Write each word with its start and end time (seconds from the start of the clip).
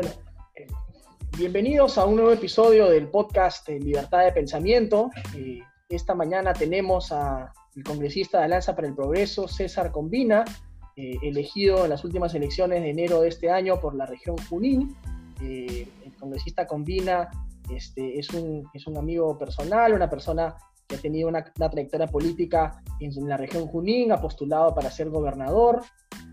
Bueno, 0.00 0.14
eh, 0.54 0.66
bienvenidos 1.36 1.98
a 1.98 2.06
un 2.06 2.16
nuevo 2.16 2.32
episodio 2.32 2.88
del 2.88 3.08
podcast 3.08 3.68
Libertad 3.68 4.24
de 4.24 4.32
Pensamiento. 4.32 5.10
Eh, 5.36 5.60
esta 5.90 6.14
mañana 6.14 6.54
tenemos 6.54 7.12
al 7.12 7.50
congresista 7.84 8.38
de 8.38 8.44
Alianza 8.44 8.74
para 8.74 8.88
el 8.88 8.94
Progreso, 8.94 9.46
César 9.46 9.92
Combina, 9.92 10.42
eh, 10.96 11.18
elegido 11.22 11.84
en 11.84 11.90
las 11.90 12.02
últimas 12.02 12.34
elecciones 12.34 12.80
de 12.80 12.88
enero 12.88 13.20
de 13.20 13.28
este 13.28 13.50
año 13.50 13.78
por 13.78 13.94
la 13.94 14.06
región 14.06 14.36
Junín. 14.48 14.96
el 15.42 16.16
congresista 16.18 16.66
Combina 16.66 17.28
este, 17.70 18.18
es, 18.18 18.30
un, 18.30 18.66
es 18.72 18.86
un 18.86 18.96
amigo 18.96 19.36
personal, 19.36 19.92
una 19.92 20.08
persona 20.08 20.56
que 20.88 20.96
ha 20.96 20.98
tenido 20.98 21.28
una, 21.28 21.44
trayectoria 21.44 22.06
política 22.06 22.82
en, 23.00 23.28
la 23.28 23.36
región 23.36 23.66
Junín, 23.66 24.12
ha 24.12 24.20
postulado 24.20 24.74
para 24.74 24.90
ser 24.90 25.10
gobernador 25.10 25.82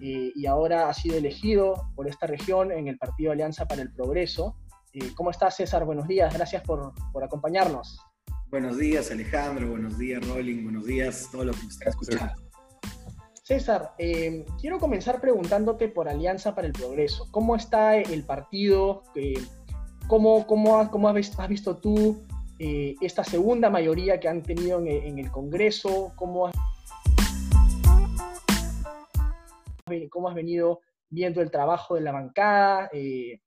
eh, 0.01 0.31
y 0.35 0.45
ahora 0.45 0.89
ha 0.89 0.93
sido 0.93 1.17
elegido 1.17 1.89
por 1.95 2.07
esta 2.07 2.27
región 2.27 2.71
en 2.71 2.87
el 2.87 2.97
Partido 2.97 3.31
Alianza 3.31 3.67
para 3.67 3.81
el 3.81 3.91
Progreso. 3.91 4.55
Eh, 4.93 5.11
¿Cómo 5.15 5.31
estás, 5.31 5.55
César? 5.55 5.85
Buenos 5.85 6.07
días, 6.07 6.33
gracias 6.33 6.61
por, 6.63 6.93
por, 7.11 7.23
acompañarnos. 7.23 7.99
Buenos 8.49 8.77
días, 8.77 9.11
Alejandro, 9.11 9.69
buenos 9.69 9.97
días, 9.97 10.25
Rolling, 10.27 10.63
buenos 10.63 10.85
días, 10.85 11.29
todo 11.31 11.45
lo 11.45 11.53
que 11.53 11.65
está 11.67 11.89
escuchando. 11.89 12.33
César, 13.43 13.93
eh, 13.97 14.45
quiero 14.59 14.77
comenzar 14.77 15.19
preguntándote 15.21 15.87
por 15.87 16.09
Alianza 16.09 16.53
para 16.53 16.67
el 16.67 16.73
Progreso. 16.73 17.27
¿Cómo 17.31 17.55
está 17.55 17.97
el 17.97 18.23
partido? 18.23 19.03
¿Cómo, 20.07 20.45
cómo, 20.45 20.91
cómo 20.91 21.09
has 21.09 21.47
visto 21.47 21.77
tú 21.77 22.23
esta 22.59 23.23
segunda 23.23 23.69
mayoría 23.69 24.19
que 24.19 24.27
han 24.27 24.43
tenido 24.43 24.79
en, 24.79 25.17
el 25.17 25.31
Congreso? 25.31 26.11
¿Cómo 26.15 26.47
has, 26.47 26.55
¿Cómo 30.09 30.29
has 30.29 30.35
venido 30.35 30.81
viendo 31.09 31.41
el 31.41 31.51
trabajo 31.51 31.95
de 31.95 32.01
la 32.01 32.11
bancada? 32.11 32.89
Eh, 32.93 33.41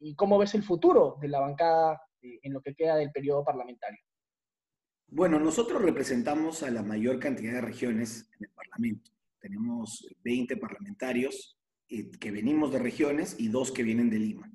¿Y 0.00 0.14
cómo 0.14 0.38
ves 0.38 0.54
el 0.54 0.62
futuro 0.62 1.18
de 1.20 1.28
la 1.28 1.40
bancada 1.40 2.02
eh, 2.20 2.40
en 2.42 2.52
lo 2.52 2.60
que 2.60 2.74
queda 2.74 2.96
del 2.96 3.12
periodo 3.12 3.44
parlamentario? 3.44 4.00
Bueno, 5.08 5.38
nosotros 5.38 5.82
representamos 5.82 6.62
a 6.62 6.70
la 6.70 6.82
mayor 6.82 7.18
cantidad 7.18 7.54
de 7.54 7.60
regiones 7.60 8.30
en 8.38 8.46
el 8.46 8.50
Parlamento. 8.50 9.10
Tenemos 9.38 10.06
20 10.24 10.56
parlamentarios 10.56 11.58
que 11.86 12.30
venimos 12.30 12.72
de 12.72 12.78
regiones 12.78 13.36
y 13.38 13.48
dos 13.48 13.70
que 13.70 13.82
vienen 13.82 14.08
de 14.08 14.18
Lima. 14.18 14.50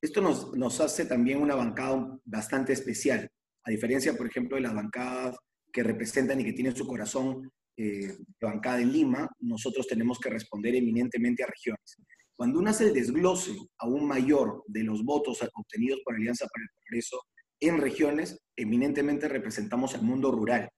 Esto 0.00 0.20
nos, 0.20 0.80
hace 0.80 1.06
también 1.06 1.42
una 1.42 1.56
bancada 1.56 2.16
bastante 2.24 2.72
especial, 2.72 3.28
a 3.64 3.70
diferencia, 3.70 4.16
por 4.16 4.26
ejemplo, 4.26 4.56
de 4.56 4.62
las 4.62 4.74
bancadas 4.74 5.36
que 5.72 5.82
representan 5.82 6.40
y 6.40 6.44
que 6.44 6.52
tienen 6.52 6.76
su 6.76 6.86
corazón 6.86 7.50
eh, 7.76 8.16
bancada 8.40 8.80
en 8.80 8.92
Lima, 8.92 9.28
nosotros 9.40 9.86
tenemos 9.86 10.18
que 10.18 10.30
responder 10.30 10.74
eminentemente 10.74 11.42
a 11.42 11.46
regiones. 11.46 11.96
Cuando 12.36 12.58
uno 12.58 12.70
hace 12.70 12.84
el 12.84 12.94
desglose 12.94 13.56
aún 13.78 14.06
mayor 14.06 14.62
de 14.66 14.84
los 14.84 15.02
votos 15.04 15.40
obtenidos 15.54 16.00
por 16.04 16.14
Alianza 16.14 16.46
para 16.46 16.64
el 16.64 16.70
Progreso 16.74 17.22
en 17.60 17.78
regiones, 17.78 18.38
eminentemente 18.56 19.28
representamos 19.28 19.94
al 19.94 20.02
mundo 20.02 20.30
rural. 20.30 20.68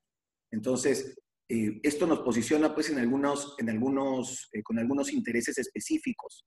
Entonces, 0.53 1.19
eh, 1.49 1.81
esto 1.83 2.07
nos 2.07 2.21
posiciona 2.21 2.75
pues 2.75 2.91
en 2.91 2.99
algunos, 2.99 3.55
en 3.59 3.71
algunos, 3.71 4.49
eh, 4.53 4.63
con 4.63 4.79
algunos 4.79 5.13
intereses 5.13 5.59
específicos, 5.59 6.45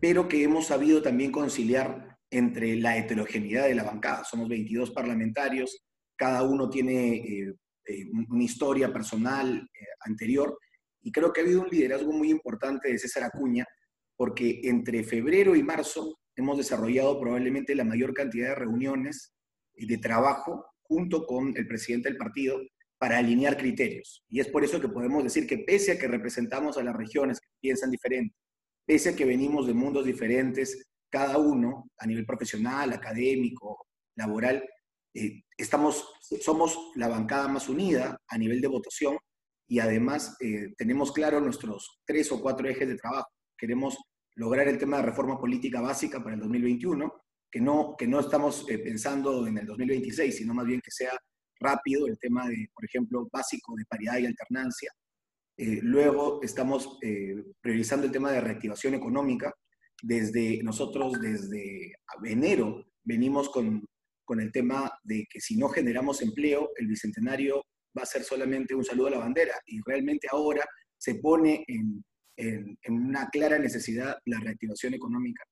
pero 0.00 0.28
que 0.28 0.42
hemos 0.42 0.66
sabido 0.66 1.02
también 1.02 1.30
conciliar 1.30 2.16
entre 2.30 2.76
la 2.76 2.96
heterogeneidad 2.96 3.66
de 3.66 3.74
la 3.74 3.84
bancada. 3.84 4.24
Somos 4.24 4.48
22 4.48 4.92
parlamentarios, 4.92 5.82
cada 6.16 6.42
uno 6.42 6.70
tiene 6.70 7.16
eh, 7.16 7.54
eh, 7.90 8.06
una 8.28 8.44
historia 8.44 8.92
personal 8.92 9.56
eh, 9.56 9.84
anterior 10.00 10.58
y 11.02 11.10
creo 11.10 11.32
que 11.32 11.40
ha 11.40 11.44
habido 11.44 11.62
un 11.62 11.68
liderazgo 11.68 12.12
muy 12.12 12.30
importante 12.30 12.88
de 12.88 12.98
César 12.98 13.24
Acuña 13.24 13.66
porque 14.16 14.60
entre 14.64 15.02
febrero 15.02 15.56
y 15.56 15.62
marzo 15.62 16.18
hemos 16.36 16.58
desarrollado 16.58 17.18
probablemente 17.20 17.74
la 17.74 17.84
mayor 17.84 18.12
cantidad 18.14 18.50
de 18.50 18.54
reuniones 18.54 19.32
y 19.74 19.86
de 19.86 19.98
trabajo 19.98 20.66
junto 20.82 21.26
con 21.26 21.56
el 21.56 21.66
presidente 21.66 22.08
del 22.08 22.18
partido 22.18 22.60
para 22.98 23.18
alinear 23.18 23.56
criterios. 23.56 24.22
Y 24.28 24.40
es 24.40 24.48
por 24.48 24.62
eso 24.62 24.80
que 24.80 24.88
podemos 24.88 25.24
decir 25.24 25.46
que 25.46 25.58
pese 25.58 25.92
a 25.92 25.98
que 25.98 26.06
representamos 26.06 26.76
a 26.76 26.82
las 26.82 26.94
regiones 26.94 27.40
que 27.40 27.48
piensan 27.60 27.90
diferente, 27.90 28.34
pese 28.84 29.10
a 29.10 29.16
que 29.16 29.24
venimos 29.24 29.66
de 29.66 29.72
mundos 29.72 30.04
diferentes, 30.04 30.86
cada 31.08 31.38
uno 31.38 31.90
a 31.98 32.06
nivel 32.06 32.26
profesional, 32.26 32.92
académico, 32.92 33.86
laboral, 34.16 34.62
eh, 35.14 35.42
estamos, 35.56 36.12
somos 36.40 36.92
la 36.94 37.08
bancada 37.08 37.48
más 37.48 37.68
unida 37.68 38.20
a 38.28 38.38
nivel 38.38 38.60
de 38.60 38.68
votación 38.68 39.16
y 39.68 39.80
además 39.80 40.36
eh, 40.40 40.72
tenemos 40.76 41.12
claro 41.12 41.40
nuestros 41.40 42.00
tres 42.04 42.30
o 42.32 42.40
cuatro 42.40 42.68
ejes 42.68 42.88
de 42.88 42.96
trabajo. 42.96 43.28
Queremos 43.56 43.96
lograr 44.36 44.68
el 44.68 44.78
tema 44.78 44.98
de 44.98 45.04
reforma 45.04 45.38
política 45.38 45.80
básica 45.80 46.22
para 46.22 46.34
el 46.34 46.40
2021, 46.40 47.12
que 47.50 47.60
no, 47.60 47.96
que 47.96 48.06
no 48.06 48.20
estamos 48.20 48.64
eh, 48.68 48.78
pensando 48.78 49.46
en 49.46 49.58
el 49.58 49.66
2026, 49.66 50.36
sino 50.36 50.54
más 50.54 50.66
bien 50.66 50.80
que 50.80 50.90
sea 50.90 51.12
rápido 51.58 52.06
el 52.06 52.18
tema 52.18 52.48
de, 52.48 52.68
por 52.72 52.84
ejemplo, 52.84 53.28
básico 53.30 53.74
de 53.76 53.84
paridad 53.84 54.18
y 54.18 54.26
alternancia. 54.26 54.90
luego 55.82 56.40
estamos 56.42 56.98
priorizando 57.60 58.06
el 58.06 58.12
tema 58.12 58.32
de 58.32 58.40
reactivación 58.40 58.94
económica, 58.94 59.52
desde 60.02 60.62
nosotros, 60.62 61.20
desde 61.20 61.92
enero, 62.24 62.86
venimos 63.04 63.50
con, 63.50 63.84
con 64.30 64.40
el 64.40 64.52
tema 64.52 64.88
de 65.02 65.26
que 65.28 65.40
si 65.40 65.56
no 65.56 65.68
generamos 65.68 66.22
empleo, 66.22 66.70
el 66.76 66.86
Bicentenario 66.86 67.64
va 67.98 68.02
a 68.02 68.06
ser 68.06 68.22
solamente 68.22 68.76
un 68.76 68.84
saludo 68.84 69.08
a 69.08 69.10
la 69.10 69.18
bandera. 69.18 69.54
Y 69.66 69.80
realmente 69.84 70.28
ahora 70.30 70.64
se 70.96 71.16
pone 71.16 71.64
en, 71.66 72.04
en, 72.36 72.78
una 72.88 73.28
clara 73.28 73.58
necesidad 73.58 74.16
la 74.26 74.38
reactivación 74.38 74.94
económica. 74.94 75.42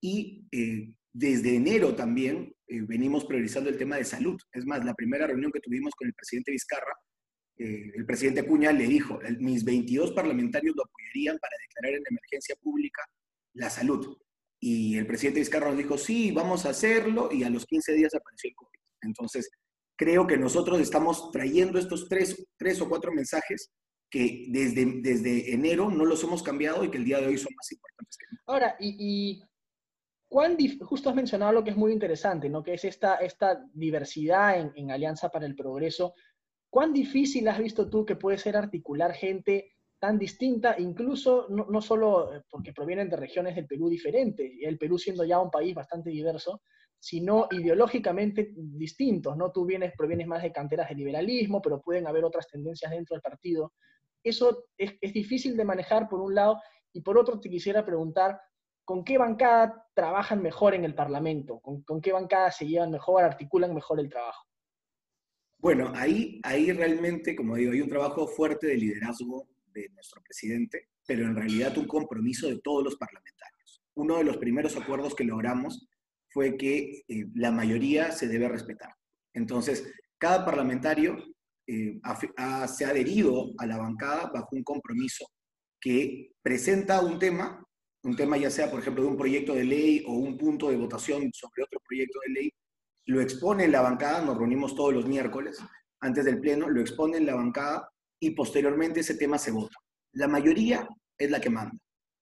Y 0.00 0.44
eh, 0.52 0.92
desde 1.12 1.56
enero 1.56 1.96
también 1.96 2.54
eh, 2.68 2.82
venimos 2.82 3.24
priorizando 3.24 3.68
el 3.68 3.76
tema 3.76 3.96
de 3.96 4.04
salud. 4.04 4.40
Es 4.52 4.64
más, 4.64 4.84
la 4.84 4.94
primera 4.94 5.26
reunión 5.26 5.50
que 5.50 5.58
tuvimos 5.58 5.92
con 5.96 6.06
el 6.06 6.14
presidente 6.14 6.52
Vizcarra, 6.52 6.94
eh, 7.58 7.90
el 7.96 8.06
presidente 8.06 8.42
Acuña 8.42 8.70
le 8.70 8.86
dijo, 8.86 9.18
mis 9.40 9.64
22 9.64 10.12
parlamentarios 10.12 10.76
lo 10.76 10.84
apoyarían 10.84 11.36
para 11.40 11.56
declarar 11.66 11.98
en 11.98 12.04
emergencia 12.08 12.54
pública 12.62 13.02
la 13.54 13.70
salud. 13.70 14.16
Y 14.60 14.98
el 14.98 15.06
presidente 15.06 15.40
Vizcarra 15.40 15.68
nos 15.68 15.78
dijo, 15.78 15.96
sí, 15.96 16.30
vamos 16.32 16.66
a 16.66 16.70
hacerlo, 16.70 17.30
y 17.32 17.42
a 17.44 17.50
los 17.50 17.64
15 17.64 17.94
días 17.94 18.14
apareció 18.14 18.50
el 18.50 18.56
COVID. 18.56 18.78
Entonces, 19.02 19.50
creo 19.96 20.26
que 20.26 20.36
nosotros 20.36 20.80
estamos 20.80 21.30
trayendo 21.30 21.78
estos 21.78 22.08
tres, 22.08 22.46
tres 22.58 22.80
o 22.80 22.88
cuatro 22.88 23.12
mensajes 23.12 23.70
que 24.10 24.46
desde, 24.48 24.84
desde 25.02 25.54
enero 25.54 25.90
no 25.90 26.04
los 26.04 26.22
hemos 26.24 26.42
cambiado 26.42 26.84
y 26.84 26.90
que 26.90 26.98
el 26.98 27.04
día 27.04 27.20
de 27.20 27.28
hoy 27.28 27.38
son 27.38 27.54
más 27.56 27.72
importantes 27.72 28.16
que 28.18 28.26
nunca. 28.30 28.42
Ahora, 28.46 28.76
y, 28.80 28.96
y 28.98 29.42
¿cuán 30.28 30.56
justo 30.80 31.08
has 31.08 31.14
mencionado 31.14 31.52
lo 31.52 31.64
que 31.64 31.70
es 31.70 31.76
muy 31.76 31.92
interesante, 31.92 32.48
¿no? 32.48 32.62
que 32.62 32.74
es 32.74 32.84
esta, 32.84 33.16
esta 33.16 33.64
diversidad 33.72 34.58
en, 34.58 34.72
en 34.74 34.90
Alianza 34.90 35.30
para 35.30 35.46
el 35.46 35.54
Progreso. 35.54 36.14
¿Cuán 36.70 36.92
difícil 36.92 37.46
has 37.48 37.58
visto 37.58 37.88
tú 37.88 38.04
que 38.04 38.16
puede 38.16 38.38
ser 38.38 38.56
articular 38.56 39.12
gente 39.14 39.76
tan 40.00 40.18
distinta, 40.18 40.76
incluso 40.78 41.46
no, 41.50 41.66
no, 41.66 41.82
solo 41.82 42.34
eh, 42.34 42.42
porque 42.50 42.72
provienen 42.72 43.10
de 43.10 43.16
regiones 43.16 43.54
del 43.54 43.66
Perú 43.66 43.90
diferentes, 43.90 44.50
el 44.62 44.78
Perú 44.78 44.98
siendo 44.98 45.24
ya 45.24 45.38
un 45.38 45.50
país 45.50 45.74
bastante 45.74 46.08
diverso, 46.08 46.62
sino 46.98 47.46
ideológicamente 47.50 48.52
distintos, 48.56 49.36
¿no? 49.36 49.52
Tú 49.52 49.66
vienes, 49.66 49.92
provienes 49.96 50.26
más 50.26 50.42
de 50.42 50.52
canteras 50.52 50.88
de 50.88 50.94
liberalismo, 50.94 51.60
pero 51.60 51.82
pueden 51.82 52.06
haber 52.06 52.24
otras 52.24 52.48
tendencias 52.48 52.90
dentro 52.90 53.14
del 53.14 53.22
partido. 53.22 53.74
Eso 54.24 54.64
es, 54.76 54.94
es 55.00 55.12
difícil 55.12 55.56
de 55.56 55.64
manejar 55.64 56.08
por 56.08 56.20
un 56.20 56.34
lado, 56.34 56.58
y 56.92 57.02
por 57.02 57.18
otro 57.18 57.38
te 57.38 57.50
quisiera 57.50 57.84
preguntar, 57.84 58.40
¿con 58.84 59.04
qué 59.04 59.18
bancada 59.18 59.86
trabajan 59.94 60.42
mejor 60.42 60.74
en 60.74 60.84
el 60.84 60.94
Parlamento? 60.94 61.60
¿Con, 61.60 61.82
con 61.82 62.00
qué 62.00 62.12
bancada 62.12 62.50
se 62.50 62.66
llevan 62.66 62.90
mejor, 62.90 63.22
articulan 63.22 63.74
mejor 63.74 64.00
el 64.00 64.08
trabajo? 64.08 64.46
Bueno, 65.58 65.92
ahí, 65.94 66.40
ahí 66.42 66.72
realmente, 66.72 67.36
como 67.36 67.56
digo, 67.56 67.72
hay 67.72 67.82
un 67.82 67.88
trabajo 67.88 68.26
fuerte 68.26 68.68
de 68.68 68.76
liderazgo 68.76 69.46
de 69.72 69.88
nuestro 69.90 70.22
presidente, 70.22 70.88
pero 71.06 71.24
en 71.24 71.36
realidad 71.36 71.76
un 71.78 71.86
compromiso 71.86 72.48
de 72.48 72.60
todos 72.60 72.84
los 72.84 72.96
parlamentarios. 72.96 73.82
Uno 73.94 74.18
de 74.18 74.24
los 74.24 74.36
primeros 74.36 74.76
acuerdos 74.76 75.14
que 75.14 75.24
logramos 75.24 75.88
fue 76.28 76.56
que 76.56 77.02
eh, 77.08 77.26
la 77.34 77.50
mayoría 77.50 78.12
se 78.12 78.28
debe 78.28 78.48
respetar. 78.48 78.94
Entonces, 79.34 79.92
cada 80.18 80.44
parlamentario 80.44 81.16
eh, 81.66 82.00
se 82.68 82.84
ha 82.84 82.88
adherido 82.88 83.52
a 83.58 83.66
la 83.66 83.78
bancada 83.78 84.30
bajo 84.32 84.56
un 84.56 84.62
compromiso 84.62 85.26
que 85.80 86.32
presenta 86.42 87.00
un 87.00 87.18
tema, 87.18 87.64
un 88.02 88.16
tema 88.16 88.36
ya 88.36 88.50
sea, 88.50 88.70
por 88.70 88.80
ejemplo, 88.80 89.02
de 89.02 89.08
un 89.08 89.16
proyecto 89.16 89.54
de 89.54 89.64
ley 89.64 90.04
o 90.06 90.12
un 90.12 90.36
punto 90.36 90.70
de 90.70 90.76
votación 90.76 91.30
sobre 91.32 91.62
otro 91.62 91.80
proyecto 91.86 92.18
de 92.26 92.32
ley, 92.32 92.52
lo 93.06 93.20
expone 93.20 93.64
en 93.64 93.72
la 93.72 93.80
bancada, 93.80 94.22
nos 94.22 94.36
reunimos 94.36 94.74
todos 94.74 94.92
los 94.92 95.06
miércoles 95.06 95.58
antes 96.00 96.24
del 96.24 96.40
pleno, 96.40 96.68
lo 96.68 96.80
expone 96.80 97.18
en 97.18 97.26
la 97.26 97.34
bancada 97.34 97.90
y 98.20 98.30
posteriormente 98.32 99.00
ese 99.00 99.16
tema 99.16 99.38
se 99.38 99.50
vota. 99.50 99.76
La 100.12 100.28
mayoría 100.28 100.86
es 101.18 101.30
la 101.30 101.40
que 101.40 101.50
manda. 101.50 101.76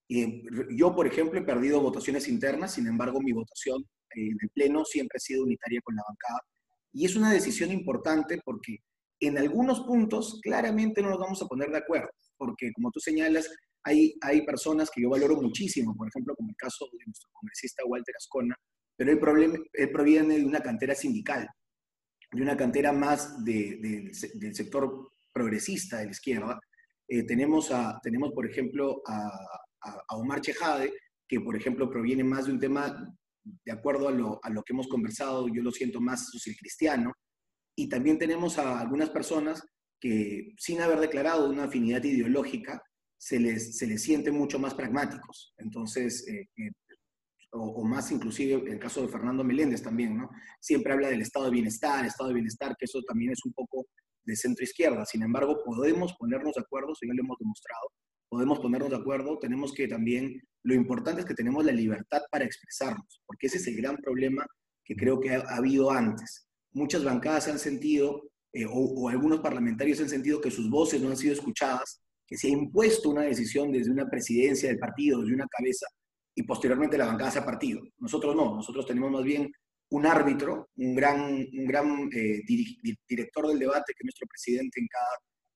yo, 0.09 0.95
por 0.95 1.07
ejemplo, 1.07 1.39
he 1.39 1.45
perdido 1.45 1.81
votaciones 1.81 2.29
internas, 2.29 2.75
sin 2.75 2.87
embargo, 2.87 3.21
mi 3.21 3.33
votación 3.33 3.85
en 4.15 4.37
el 4.41 4.51
Pleno 4.51 4.85
siempre 4.85 5.17
ha 5.17 5.21
sido 5.21 5.43
unitaria 5.43 5.81
con 5.83 5.95
la 5.97 6.03
bancada. 6.09 6.41
Y 6.93 7.05
es 7.05 7.17
una 7.17 7.33
decisión 7.33 7.71
importante 7.71 8.41
porque 8.45 8.79
en 9.21 9.37
algunos 9.37 9.81
puntos 9.81 10.41
claramente 10.43 11.03
no 11.03 11.11
nos 11.11 11.19
vamos 11.19 11.43
a 11.43 11.47
poner 11.47 11.71
de 11.71 11.79
acuerdo, 11.79 12.09
porque 12.37 12.73
como 12.73 12.91
tú 12.91 13.01
señalas, 13.01 13.51
hay, 13.83 14.15
hay 14.21 14.45
personas 14.45 14.91
que 14.91 15.03
yo 15.03 15.11
valoro 15.11 15.37
muchísimo, 15.37 15.95
por 15.97 16.09
ejemplo, 16.09 16.35
como 16.37 16.51
el 16.51 16.57
caso 16.57 16.89
de 16.93 17.05
nuestro 17.07 17.29
congresista 17.33 17.85
Walter 17.85 18.15
Ascona, 18.17 18.55
pero 18.97 19.13
él, 19.13 19.19
problema, 19.19 19.59
él 19.73 19.91
proviene 19.91 20.39
de 20.39 20.45
una 20.45 20.61
cantera 20.61 20.95
sindical, 20.95 21.49
de 22.33 22.43
una 22.43 22.57
cantera 22.57 22.93
más 22.93 23.45
del 23.45 24.15
sector 24.15 25.13
progresista 25.33 25.99
de 25.99 26.07
la 26.07 26.11
izquierda. 26.11 26.61
Eh, 27.09 27.25
tenemos, 27.25 27.71
a, 27.71 27.99
tenemos, 28.03 28.33
por 28.33 28.49
ejemplo, 28.49 29.03
a, 29.07 29.31
a, 29.83 30.17
Omar 30.17 30.41
Chejade, 30.41 30.93
que, 31.27 31.41
por 31.41 31.57
ejemplo, 31.57 31.91
proviene 31.91 32.25
más 32.25 32.47
de 32.47 32.53
un 32.53 32.61
tema, 32.61 33.15
de 33.43 33.73
acuerdo 33.73 34.09
a 34.09 34.13
lo, 34.13 34.41
a 34.43 34.51
lo 34.51 34.63
que 34.63 34.73
hemos 34.73 34.89
conversado, 34.89 35.49
yo 35.49 35.63
lo 35.63 35.73
siento 35.73 36.01
más 36.01 36.31
social 36.31 36.57
cristiano. 36.59 37.13
Y 37.77 37.89
también 37.89 38.19
tenemos 38.19 38.59
a 38.59 38.81
algunas 38.81 39.11
personas 39.11 39.63
que, 40.01 40.53
sin 40.59 40.81
haber 40.81 41.01
declarado 41.01 41.49
una 41.49 41.65
afinidad 41.65 42.03
ideológica, 42.03 42.83
se 43.19 43.41
les, 43.41 43.77
se 43.77 43.87
les 43.87 44.03
siente 44.03 44.31
mucho 44.31 44.59
más 44.59 44.75
pragmáticos. 44.75 45.53
Entonces, 45.59 46.27
eh, 46.29 46.49
eh, 46.57 46.71
o, 47.53 47.85
más 47.85 48.11
inclusive 48.13 48.71
el 48.71 48.79
caso 48.79 49.03
de 49.03 49.09
Fernando 49.09 49.43
Meléndez 49.43 49.83
también, 49.83 50.17
¿no? 50.17 50.31
Siempre 50.61 50.93
habla 50.93 51.09
del 51.09 51.23
estado 51.23 51.47
de 51.47 51.53
bienestar, 51.53 52.05
estado 52.05 52.29
de 52.29 52.35
bienestar, 52.35 52.77
que 52.79 52.85
eso 52.85 53.01
también 53.07 53.33
es 53.33 53.45
un 53.45 53.53
poco 53.53 53.87
de 54.29 54.37
centro 54.37 54.63
izquierda. 54.63 55.07
Sin 55.07 55.23
embargo, 55.23 55.63
podemos 55.65 56.15
ponernos 56.19 56.55
de 56.55 56.61
acuerdo, 56.61 56.95
si 56.95 57.07
ya 57.07 57.15
lo 57.15 57.23
hemos 57.23 57.39
demostrado, 57.39 57.89
podemos 58.29 58.61
ponernos 58.61 58.91
de 58.91 58.97
acuerdo, 58.97 59.39
tenemos 59.39 59.73
que 59.73 59.89
también, 59.89 60.41
lo 60.63 60.75
importante 60.75 61.23
es 61.23 61.27
que 61.27 61.35
tenemos 61.35 61.65
la 61.65 61.73
libertad 61.73 62.21
para 62.31 62.45
expresarnos, 62.45 63.23
porque 63.27 63.47
ese 63.47 63.57
es 63.57 63.67
el 63.69 63.77
gran 63.77 63.97
problema 63.97 64.47
que 64.85 64.95
creo 64.95 65.19
que 65.19 65.31
ha, 65.31 65.41
habido 65.57 65.91
antes. 65.91 66.47
Muchas 66.73 67.03
bancadas 67.03 67.49
han 67.49 67.59
sentido, 67.59 68.29
eh, 68.53 68.67
o, 68.67 68.73
o 68.73 69.09
algunos 69.09 69.41
parlamentarios 69.41 70.01
han 70.01 70.11
sentido 70.11 70.43
que 70.43 70.51
sus 70.51 70.69
voces 70.69 71.01
no 71.01 71.09
han 71.09 71.17
sido 71.17 71.33
escuchadas, 71.33 72.03
que 72.27 72.37
se 72.37 72.49
ha 72.49 72.51
impuesto 72.51 73.09
una 73.09 73.23
decisión 73.23 73.73
desde 73.73 73.91
una 73.91 74.11
presidencia 74.11 74.69
del 74.69 74.79
partido, 74.79 75.23
desde 75.23 75.35
una 75.35 75.47
cabeza, 75.47 75.87
y 76.35 76.43
posteriormente 76.43 76.99
la 76.99 77.07
bancada 77.07 77.31
se 77.31 77.39
ha 77.39 77.45
partido. 77.47 77.81
Nosotros 77.97 78.37
no, 78.37 78.57
nosotros 78.57 78.85
tenemos 78.85 79.11
más 79.11 79.25
bien 79.25 79.51
un 79.91 80.07
árbitro, 80.07 80.69
un 80.77 80.95
gran, 80.95 82.11
eh, 82.13 82.43
director 83.09 83.49
del 83.49 83.59
debate, 83.59 83.93
que 83.95 84.01
es 84.01 84.05
nuestro 84.05 84.27
presidente 84.27 84.81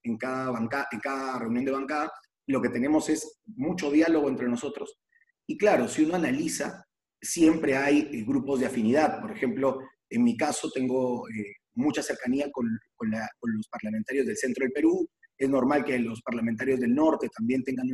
en 0.04 0.16
cada, 0.16 0.58
en, 0.90 1.00
cada 1.00 1.38
reunión 1.38 1.64
de 1.64 1.72
bancada. 1.72 2.10
Lo 2.46 2.60
que 2.60 2.70
tenemos 2.70 3.08
es 3.08 3.40
mucho 3.46 3.90
diálogo 3.90 4.28
entre 4.28 4.48
nosotros. 4.48 4.98
Y 5.46 5.58
claro, 5.58 5.86
si 5.88 6.04
uno 6.04 6.14
analiza, 6.14 6.84
siempre 7.20 7.76
hay 7.76 8.08
eh, 8.12 8.24
grupos 8.26 8.60
de 8.60 8.66
afinidad. 8.66 9.20
Por 9.20 9.32
ejemplo, 9.32 9.78
en 10.08 10.24
mi 10.24 10.36
caso 10.36 10.70
tengo 10.70 11.28
eh, 11.28 11.56
mucha 11.74 12.02
cercanía 12.02 12.50
con, 12.50 12.66
los 12.66 13.68
parlamentarios 13.68 14.26
del 14.26 14.36
centro 14.36 14.64
del 14.64 14.72
Perú. 14.72 15.08
Es 15.36 15.48
normal 15.48 15.84
que 15.84 15.98
los 15.98 16.22
parlamentarios 16.22 16.80
del 16.80 16.94
norte 16.94 17.28
también 17.36 17.62
tengan 17.64 17.86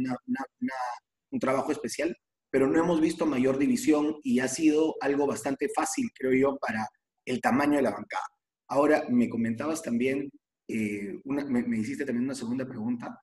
un 1.30 1.40
trabajo 1.40 1.72
especial 1.72 2.16
pero 2.50 2.66
no 2.66 2.78
hemos 2.78 3.00
visto 3.00 3.26
mayor 3.26 3.58
división 3.58 4.16
y 4.22 4.40
ha 4.40 4.48
sido 4.48 4.96
algo 5.00 5.26
bastante 5.26 5.68
fácil, 5.74 6.10
creo 6.14 6.32
yo, 6.32 6.58
para 6.58 6.88
el 7.24 7.40
tamaño 7.40 7.76
de 7.76 7.82
la 7.82 7.90
bancada. 7.90 8.24
Ahora, 8.68 9.04
me 9.08 9.28
comentabas 9.28 9.82
también, 9.82 10.30
eh, 10.68 11.20
me, 11.24 11.78
hiciste 11.78 12.04
también 12.04 12.24
una 12.24 12.34
segunda 12.34 12.66
pregunta. 12.66 13.20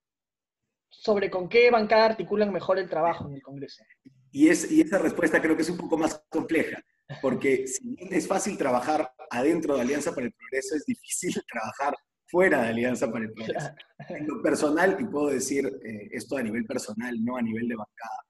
Sobre 0.89 1.29
con 1.29 1.49
qué 1.49 1.69
bancada 1.71 2.05
articulan 2.05 2.51
mejor 2.51 2.79
el 2.79 2.89
trabajo 2.89 3.27
en 3.27 3.35
el 3.35 3.41
Congreso. 3.41 3.83
Y, 4.31 4.49
es, 4.49 4.71
y 4.71 4.81
esa 4.81 4.97
respuesta 4.97 5.41
creo 5.41 5.55
que 5.55 5.61
es 5.61 5.69
un 5.69 5.77
poco 5.77 5.97
más 5.97 6.23
compleja, 6.29 6.81
porque 7.21 7.67
si 7.67 7.87
bien 7.95 8.13
es 8.13 8.27
fácil 8.27 8.57
trabajar 8.57 9.11
adentro 9.29 9.75
de 9.75 9.81
Alianza 9.81 10.13
para 10.13 10.27
el 10.27 10.33
Progreso, 10.33 10.75
es 10.75 10.85
difícil 10.85 11.33
trabajar 11.51 11.95
fuera 12.27 12.63
de 12.63 12.69
Alianza 12.69 13.11
para 13.11 13.25
el 13.25 13.33
Progreso. 13.33 13.69
En 14.09 14.27
lo 14.27 14.41
personal, 14.41 14.97
y 14.99 15.05
puedo 15.05 15.29
decir 15.29 15.65
eh, 15.83 16.09
esto 16.11 16.37
a 16.37 16.43
nivel 16.43 16.65
personal, 16.65 17.15
no 17.23 17.37
a 17.37 17.41
nivel 17.41 17.67
de 17.67 17.75
bancada, 17.75 18.25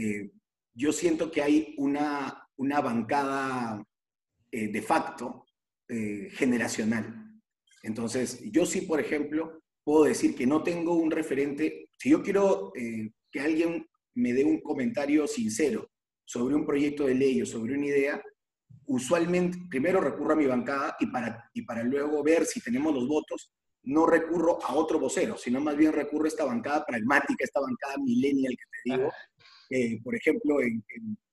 eh, 0.00 0.30
yo 0.74 0.92
siento 0.92 1.30
que 1.30 1.42
hay 1.42 1.74
una, 1.76 2.48
una 2.56 2.80
bancada 2.80 3.84
eh, 4.50 4.68
de 4.68 4.82
facto 4.82 5.44
eh, 5.88 6.30
generacional. 6.32 7.38
Entonces, 7.82 8.40
yo 8.50 8.64
sí, 8.64 8.82
por 8.82 8.98
ejemplo, 8.98 9.60
puedo 9.84 10.04
decir 10.04 10.34
que 10.34 10.46
no 10.46 10.62
tengo 10.62 10.94
un 10.94 11.10
referente. 11.10 11.90
Si 11.98 12.10
yo 12.10 12.22
quiero 12.22 12.72
que 12.74 13.40
alguien 13.40 13.86
me 14.14 14.32
dé 14.32 14.44
un 14.44 14.60
comentario 14.60 15.26
sincero 15.26 15.90
sobre 16.24 16.54
un 16.54 16.64
proyecto 16.64 17.06
de 17.06 17.14
ley 17.14 17.42
o 17.42 17.46
sobre 17.46 17.74
una 17.74 17.86
idea, 17.86 18.22
usualmente 18.86 19.58
primero 19.68 20.00
recurro 20.00 20.32
a 20.32 20.36
mi 20.36 20.46
bancada 20.46 20.96
y 21.00 21.06
para, 21.06 21.50
y 21.52 21.62
para 21.62 21.82
luego 21.82 22.22
ver 22.22 22.46
si 22.46 22.60
tenemos 22.60 22.94
los 22.94 23.06
votos, 23.06 23.52
no 23.82 24.06
recurro 24.06 24.62
a 24.62 24.74
otro 24.74 24.98
vocero, 24.98 25.36
sino 25.36 25.60
más 25.60 25.76
bien 25.76 25.92
recurro 25.92 26.24
a 26.24 26.28
esta 26.28 26.44
bancada 26.44 26.84
pragmática, 26.86 27.44
esta 27.44 27.60
bancada 27.60 27.96
millennial 27.98 28.52
que 28.52 28.64
te 28.64 28.96
digo, 28.96 29.10
eh, 29.70 30.00
por 30.02 30.16
ejemplo, 30.16 30.60
en, 30.60 30.84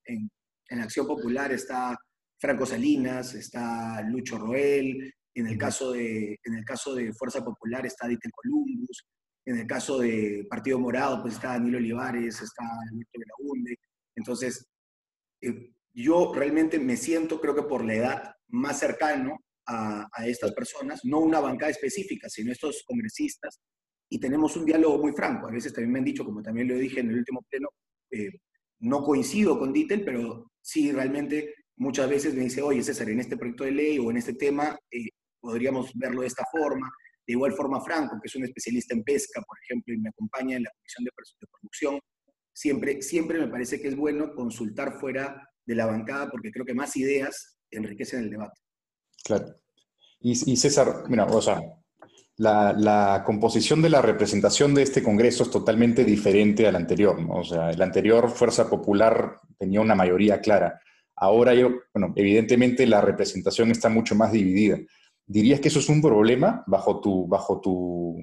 en, 0.06 0.30
en, 0.70 0.80
Acción 0.80 1.08
Popular 1.08 1.52
está 1.52 1.98
Franco 2.40 2.66
Salinas, 2.68 3.34
está 3.34 4.02
Lucho 4.04 4.38
Roel, 4.38 5.12
en 5.34 5.48
el 5.48 5.58
caso 5.58 5.92
de, 5.92 6.40
en 6.44 6.54
el 6.54 6.64
caso 6.64 6.94
de 6.94 7.14
Fuerza 7.14 7.44
Popular 7.44 7.86
está 7.86 8.08
Dieter 8.08 8.32
Columbus, 8.32 9.06
en 9.46 9.58
el 9.58 9.66
caso 9.66 10.00
de 10.00 10.46
Partido 10.50 10.78
Morado, 10.78 11.22
pues 11.22 11.36
está 11.36 11.50
Danilo 11.50 11.78
Olivares, 11.78 12.42
está 12.42 12.64
Alberto 12.92 13.20
Belaunde. 13.20 13.78
Entonces, 14.16 14.68
eh, 15.42 15.74
yo 15.94 16.34
realmente 16.34 16.80
me 16.80 16.98
siento, 16.98 17.42
creo 17.42 17.56
que 17.56 17.64
por 17.64 17.84
la 17.86 17.94
edad, 17.96 18.36
más 18.50 18.80
cercano 18.80 19.40
a, 19.66 20.08
a, 20.12 20.28
estas 20.28 20.54
personas, 20.54 21.02
no 21.04 21.20
una 21.20 21.40
bancada 21.40 21.72
específica, 21.72 22.30
sino 22.30 22.52
estos 22.52 22.84
congresistas, 22.86 23.60
y 24.10 24.20
tenemos 24.20 24.56
un 24.58 24.66
diálogo 24.66 25.00
muy 25.00 25.14
franco. 25.14 25.48
A 25.48 25.52
veces 25.52 25.74
también 25.74 25.92
me 25.92 26.00
han 26.00 26.06
dicho, 26.06 26.24
como 26.26 26.42
también 26.42 26.68
lo 26.68 26.76
dije 26.76 27.00
en 27.00 27.10
el 27.10 27.18
último 27.18 27.42
pleno, 27.50 27.70
eh, 28.12 28.30
no 28.80 29.04
coincido 29.04 29.58
con 29.58 29.74
Dittel, 29.74 30.04
pero 30.04 30.52
sí 30.62 30.92
realmente 30.92 31.56
muchas 31.78 32.10
veces 32.10 32.34
me 32.34 32.44
dice, 32.44 32.62
oye 32.62 32.84
César, 32.84 33.10
en 33.10 33.20
este 33.20 33.38
proyecto 33.38 33.64
de 33.64 33.72
ley 33.72 34.00
o 34.00 34.12
en 34.12 34.18
este 34.18 34.34
tema 34.34 34.78
eh, 34.92 35.10
podríamos 35.40 35.92
verlo 35.96 36.22
de 36.22 36.28
esta 36.28 36.46
forma. 36.52 36.92
De 37.26 37.34
igual 37.34 37.54
forma, 37.54 37.82
Franco, 37.82 38.18
que 38.22 38.28
es 38.28 38.36
un 38.36 38.46
especialista 38.46 38.96
en 38.96 39.04
pesca, 39.04 39.42
por 39.42 39.58
ejemplo, 39.64 39.94
y 39.94 39.98
me 39.98 40.10
acompaña 40.10 40.56
en 40.56 40.64
la 40.64 40.72
comisión 40.72 41.04
de, 41.04 41.12
producción, 41.52 42.00
siempre, 42.54 43.02
siempre 43.02 43.40
me 43.40 43.50
parece 43.50 43.82
que 43.82 43.90
es 43.90 43.96
bueno 43.96 44.34
consultar 44.34 45.00
fuera 45.00 45.50
de 45.66 45.76
la 45.76 45.86
bancada 45.86 46.30
porque 46.30 46.52
creo 46.52 46.66
que 46.66 46.74
más 46.74 46.96
ideas 46.96 47.60
enriquecen 47.70 48.22
el 48.22 48.30
debate. 48.30 48.60
Claro. 49.26 49.56
Y, 50.22 50.32
y 50.32 50.56
César, 50.56 51.04
mira, 51.10 51.26
o 51.26 51.42
sea, 51.42 51.62
la, 52.38 53.24
composición 53.26 53.82
de 53.82 53.90
la 53.90 54.02
representación 54.02 54.74
de 54.76 54.84
este 54.84 55.02
Congreso 55.02 55.44
es 55.44 55.52
totalmente 55.52 56.06
diferente 56.06 56.68
al 56.68 56.76
anterior. 56.76 57.18
O 57.30 57.44
sea, 57.44 57.72
el 57.72 57.82
anterior 57.82 58.30
Fuerza 58.30 58.70
Popular 58.70 59.40
tenía 59.58 59.82
una 59.82 59.96
mayoría 59.96 60.40
clara. 60.40 60.80
Ahora, 61.16 61.54
yo, 61.56 61.72
bueno, 61.94 62.14
evidentemente 62.16 62.86
la 62.86 63.02
representación 63.02 63.72
está 63.72 63.90
mucho 63.90 64.14
más 64.16 64.32
dividida. 64.32 64.78
¿Dirías 65.26 65.60
que 65.60 65.68
eso 65.68 65.80
es 65.80 65.90
un 65.90 66.02
problema 66.02 66.64
bajo 66.68 67.02
tu, 67.02 67.28
bajo 67.28 67.60
tu 67.60 68.18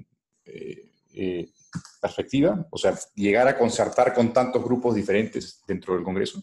eh, 0.45 0.93
eh, 1.15 1.51
perspectiva? 2.01 2.67
O 2.71 2.79
sea, 2.79 2.97
llegar 3.17 3.49
a 3.49 3.59
concertar 3.59 4.15
con 4.15 4.33
tantos 4.33 4.63
grupos 4.65 4.95
diferentes 4.95 5.63
dentro 5.67 5.95
del 5.95 6.05
Congreso. 6.05 6.41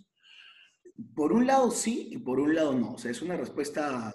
Por 1.16 1.32
un 1.32 1.48
lado 1.48 1.72
sí 1.72 2.10
y 2.12 2.18
por 2.18 2.40
un 2.40 2.54
lado 2.54 2.74
no. 2.74 2.94
O 2.94 2.98
sea, 2.98 3.12
es 3.12 3.22
una 3.22 3.38
respuesta 3.38 4.13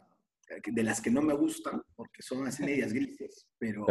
de 0.64 0.82
las 0.82 1.00
que 1.00 1.10
no 1.10 1.22
me 1.22 1.34
gustan, 1.34 1.82
porque 1.94 2.22
son 2.22 2.46
así 2.46 2.62
medias 2.62 2.92
grises, 2.92 3.46
pero, 3.58 3.86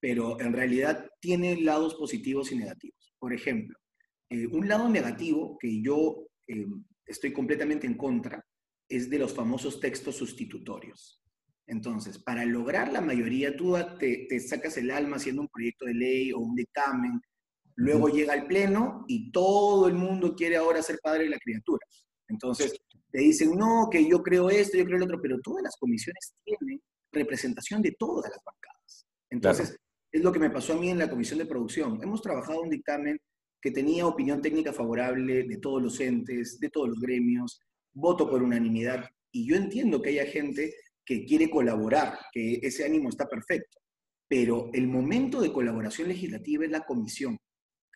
pero 0.00 0.40
en 0.40 0.52
realidad 0.52 1.08
tiene 1.20 1.60
lados 1.60 1.94
positivos 1.94 2.52
y 2.52 2.56
negativos. 2.56 3.14
Por 3.18 3.32
ejemplo, 3.32 3.76
eh, 4.30 4.46
un 4.46 4.68
lado 4.68 4.88
negativo 4.88 5.56
que 5.58 5.82
yo 5.82 6.28
eh, 6.46 6.66
estoy 7.06 7.32
completamente 7.32 7.86
en 7.86 7.96
contra 7.96 8.44
es 8.88 9.10
de 9.10 9.18
los 9.18 9.34
famosos 9.34 9.80
textos 9.80 10.16
sustitutorios. 10.16 11.22
Entonces, 11.66 12.18
para 12.18 12.46
lograr 12.46 12.92
la 12.92 13.02
mayoría, 13.02 13.54
tú 13.54 13.76
te, 13.98 14.26
te 14.28 14.40
sacas 14.40 14.78
el 14.78 14.90
alma 14.90 15.16
haciendo 15.16 15.42
un 15.42 15.48
proyecto 15.48 15.84
de 15.84 15.94
ley 15.94 16.32
o 16.32 16.38
un 16.38 16.54
dictamen, 16.54 17.20
luego 17.74 18.08
llega 18.08 18.32
al 18.32 18.46
pleno 18.46 19.04
y 19.06 19.30
todo 19.30 19.86
el 19.86 19.94
mundo 19.94 20.34
quiere 20.34 20.56
ahora 20.56 20.82
ser 20.82 20.98
padre 21.02 21.24
de 21.24 21.30
la 21.30 21.38
criatura. 21.38 21.86
Entonces, 22.28 22.78
te 23.10 23.20
dicen, 23.20 23.56
no, 23.56 23.88
que 23.90 24.08
yo 24.08 24.22
creo 24.22 24.50
esto, 24.50 24.76
yo 24.76 24.84
creo 24.84 24.98
el 24.98 25.04
otro, 25.04 25.20
pero 25.20 25.40
todas 25.40 25.62
las 25.62 25.76
comisiones 25.76 26.34
tienen 26.44 26.80
representación 27.12 27.82
de 27.82 27.96
todas 27.98 28.30
las 28.30 28.40
bancadas. 28.44 29.06
Entonces, 29.30 29.76
es 30.12 30.22
lo 30.22 30.32
que 30.32 30.38
me 30.38 30.50
pasó 30.50 30.74
a 30.74 30.76
mí 30.76 30.90
en 30.90 30.98
la 30.98 31.10
comisión 31.10 31.38
de 31.38 31.46
producción. 31.46 31.98
Hemos 32.02 32.22
trabajado 32.22 32.62
un 32.62 32.70
dictamen 32.70 33.18
que 33.60 33.70
tenía 33.70 34.06
opinión 34.06 34.40
técnica 34.40 34.72
favorable 34.72 35.44
de 35.44 35.56
todos 35.58 35.82
los 35.82 36.00
entes, 36.00 36.58
de 36.60 36.70
todos 36.70 36.88
los 36.88 37.00
gremios, 37.00 37.60
voto 37.92 38.28
por 38.28 38.42
unanimidad, 38.42 39.04
y 39.32 39.46
yo 39.48 39.56
entiendo 39.56 40.00
que 40.00 40.10
haya 40.10 40.26
gente 40.26 40.74
que 41.04 41.24
quiere 41.24 41.50
colaborar, 41.50 42.18
que 42.32 42.60
ese 42.62 42.84
ánimo 42.84 43.08
está 43.08 43.26
perfecto, 43.26 43.78
pero 44.28 44.70
el 44.72 44.86
momento 44.86 45.40
de 45.40 45.52
colaboración 45.52 46.08
legislativa 46.08 46.64
es 46.64 46.70
la 46.70 46.84
comisión. 46.84 47.38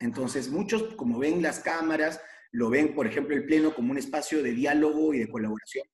Entonces, 0.00 0.50
muchos, 0.50 0.94
como 0.94 1.18
ven 1.18 1.42
las 1.42 1.60
cámaras, 1.60 2.20
lo 2.52 2.70
ven, 2.70 2.94
por 2.94 3.06
ejemplo, 3.06 3.34
el 3.34 3.44
Pleno 3.44 3.74
como 3.74 3.90
un 3.90 3.98
espacio 3.98 4.42
de 4.42 4.52
diálogo 4.52 5.14
y 5.14 5.20
de 5.20 5.28
colaboración. 5.28 5.86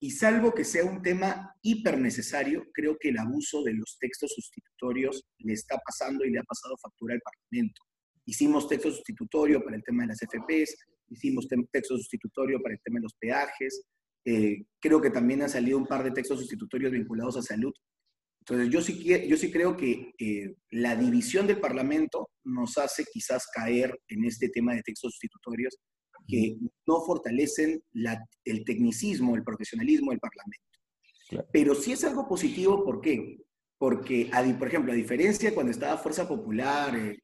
Y 0.00 0.10
salvo 0.10 0.52
que 0.52 0.64
sea 0.64 0.84
un 0.84 1.00
tema 1.00 1.54
hiper 1.62 1.98
necesario, 1.98 2.66
creo 2.74 2.96
que 2.98 3.10
el 3.10 3.18
abuso 3.18 3.62
de 3.62 3.74
los 3.74 3.96
textos 4.00 4.32
sustitutorios 4.34 5.24
le 5.38 5.52
está 5.52 5.78
pasando 5.78 6.24
y 6.24 6.30
le 6.30 6.40
ha 6.40 6.44
pasado 6.44 6.76
factura 6.76 7.14
al 7.14 7.20
Parlamento. 7.20 7.82
hicimos 8.24 8.68
texto 8.68 8.90
sustitutorio 8.90 9.64
para 9.64 9.76
el 9.76 9.82
tema 9.82 10.02
de 10.02 10.08
las 10.08 10.18
FPs, 10.18 10.76
hicimos 11.08 11.48
texto 11.70 11.96
sustitutorio 11.96 12.60
para 12.62 12.74
el 12.74 12.80
tema 12.82 12.98
de 12.98 13.02
los 13.02 13.14
peajes, 13.14 13.84
eh, 14.24 14.64
creo 14.80 15.00
que 15.00 15.10
también 15.10 15.42
han 15.42 15.50
salido 15.50 15.78
un 15.78 15.86
par 15.86 16.04
de 16.04 16.12
textos 16.12 16.38
sustitutorios 16.38 16.92
vinculados 16.92 17.36
a 17.36 17.42
salud. 17.42 17.72
Entonces, 18.42 18.70
yo 18.70 18.80
sí, 18.80 19.28
yo 19.28 19.36
sí 19.36 19.52
creo 19.52 19.76
que 19.76 20.12
eh, 20.18 20.56
la 20.72 20.96
división 20.96 21.46
del 21.46 21.60
Parlamento 21.60 22.30
nos 22.42 22.76
hace 22.76 23.04
quizás 23.04 23.46
caer 23.54 23.96
en 24.08 24.24
este 24.24 24.48
tema 24.48 24.74
de 24.74 24.82
textos 24.82 25.12
sustitutorios 25.12 25.78
que 26.26 26.56
no 26.86 27.02
fortalecen 27.02 27.80
el 28.44 28.64
tecnicismo, 28.64 29.36
el 29.36 29.44
profesionalismo 29.44 30.10
del 30.10 30.18
Parlamento. 30.18 31.46
Pero 31.52 31.76
sí 31.76 31.92
es 31.92 32.02
algo 32.02 32.26
positivo, 32.26 32.84
¿por 32.84 33.00
qué? 33.00 33.38
Porque, 33.78 34.28
por 34.58 34.66
ejemplo, 34.66 34.92
a 34.92 34.96
diferencia 34.96 35.54
cuando 35.54 35.70
estaba 35.70 35.98
Fuerza 35.98 36.26
Popular 36.26 36.96
eh, 36.96 37.22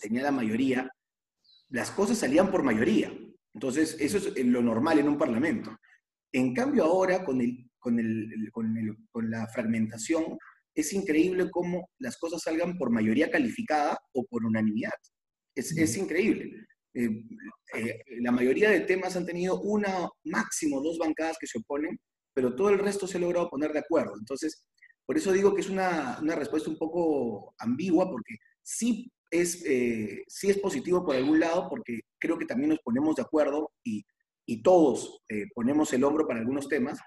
tenía 0.00 0.22
la 0.22 0.32
mayoría, 0.32 0.90
las 1.68 1.90
cosas 1.90 2.16
salían 2.16 2.50
por 2.50 2.62
mayoría. 2.62 3.12
Entonces, 3.52 3.94
eso 4.00 4.16
es 4.16 4.46
lo 4.46 4.62
normal 4.62 5.00
en 5.00 5.08
un 5.08 5.18
Parlamento. 5.18 5.76
En 6.32 6.54
cambio 6.54 6.84
ahora, 6.84 7.24
con, 7.26 7.42
el, 7.42 7.70
con, 7.84 7.98
el, 7.98 8.50
con, 9.12 9.30
la 9.30 9.46
fragmentación, 9.46 10.38
es 10.74 10.92
increíble 10.94 11.50
cómo 11.50 11.90
las 11.98 12.16
cosas 12.16 12.42
salgan 12.42 12.78
por 12.78 12.90
mayoría 12.90 13.30
calificada 13.30 13.98
o 14.14 14.24
por 14.24 14.44
unanimidad. 14.44 14.94
Es, 15.54 15.76
es 15.76 15.96
increíble. 15.98 16.50
Eh, 16.94 17.10
eh, 17.74 18.00
la 18.20 18.32
mayoría 18.32 18.70
de 18.70 18.80
temas 18.80 19.16
han 19.16 19.26
tenido 19.26 19.60
una, 19.60 20.08
máximo 20.24 20.80
dos 20.80 20.96
bancadas 20.98 21.36
que 21.38 21.46
se 21.46 21.58
oponen, 21.58 21.98
pero 22.32 22.56
todo 22.56 22.70
el 22.70 22.78
resto 22.78 23.06
se 23.06 23.18
ha 23.18 23.20
logrado 23.20 23.50
poner 23.50 23.72
de 23.72 23.80
acuerdo. 23.80 24.14
Entonces, 24.18 24.64
por 25.06 25.18
eso 25.18 25.30
digo 25.30 25.54
que 25.54 25.60
es 25.60 25.68
una, 25.68 26.18
una 26.22 26.34
respuesta 26.34 26.70
un 26.70 26.78
poco 26.78 27.54
ambigua, 27.58 28.10
porque 28.10 28.36
sí 28.62 29.12
es, 29.30 29.62
eh, 29.66 30.24
sí 30.26 30.48
es 30.48 30.58
positivo 30.58 31.04
por 31.04 31.14
algún 31.14 31.38
lado, 31.38 31.68
porque 31.68 32.00
creo 32.18 32.38
que 32.38 32.46
también 32.46 32.70
nos 32.70 32.80
ponemos 32.80 33.16
de 33.16 33.22
acuerdo 33.22 33.70
y 33.84 34.02
y 34.46 34.62
todos 34.62 35.22
ponemos 35.54 35.92
el 35.92 36.04
hombro 36.04 36.26
para 36.26 36.40
algunos 36.40 36.68
temas. 36.68 36.98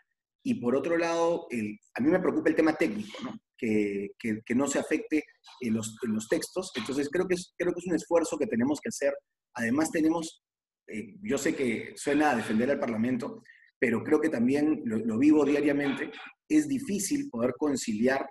Y 0.44 0.56
por 0.56 0.76
otro 0.76 0.98
lado, 0.98 1.48
a 1.52 2.02
mí 2.02 2.10
me 2.10 2.20
preocupa 2.20 2.50
el 2.50 2.56
tema 2.56 2.74
técnico, 2.74 3.18
¿no? 3.24 3.38
Que, 3.58 4.10
que, 4.20 4.56
no 4.56 4.68
se 4.68 4.80
afecte 4.80 5.24
en 5.62 5.74
los, 5.74 5.96
en 6.04 6.14
los, 6.14 6.28
textos. 6.28 6.72
Entonces, 6.76 7.10
creo 7.12 7.28
que, 7.28 7.34
es, 7.34 7.54
creo 7.58 7.74
que 7.74 7.80
es 7.80 7.88
un 7.88 7.96
esfuerzo 7.96 8.38
que 8.38 8.46
tenemos 8.46 8.80
que 8.80 8.90
hacer. 8.90 9.14
Además, 9.56 9.90
tenemos, 9.92 10.44
eh, 10.88 11.16
yo 11.24 11.38
sé 11.38 11.56
que 11.56 11.94
suena 11.96 12.32
a 12.32 12.36
defender 12.36 12.70
al 12.70 12.80
Parlamento, 12.80 13.42
pero 13.80 14.04
creo 14.04 14.22
que 14.22 14.30
también 14.30 14.84
lo, 14.86 15.18
vivo 15.18 15.44
diariamente, 15.44 16.12
es 16.48 16.68
difícil 16.68 17.30
poder 17.30 17.54
conciliar 17.58 18.30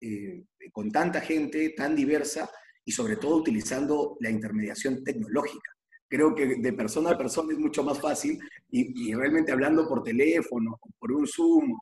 eh, 0.00 0.42
con 0.72 0.90
tanta 0.90 1.20
gente 1.20 1.74
tan 1.76 1.94
diversa 1.94 2.50
y 2.84 2.92
sobre 2.92 3.16
todo 3.16 3.36
utilizando 3.36 4.16
la 4.20 4.30
intermediación 4.30 5.04
tecnológica 5.04 5.70
creo 6.12 6.34
que 6.34 6.56
de 6.56 6.72
persona 6.74 7.12
a 7.12 7.16
persona 7.16 7.54
es 7.54 7.58
mucho 7.58 7.82
más 7.82 7.98
fácil 7.98 8.38
y, 8.70 9.14
realmente 9.14 9.50
hablando 9.50 9.88
por 9.88 10.02
teléfono, 10.02 10.78
o 10.78 10.90
por 10.98 11.10
un 11.10 11.26
Zoom 11.26 11.74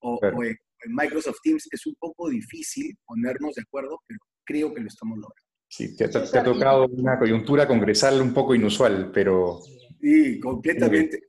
o, 0.00 0.18
en, 0.42 0.56
Microsoft 0.88 1.38
Teams 1.42 1.68
es 1.70 1.86
un 1.86 1.94
poco 1.94 2.28
difícil 2.28 2.96
ponernos 3.06 3.54
de 3.54 3.62
acuerdo, 3.62 4.00
pero 4.06 4.18
creo 4.44 4.74
que 4.74 4.80
lo 4.80 4.88
estamos 4.88 5.18
logrando. 5.18 5.42
Sí, 5.68 5.96
te, 5.96 6.04
ha 6.04 6.44
tocado 6.44 6.86
una 6.86 7.16
coyuntura 7.16 7.66
congresal 7.66 8.20
un 8.20 8.34
poco 8.34 8.56
inusual, 8.56 9.12
pero... 9.12 9.60
Sí, 10.00 10.40
completamente, 10.40 11.22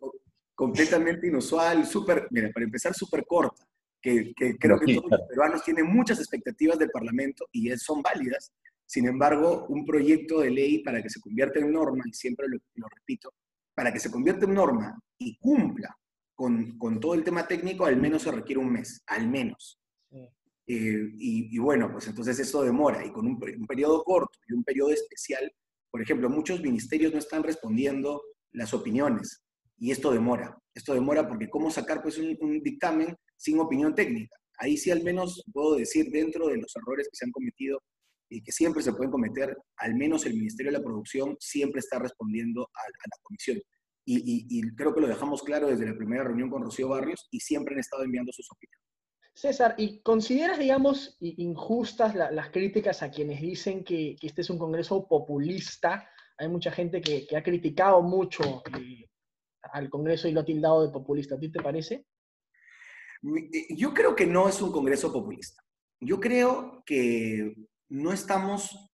completamente 0.56 1.28
inusual, 1.28 1.86
súper, 1.86 2.28
mira, 2.32 2.50
para 2.52 2.66
empezar, 2.66 2.94
súper 2.96 3.24
corta, 3.26 3.64
que, 4.02 4.34
creo 4.60 4.80
que 4.80 4.96
todos 4.96 5.12
los 5.12 5.22
peruanos 5.30 5.64
tienen 5.64 5.86
muchas 5.86 6.20
expectativas 6.20 6.80
del 6.80 6.90
Parlamento 6.90 7.46
y 7.52 7.70
son 7.78 8.02
válidas, 8.02 8.52
sin 8.88 9.06
embargo, 9.06 9.66
un 9.68 9.86
proyecto 9.86 10.40
de 10.40 10.50
ley 10.50 10.80
para 10.80 11.04
que 11.04 11.10
se 11.10 11.20
convierta 11.20 11.60
en 11.60 11.74
norma, 11.74 12.04
y 12.08 12.14
siempre 12.14 12.48
lo, 12.48 12.88
repito, 12.88 13.34
para 13.76 13.92
que 13.92 14.00
se 14.00 14.10
convierta 14.10 14.46
en 14.46 14.54
norma 14.54 14.98
y 15.18 15.38
cumpla 15.38 15.94
con, 16.34 16.78
con, 16.78 16.98
todo 16.98 17.14
el 17.14 17.24
tema 17.24 17.46
técnico, 17.46 17.86
al 17.86 17.98
menos 17.98 18.22
se 18.22 18.32
requiere 18.32 18.62
un 18.62 18.72
mes, 18.72 19.04
al 19.08 19.28
menos. 19.28 19.78
Eh, 20.70 21.12
y, 21.18 21.58
bueno, 21.60 21.92
pues 21.92 22.08
entonces 22.08 22.40
eso 22.40 22.64
demora, 22.64 23.06
y 23.06 23.12
con 23.12 23.28
un, 23.28 23.38
periodo 23.68 24.04
corto 24.06 24.40
y 24.48 24.54
un 24.54 24.64
periodo 24.64 24.92
especial, 24.92 25.52
por 25.92 26.02
ejemplo, 26.02 26.30
muchos 26.30 26.62
ministerios 26.62 27.12
no 27.12 27.20
están 27.20 27.44
respondiendo 27.44 28.22
las 28.54 28.74
opiniones, 28.74 29.44
y 29.78 29.92
esto 29.92 30.12
demora. 30.12 30.58
Esto 30.74 30.94
demora 30.94 31.28
porque 31.28 31.50
cómo 31.50 31.70
sacar 31.72 32.02
pues 32.02 32.18
un, 32.18 32.38
un 32.40 32.62
dictamen 32.62 33.16
sin 33.36 33.60
opinión 33.60 33.94
técnica. 33.94 34.36
Ahí 34.60 34.78
sí 34.78 34.92
al 34.92 35.04
menos 35.04 35.44
puedo 35.52 35.76
decir 35.76 36.10
dentro 36.10 36.48
de 36.48 36.58
los 36.58 36.74
errores 36.76 37.10
que 37.10 37.18
se 37.18 37.26
han 37.26 37.32
cometido 37.32 37.80
y 38.30 38.42
que 38.42 38.52
siempre 38.52 38.84
se 38.84 38.94
pueden 38.94 39.12
cometer, 39.12 39.58
al 39.78 39.96
menos 39.96 40.26
el 40.26 40.34
Ministerio 40.34 40.72
de 40.72 40.78
la 40.78 40.84
Producción 40.84 41.36
siempre 41.40 41.80
está 41.80 42.00
respondiendo 42.00 42.64
a, 42.64 42.82
la 42.90 43.24
comisión. 43.24 43.62
Y, 44.10 44.62
creo 44.76 44.94
que 44.94 45.02
lo 45.02 45.08
dejamos 45.08 45.44
claro 45.44 45.68
desde 45.68 45.86
la 45.86 45.98
primera 45.98 46.24
reunión 46.24 46.50
con 46.50 46.64
Rocío 46.64 46.88
Barrios 46.88 47.28
y 47.30 47.42
siempre 47.42 47.74
han 47.74 47.82
estado 47.82 48.04
enviando 48.04 48.32
sus 48.32 48.50
opiniones. 48.52 48.88
César, 49.34 49.76
¿y 49.78 50.02
consideras, 50.02 50.58
digamos, 50.58 51.18
injustas 51.20 52.16
las 52.16 52.50
críticas 52.50 53.04
a 53.04 53.12
quienes 53.12 53.42
dicen 53.42 53.84
que, 53.84 54.16
este 54.22 54.42
es 54.42 54.50
un 54.50 54.58
Congreso 54.58 55.08
populista? 55.08 56.10
Hay 56.38 56.48
mucha 56.48 56.72
gente 56.72 57.02
que, 57.02 57.28
ha 57.36 57.44
criticado 57.44 58.02
mucho 58.02 58.64
eh, 58.80 59.10
al 59.74 59.90
Congreso 59.90 60.28
y 60.28 60.32
lo 60.32 60.40
ha 60.40 60.46
tildado 60.46 60.86
de 60.86 60.92
populista. 60.94 61.36
¿A 61.36 61.40
ti 61.40 61.52
te 61.52 61.62
parece? 61.62 62.06
Eh, 63.24 63.76
yo 63.76 63.94
creo 63.94 64.16
que 64.16 64.26
no 64.26 64.48
es 64.48 64.62
un 64.62 64.72
Congreso 64.72 65.12
populista. 65.12 65.62
Yo 66.00 66.20
creo 66.20 66.84
que 66.86 67.54
no 67.90 68.14
estamos, 68.14 68.92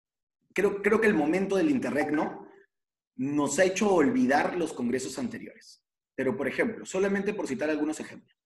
creo, 0.55 0.83
creo 0.83 1.01
que 1.01 1.07
el 1.07 1.15
momento 1.15 1.57
del 1.57 1.71
interregno 1.71 2.49
nos 3.17 3.59
ha 3.59 3.65
hecho 3.65 3.93
olvidar 3.93 4.57
los 4.57 4.73
congresos 4.73 5.19
anteriores. 5.19 5.85
Pero, 6.15 6.37
por 6.37 6.49
ejemplo, 6.49 6.85
solamente 6.85 7.35
por 7.35 7.47
citar 7.47 7.71
algunos 7.71 8.01
ejemplos, 8.01 8.39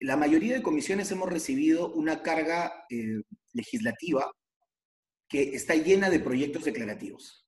la 0.00 0.16
mayoría 0.16 0.54
de 0.54 0.62
comisiones 0.62 1.10
hemos 1.12 1.30
recibido 1.30 1.92
una 1.92 2.22
carga 2.22 2.72
eh, 2.90 3.22
legislativa 3.52 4.32
que 5.28 5.54
está 5.54 5.74
llena 5.74 6.10
de 6.10 6.20
proyectos 6.20 6.64
declarativos. 6.64 7.46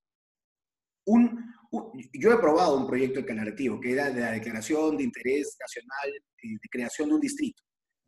Un, 1.05 1.53
yo 2.13 2.31
he 2.31 2.33
aprobado 2.33 2.77
un 2.77 2.87
proyecto 2.87 3.19
declarativo 3.19 3.79
que 3.79 3.91
era 3.91 4.09
de 4.09 4.21
la 4.21 4.31
Declaración 4.31 4.97
de 4.97 5.03
Interés 5.03 5.55
Nacional 5.59 6.09
eh, 6.15 6.57
de 6.61 6.69
creación 6.69 7.09
de 7.09 7.15
un 7.15 7.21
distrito, 7.21 7.61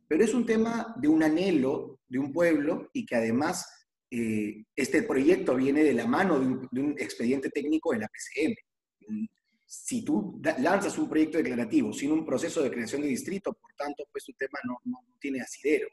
pero 0.08 0.24
es 0.24 0.34
un 0.34 0.46
tema 0.46 0.94
de 0.98 1.08
un 1.08 1.22
anhelo 1.22 2.00
de 2.08 2.18
un 2.18 2.32
pueblo 2.32 2.90
y 2.92 3.06
que 3.06 3.16
además 3.16 3.70
eh, 4.10 4.64
este 4.74 5.02
proyecto 5.02 5.54
viene 5.54 5.84
de 5.84 5.92
la 5.92 6.06
mano 6.06 6.40
de 6.70 6.80
un, 6.80 6.94
expediente 6.98 7.50
técnico 7.50 7.92
de 7.92 7.98
la 7.98 8.08
PCM. 8.08 8.54
Si 9.66 10.02
tú 10.02 10.40
lanzas 10.60 10.96
un 10.96 11.08
proyecto 11.08 11.36
declarativo 11.36 11.92
sin 11.92 12.12
un 12.12 12.24
proceso 12.24 12.62
de 12.62 12.70
creación 12.70 13.02
de 13.02 13.08
distrito, 13.08 13.52
por 13.52 13.74
tanto, 13.74 14.04
pues 14.10 14.24
tu 14.24 14.32
tema 14.32 14.58
no, 14.64 14.78
no, 14.84 14.98
tiene 15.20 15.40
asidero. 15.40 15.88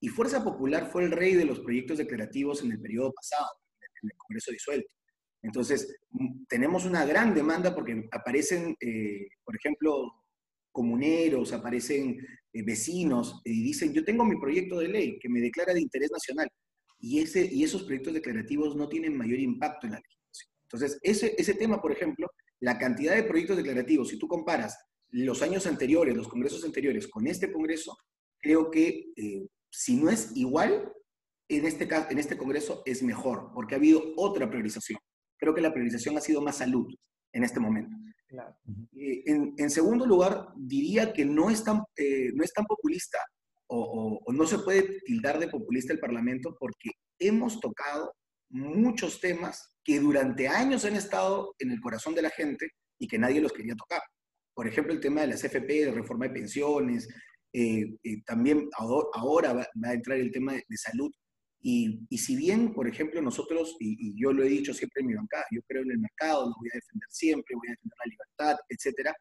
Y 0.00 0.08
Fuerza 0.08 0.42
Popular 0.42 0.90
fue 0.90 1.04
el 1.04 1.12
rey 1.12 1.34
de 1.34 1.44
los 1.44 1.60
proyectos 1.60 1.98
declarativos 1.98 2.62
en 2.62 2.72
el 2.72 2.80
periodo 2.80 3.12
pasado, 3.12 3.50
en 4.02 4.08
el 4.08 4.16
Congreso 4.16 4.50
disuelto. 4.52 4.94
Entonces, 5.42 5.94
mm, 6.10 6.44
tenemos 6.48 6.86
una 6.86 7.04
gran 7.04 7.34
demanda 7.34 7.74
porque 7.74 8.08
aparecen, 8.10 8.74
eh, 8.80 9.28
por 9.44 9.54
ejemplo, 9.56 10.12
comuneros, 10.72 11.52
aparecen 11.52 12.18
eh, 12.52 12.62
vecinos 12.62 13.42
y 13.44 13.62
dicen, 13.62 13.92
yo 13.92 14.04
tengo 14.04 14.24
mi 14.24 14.38
proyecto 14.40 14.78
de 14.78 14.88
ley 14.88 15.18
que 15.18 15.28
me 15.28 15.40
declara 15.40 15.74
de 15.74 15.82
interés 15.82 16.10
nacional 16.10 16.50
y, 17.00 17.20
ese, 17.20 17.48
y 17.50 17.64
esos 17.64 17.82
proyectos 17.82 18.14
declarativos 18.14 18.76
no 18.76 18.88
tienen 18.88 19.16
mayor 19.16 19.38
impacto 19.38 19.86
en 19.86 19.94
la 19.94 20.00
legislación. 20.00 20.50
Entonces, 20.64 20.98
ese, 21.02 21.34
ese 21.36 21.54
tema, 21.54 21.80
por 21.80 21.92
ejemplo, 21.92 22.28
la 22.60 22.78
cantidad 22.78 23.14
de 23.14 23.24
proyectos 23.24 23.56
declarativos, 23.56 24.08
si 24.08 24.18
tú 24.18 24.28
comparas 24.28 24.78
los 25.08 25.42
años 25.42 25.66
anteriores, 25.66 26.16
los 26.16 26.28
congresos 26.28 26.64
anteriores 26.64 27.08
con 27.08 27.26
este 27.26 27.50
congreso, 27.50 27.96
creo 28.38 28.70
que 28.70 29.12
eh, 29.16 29.46
si 29.70 29.96
no 29.96 30.10
es 30.10 30.32
igual, 30.36 30.92
en 31.48 31.66
este, 31.66 31.88
en 32.10 32.18
este 32.18 32.36
congreso 32.36 32.82
es 32.86 33.02
mejor, 33.02 33.50
porque 33.52 33.74
ha 33.74 33.78
habido 33.78 34.02
otra 34.16 34.48
priorización. 34.48 35.00
Creo 35.36 35.54
que 35.54 35.60
la 35.60 35.72
priorización 35.72 36.16
ha 36.16 36.20
sido 36.20 36.40
más 36.40 36.58
salud 36.58 36.86
en 37.32 37.42
este 37.42 37.58
momento. 37.58 37.96
Eh, 38.92 39.22
en, 39.26 39.54
en, 39.56 39.70
segundo 39.70 40.06
lugar, 40.06 40.48
diría 40.56 41.12
que 41.12 41.24
no 41.24 41.50
es 41.50 41.64
tan, 41.64 41.82
eh, 41.96 42.30
no 42.34 42.44
es 42.44 42.52
tan 42.52 42.64
populista 42.64 43.18
o, 43.70 44.32
no 44.32 44.46
se 44.46 44.58
puede 44.58 45.00
tildar 45.04 45.38
de 45.38 45.48
populista 45.48 45.92
el 45.92 46.00
Parlamento 46.00 46.56
porque 46.58 46.90
hemos 47.18 47.60
tocado 47.60 48.12
muchos 48.50 49.20
temas 49.20 49.76
que 49.84 50.00
durante 50.00 50.48
años 50.48 50.84
han 50.84 50.96
estado 50.96 51.54
en 51.58 51.70
el 51.70 51.80
corazón 51.80 52.14
de 52.14 52.22
la 52.22 52.30
gente 52.30 52.68
y 52.98 53.06
que 53.06 53.18
nadie 53.18 53.40
los 53.40 53.52
quería 53.52 53.74
tocar. 53.76 54.02
Por 54.54 54.66
ejemplo, 54.66 54.92
el 54.92 55.00
tema 55.00 55.20
de 55.20 55.28
las 55.28 55.44
FP, 55.44 55.86
de 55.86 55.92
reforma 55.92 56.26
de 56.26 56.34
pensiones, 56.34 57.08
eh, 57.52 57.84
eh, 58.02 58.22
también 58.26 58.68
ahora 58.76 59.52
va, 59.52 59.62
a 59.84 59.92
entrar 59.92 60.18
el 60.18 60.32
tema 60.32 60.54
de, 60.54 60.76
salud. 60.76 61.10
Y, 61.62 62.00
si 62.16 62.36
bien, 62.36 62.72
por 62.74 62.88
ejemplo, 62.88 63.22
nosotros, 63.22 63.76
y, 63.78 64.20
yo 64.20 64.32
lo 64.32 64.42
he 64.42 64.48
dicho 64.48 64.74
siempre 64.74 65.02
en 65.02 65.06
mi 65.06 65.14
bancada, 65.14 65.44
yo 65.52 65.60
creo 65.68 65.82
en 65.82 65.92
el 65.92 65.98
mercado, 65.98 66.46
lo 66.46 66.54
voy 66.58 66.68
a 66.72 66.76
defender 66.76 67.08
siempre, 67.08 67.54
voy 67.54 67.68
a 67.68 67.72
defender 67.72 67.96
la 67.98 68.10
libertad, 68.10 68.60
etc., 68.68 69.12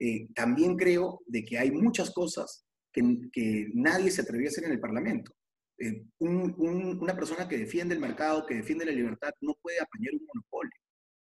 eh, 0.00 0.26
también 0.34 0.76
creo 0.76 1.20
de 1.26 1.44
que 1.44 1.58
hay 1.58 1.70
muchas 1.70 2.10
cosas 2.10 2.64
que, 2.92 3.70
nadie 3.74 4.10
se 4.10 4.22
atrevió 4.22 4.48
a 4.48 4.50
hacer 4.50 4.64
en 4.64 4.72
el 4.72 4.80
Parlamento. 4.80 5.32
Eh, 5.78 6.04
una 6.18 7.16
persona 7.16 7.48
que 7.48 7.58
defiende 7.58 7.94
el 7.94 8.00
mercado, 8.00 8.46
que 8.46 8.54
defiende 8.54 8.84
la 8.84 8.92
libertad, 8.92 9.30
no 9.40 9.54
puede 9.60 9.78
apañar 9.80 10.14
un 10.14 10.26
monopolio. 10.26 10.70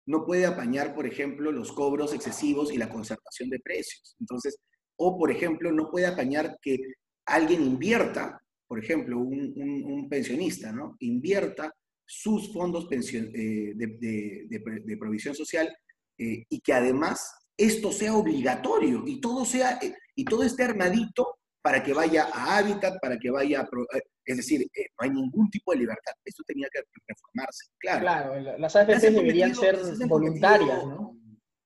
no 0.07 0.25
puede 0.25 0.47
apañar, 0.47 0.95
por 0.95 1.07
ejemplo, 1.07 1.53
los 1.53 1.71
cobros 1.73 2.15
excesivos 2.15 2.73
y 2.73 2.79
la 2.79 2.88
concertación 2.88 3.50
de 3.50 3.61
precios. 3.61 4.17
Entonces, 4.19 4.57
o, 4.97 5.19
por 5.19 5.31
ejemplo, 5.31 5.71
no 5.71 5.91
puede 5.91 6.07
apañar 6.07 6.57
que 6.62 6.79
alguien 7.27 7.62
invierta, 7.62 8.41
por 8.67 8.83
ejemplo, 8.83 9.19
un, 9.19 10.09
pensionista, 10.09 10.73
¿no? 10.73 10.97
Invierta 11.00 11.73
sus 12.07 12.53
fondos 12.53 12.88
eh, 12.91 13.75
de, 13.77 14.97
provisión 14.99 15.35
social 15.35 15.69
eh, 16.17 16.45
y 16.49 16.61
que 16.61 16.73
además 16.73 17.31
esto 17.57 17.93
sea 17.93 18.15
obligatorio 18.15 19.05
y 19.07 19.21
todo, 19.21 19.45
sea, 19.45 19.79
eh, 19.83 19.95
y 20.15 20.25
todo 20.25 20.43
esté 20.43 20.65
armadito 20.65 21.38
para 21.62 21.83
que 21.83 21.93
vaya 21.93 22.29
a 22.33 22.59
hábitat, 22.59 22.99
para 23.00 23.19
que 23.19 23.31
vaya 23.31 23.61
a... 23.61 23.69
Es 24.25 24.37
decir, 24.37 24.61
no 24.61 25.05
hay 25.05 25.11
ningún 25.11 25.50
tipo 25.50 25.73
de 25.73 25.79
libertad. 25.79 26.12
Esto 26.25 26.43
tenía 26.47 26.69
que 26.73 26.83
reformarse, 27.07 27.67
claro. 27.79 28.00
Claro, 28.00 28.59
las 28.59 28.77
AFP 28.77 29.11
deberían 29.11 29.55
ser 29.55 29.79
voluntarias, 30.07 30.87
¿no? 30.87 31.17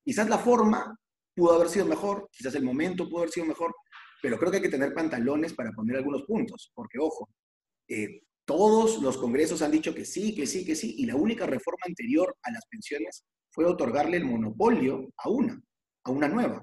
Quizás 0.05 0.29
la 0.29 0.39
forma 0.39 0.97
pudo 1.35 1.55
haber 1.55 1.69
sido 1.69 1.87
mejor, 1.87 2.29
quizás 2.31 2.55
el 2.55 2.65
momento 2.65 3.09
pudo 3.09 3.21
haber 3.21 3.31
sido 3.31 3.47
mejor, 3.47 3.75
pero 4.21 4.39
creo 4.39 4.51
que 4.51 4.57
hay 4.59 4.63
que 4.63 4.69
tener 4.69 4.93
pantalones 4.93 5.53
para 5.55 5.73
poner 5.73 5.97
algunos 5.97 6.23
puntos, 6.25 6.71
porque 6.75 6.99
ojo, 6.99 7.29
eh, 7.89 8.23
todos 8.45 9.01
los 9.01 9.17
congresos 9.17 9.63
han 9.63 9.71
dicho 9.71 9.95
que 9.95 10.05
sí, 10.05 10.35
que 10.35 10.47
sí, 10.47 10.65
que 10.65 10.75
sí, 10.75 10.95
y 10.99 11.07
la 11.07 11.17
única 11.17 11.47
reforma 11.47 11.85
anterior 11.87 12.37
a 12.43 12.51
las 12.51 12.67
pensiones 12.67 13.25
fue 13.51 13.65
otorgarle 13.65 14.17
el 14.17 14.25
monopolio 14.25 15.09
a 15.17 15.29
una, 15.29 15.61
a 16.05 16.11
una 16.11 16.29
nueva. 16.29 16.63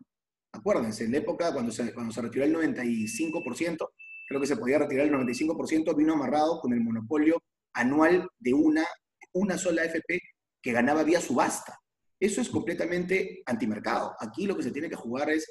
Acuérdense, 0.51 1.05
en 1.05 1.11
la 1.11 1.19
época 1.19 1.53
cuando 1.53 1.71
se, 1.71 1.93
cuando 1.93 2.11
se 2.11 2.21
retiró 2.21 2.45
el 2.45 2.55
95%, 2.55 3.89
creo 4.27 4.41
que 4.41 4.47
se 4.47 4.57
podía 4.57 4.79
retirar 4.79 5.07
el 5.07 5.13
95%, 5.13 5.95
vino 5.95 6.13
amarrado 6.13 6.59
con 6.59 6.73
el 6.73 6.81
monopolio 6.81 7.41
anual 7.73 8.27
de 8.39 8.53
una, 8.53 8.85
una 9.33 9.57
sola 9.57 9.83
FP 9.83 10.19
que 10.61 10.71
ganaba 10.71 11.03
vía 11.03 11.21
subasta. 11.21 11.77
Eso 12.19 12.41
es 12.41 12.49
completamente 12.49 13.41
antimercado. 13.45 14.13
Aquí 14.19 14.45
lo 14.45 14.57
que 14.57 14.63
se 14.63 14.71
tiene 14.71 14.89
que 14.89 14.95
jugar 14.95 15.29
es 15.29 15.47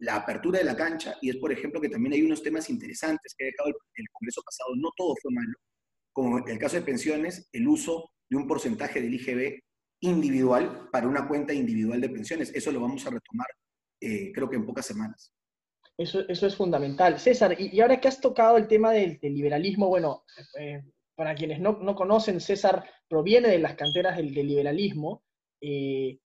la 0.00 0.16
apertura 0.16 0.58
de 0.58 0.64
la 0.64 0.76
cancha 0.76 1.16
y 1.20 1.30
es, 1.30 1.36
por 1.36 1.52
ejemplo, 1.52 1.80
que 1.80 1.88
también 1.88 2.12
hay 2.14 2.22
unos 2.22 2.42
temas 2.42 2.68
interesantes 2.70 3.34
que 3.36 3.44
ha 3.44 3.50
dejado 3.50 3.68
el, 3.68 4.06
Congreso 4.12 4.42
pasado. 4.42 4.70
No 4.76 4.90
todo 4.96 5.14
fue 5.20 5.32
malo, 5.32 5.54
como 6.12 6.38
en 6.38 6.48
el 6.48 6.58
caso 6.58 6.76
de 6.76 6.82
pensiones, 6.82 7.48
el 7.52 7.68
uso 7.68 8.10
de 8.28 8.36
un 8.36 8.46
porcentaje 8.46 9.00
del 9.00 9.14
IGB 9.14 9.60
individual 10.00 10.88
para 10.92 11.08
una 11.08 11.26
cuenta 11.26 11.52
individual 11.52 12.00
de 12.00 12.08
pensiones. 12.08 12.52
Eso 12.54 12.70
lo 12.72 12.80
vamos 12.80 13.06
a 13.06 13.10
retomar, 13.10 13.48
eh, 14.00 14.32
creo 14.32 14.48
que 14.48 14.56
en 14.56 14.66
pocas 14.66 14.86
semanas. 14.86 15.32
Eso, 15.96 16.20
eso 16.28 16.46
es 16.46 16.54
fundamental. 16.54 17.18
César, 17.18 17.60
y, 17.60 17.80
ahora 17.80 18.00
que 18.00 18.08
has 18.08 18.20
tocado 18.20 18.56
el 18.56 18.68
tema 18.68 18.92
del, 18.92 19.18
liberalismo, 19.20 19.88
bueno, 19.88 20.24
eh, 20.58 20.82
para 21.16 21.34
quienes 21.34 21.60
no, 21.60 21.78
no, 21.80 21.94
conocen, 21.96 22.40
César 22.40 22.84
proviene 23.08 23.48
de 23.48 23.58
las 23.58 23.74
canteras 23.74 24.16
del, 24.16 24.32
liberalismo. 24.32 25.24
Eh, 25.60 26.18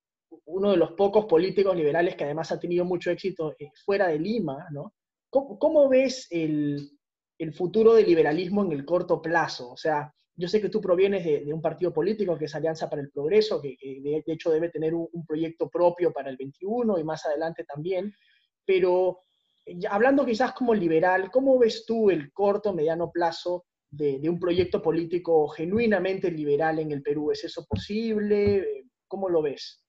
uno 0.45 0.71
de 0.71 0.77
los 0.77 0.91
pocos 0.91 1.25
políticos 1.25 1.75
liberales 1.75 2.15
que 2.15 2.23
además 2.23 2.51
ha 2.51 2.59
tenido 2.59 2.85
mucho 2.85 3.11
éxito 3.11 3.55
fuera 3.85 4.07
de 4.07 4.19
Lima, 4.19 4.67
¿no? 4.71 4.93
¿Cómo, 5.33 5.89
ves 5.89 6.27
el, 6.29 6.91
futuro 7.55 7.95
del 7.95 8.05
liberalismo 8.05 8.63
en 8.63 8.71
el 8.71 8.85
corto 8.85 9.19
plazo? 9.19 9.71
O 9.71 9.77
sea, 9.77 10.13
yo 10.35 10.47
sé 10.47 10.59
que 10.61 10.69
tú 10.69 10.81
provienes 10.81 11.23
de, 11.23 11.53
un 11.53 11.61
partido 11.61 11.93
político 11.93 12.37
que 12.37 12.45
es 12.45 12.55
Alianza 12.55 12.89
para 12.89 13.01
el 13.01 13.11
Progreso, 13.11 13.61
que, 13.61 13.77
de, 13.79 14.23
hecho 14.25 14.51
debe 14.51 14.69
tener 14.69 14.93
un, 14.93 15.25
proyecto 15.27 15.69
propio 15.69 16.11
para 16.11 16.29
el 16.29 16.37
21 16.37 16.99
y 16.99 17.03
más 17.03 17.25
adelante 17.25 17.63
también, 17.65 18.13
pero 18.65 19.19
hablando 19.89 20.25
quizás 20.25 20.53
como 20.53 20.73
liberal, 20.73 21.29
¿cómo 21.31 21.57
ves 21.59 21.85
tú 21.85 22.09
el 22.09 22.31
corto, 22.33 22.73
mediano 22.73 23.11
plazo 23.11 23.65
de, 23.89 24.19
un 24.27 24.39
proyecto 24.39 24.81
político 24.81 25.47
genuinamente 25.49 26.31
liberal 26.31 26.79
en 26.79 26.91
el 26.91 27.01
Perú? 27.01 27.31
¿Es 27.31 27.43
eso 27.43 27.65
posible? 27.69 28.87
¿Cómo 29.07 29.29
lo 29.29 29.41
ves? 29.41 29.83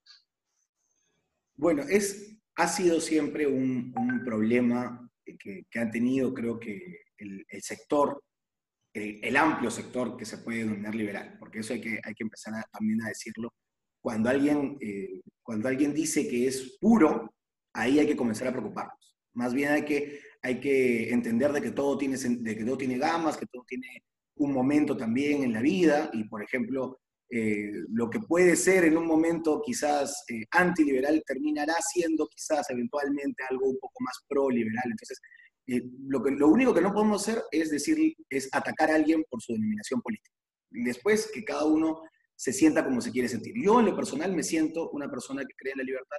Bueno, 1.56 1.82
es, 1.88 2.36
ha 2.56 2.68
sido 2.68 3.00
siempre 3.00 3.46
un, 3.46 3.94
problema 4.24 5.08
que, 5.24 5.64
han 5.74 5.90
tenido, 5.90 6.34
creo 6.34 6.58
que, 6.58 6.78
el, 7.16 7.44
sector, 7.60 8.22
el, 8.94 9.36
amplio 9.36 9.70
sector 9.70 10.16
que 10.16 10.24
se 10.24 10.38
puede 10.38 10.58
denominar 10.58 10.94
liberal, 10.94 11.36
porque 11.38 11.58
eso 11.58 11.74
hay 11.74 11.80
que, 11.80 12.00
hay 12.02 12.14
que 12.14 12.22
empezar 12.22 12.54
también 12.72 13.02
a 13.02 13.08
decirlo. 13.08 13.52
Cuando 14.00 14.30
alguien, 14.30 14.76
eh, 14.80 15.20
cuando 15.42 15.68
alguien 15.68 15.92
dice 15.92 16.28
que 16.28 16.46
es 16.46 16.78
puro, 16.80 17.34
ahí 17.72 17.98
hay 17.98 18.06
que 18.06 18.16
comenzar 18.16 18.48
a 18.48 18.52
preocuparnos. 18.52 19.16
Más 19.32 19.52
bien 19.52 19.72
hay 19.72 19.84
que, 19.84 20.20
hay 20.42 20.60
que 20.60 21.12
entender 21.12 21.52
de 21.52 21.60
que, 21.60 21.72
todo 21.72 21.98
tiene, 21.98 22.16
de 22.16 22.56
que 22.56 22.64
todo 22.64 22.78
tiene 22.78 22.98
gamas, 22.98 23.36
que 23.36 23.46
todo 23.46 23.64
tiene 23.66 24.04
un 24.36 24.52
momento 24.52 24.96
también 24.96 25.42
en 25.42 25.52
la 25.52 25.60
vida, 25.60 26.10
y 26.12 26.24
por 26.24 26.42
ejemplo, 26.42 27.00
eh, 27.30 27.72
lo 27.88 28.08
que 28.10 28.20
puede 28.20 28.54
ser 28.54 28.84
en 28.84 28.96
un 28.96 29.06
momento 29.06 29.60
quizás 29.64 30.24
eh, 30.28 30.44
antiliberal 30.52 31.22
terminará 31.26 31.74
siendo 31.80 32.28
quizás 32.28 32.68
eventualmente 32.70 33.42
algo 33.50 33.70
un 33.70 33.78
poco 33.78 34.04
más 34.04 34.14
pro-liberal. 34.28 34.84
Entonces, 34.84 35.20
eh, 35.66 35.82
lo, 36.06 36.22
que, 36.22 36.30
lo 36.30 36.48
único 36.48 36.74
que 36.74 36.80
no 36.80 36.92
podemos 36.92 37.22
hacer 37.22 37.42
es 37.50 37.70
decir, 37.70 38.14
es 38.28 38.48
atacar 38.52 38.90
a 38.90 38.96
alguien 38.96 39.24
por 39.28 39.42
su 39.42 39.52
denominación 39.52 40.00
política. 40.00 40.30
Después 40.70 41.30
que 41.32 41.44
cada 41.44 41.64
uno 41.64 42.02
se 42.36 42.52
sienta 42.52 42.84
como 42.84 43.00
se 43.00 43.12
quiere 43.12 43.28
sentir. 43.28 43.54
Yo 43.62 43.80
en 43.80 43.86
lo 43.86 43.96
personal 43.96 44.34
me 44.34 44.42
siento 44.42 44.90
una 44.90 45.08
persona 45.08 45.42
que 45.42 45.54
cree 45.56 45.72
en 45.72 45.78
la 45.78 45.84
libertad. 45.84 46.16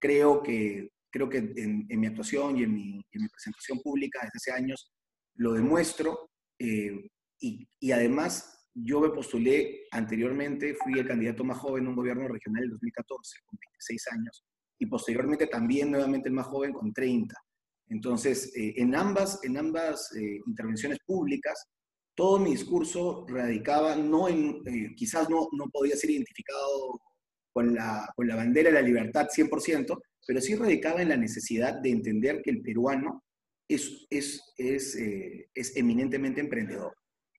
Creo 0.00 0.42
que, 0.42 0.90
creo 1.10 1.28
que 1.28 1.38
en, 1.38 1.86
mi 1.88 2.06
actuación 2.06 2.58
y 2.58 2.64
en 2.64 2.74
mi, 2.74 3.06
en 3.12 3.22
mi, 3.22 3.28
presentación 3.28 3.80
pública 3.80 4.20
desde 4.22 4.36
hace 4.36 4.52
años 4.52 4.92
lo 5.36 5.52
demuestro. 5.52 6.30
y, 6.58 7.68
y 7.80 7.92
además 7.92 8.62
yo 8.74 9.00
me 9.00 9.10
postulé 9.10 9.86
anteriormente, 9.90 10.74
fui 10.74 10.98
el 10.98 11.06
candidato 11.06 11.44
más 11.44 11.58
joven 11.58 11.84
en 11.84 11.90
un 11.90 11.96
gobierno 11.96 12.26
regional 12.28 12.64
en 12.64 12.70
2014, 12.70 13.38
con 13.44 13.58
26 13.60 14.08
años, 14.12 14.44
y 14.78 14.86
posteriormente 14.86 15.46
también 15.46 15.90
nuevamente 15.90 16.28
el 16.28 16.34
más 16.34 16.46
joven 16.46 16.72
con 16.72 16.92
30. 16.92 17.34
Entonces, 17.92 18.52
eh, 18.56 18.74
en 18.76 18.94
ambas, 18.94 19.38
en 19.44 19.58
ambas 19.58 20.10
eh, 20.16 20.40
intervenciones 20.46 20.98
públicas, 21.04 21.62
todo 22.14 22.38
mi 22.38 22.50
discurso 22.50 23.26
radicaba, 23.28 23.96
no 23.96 24.28
en, 24.28 24.62
eh, 24.66 24.94
quizás 24.96 25.28
no, 25.28 25.48
no 25.52 25.66
podía 25.70 25.96
ser 25.96 26.10
identificado 26.10 27.00
con 27.52 27.74
la, 27.74 28.08
con 28.16 28.26
la 28.26 28.36
bandera 28.36 28.70
de 28.70 28.80
la 28.80 28.86
libertad 28.86 29.28
100%, 29.28 29.98
pero 30.26 30.40
sí 30.40 30.54
radicaba 30.54 31.02
en 31.02 31.10
la 31.10 31.16
necesidad 31.16 31.80
de 31.82 31.90
entender 31.90 32.40
que 32.42 32.50
el 32.50 32.62
peruano 32.62 33.22
es, 33.68 34.06
es, 34.08 34.40
es, 34.56 34.96
es 35.54 35.76
eminentemente 35.76 36.40
emprendedor 36.40 36.94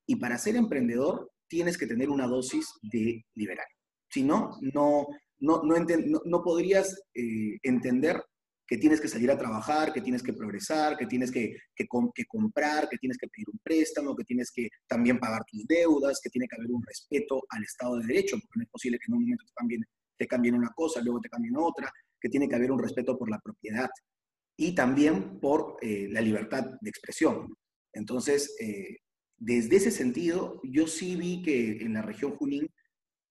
y 0.07 0.17
para 0.17 0.37
ser 0.37 0.55
emprendedor 0.55 1.31
tienes 1.47 1.77
que 1.77 1.87
tener 1.87 2.09
una 2.09 2.27
dosis 2.27 2.67
de 2.81 3.25
liberal. 3.35 3.65
Si 4.09 4.23
no, 4.23 4.51
no, 4.73 5.07
no, 5.39 5.61
no, 5.63 6.43
podrías 6.43 7.01
eh, 7.13 7.57
entender 7.63 8.21
que 8.73 8.79
tienes 8.79 8.99
que 8.99 9.07
salir 9.07 9.29
a 9.29 9.37
trabajar, 9.37 9.93
que 9.93 10.01
tienes 10.01 10.23
que 10.23 10.33
progresar, 10.33 10.97
que 10.97 11.05
tienes 11.05 11.29
que, 11.29 11.55
que, 11.75 11.85
comprar, 12.25 12.89
que 12.89 12.97
tienes 12.97 13.19
que 13.19 13.27
pedir 13.27 13.47
un 13.53 13.59
préstamo, 13.59 14.15
que 14.15 14.23
tienes 14.23 14.51
que 14.51 14.67
también 14.87 15.19
pagar 15.19 15.43
tus 15.45 15.63
deudas, 15.67 16.19
que 16.19 16.31
tiene 16.31 16.47
que 16.47 16.55
haber 16.55 16.71
un 16.71 16.81
respeto 16.81 17.43
al 17.49 17.61
Estado 17.61 17.97
de 17.97 18.07
Derecho, 18.07 18.35
porque 18.37 18.57
no 18.57 18.63
es 18.63 18.69
posible 18.71 18.97
que 18.97 19.05
en 19.09 19.13
un 19.13 19.21
momento 19.21 19.45
te 19.45 19.53
cambien, 19.53 19.85
te 20.17 20.27
cambien 20.27 20.55
una 20.55 20.71
cosa, 20.73 21.01
luego 21.03 21.19
te 21.21 21.29
cambien 21.29 21.55
otra, 21.55 21.91
que 22.19 22.29
tiene 22.29 22.49
que 22.49 22.55
haber 22.55 22.71
un 22.71 22.79
respeto 22.79 23.15
por 23.15 23.29
la 23.29 23.37
propiedad 23.37 23.91
y 24.57 24.73
también 24.73 25.39
por 25.39 25.77
eh, 25.79 26.07
la 26.09 26.21
libertad 26.21 26.65
de 26.81 26.89
expresión. 26.89 27.53
Entonces, 27.93 28.55
eh, 28.59 28.97
desde 29.37 29.75
ese 29.75 29.91
sentido, 29.91 30.59
yo 30.63 30.87
sí 30.87 31.15
vi 31.15 31.43
que 31.43 31.83
en 31.83 31.93
la 31.93 32.01
región 32.01 32.35
Junín 32.37 32.67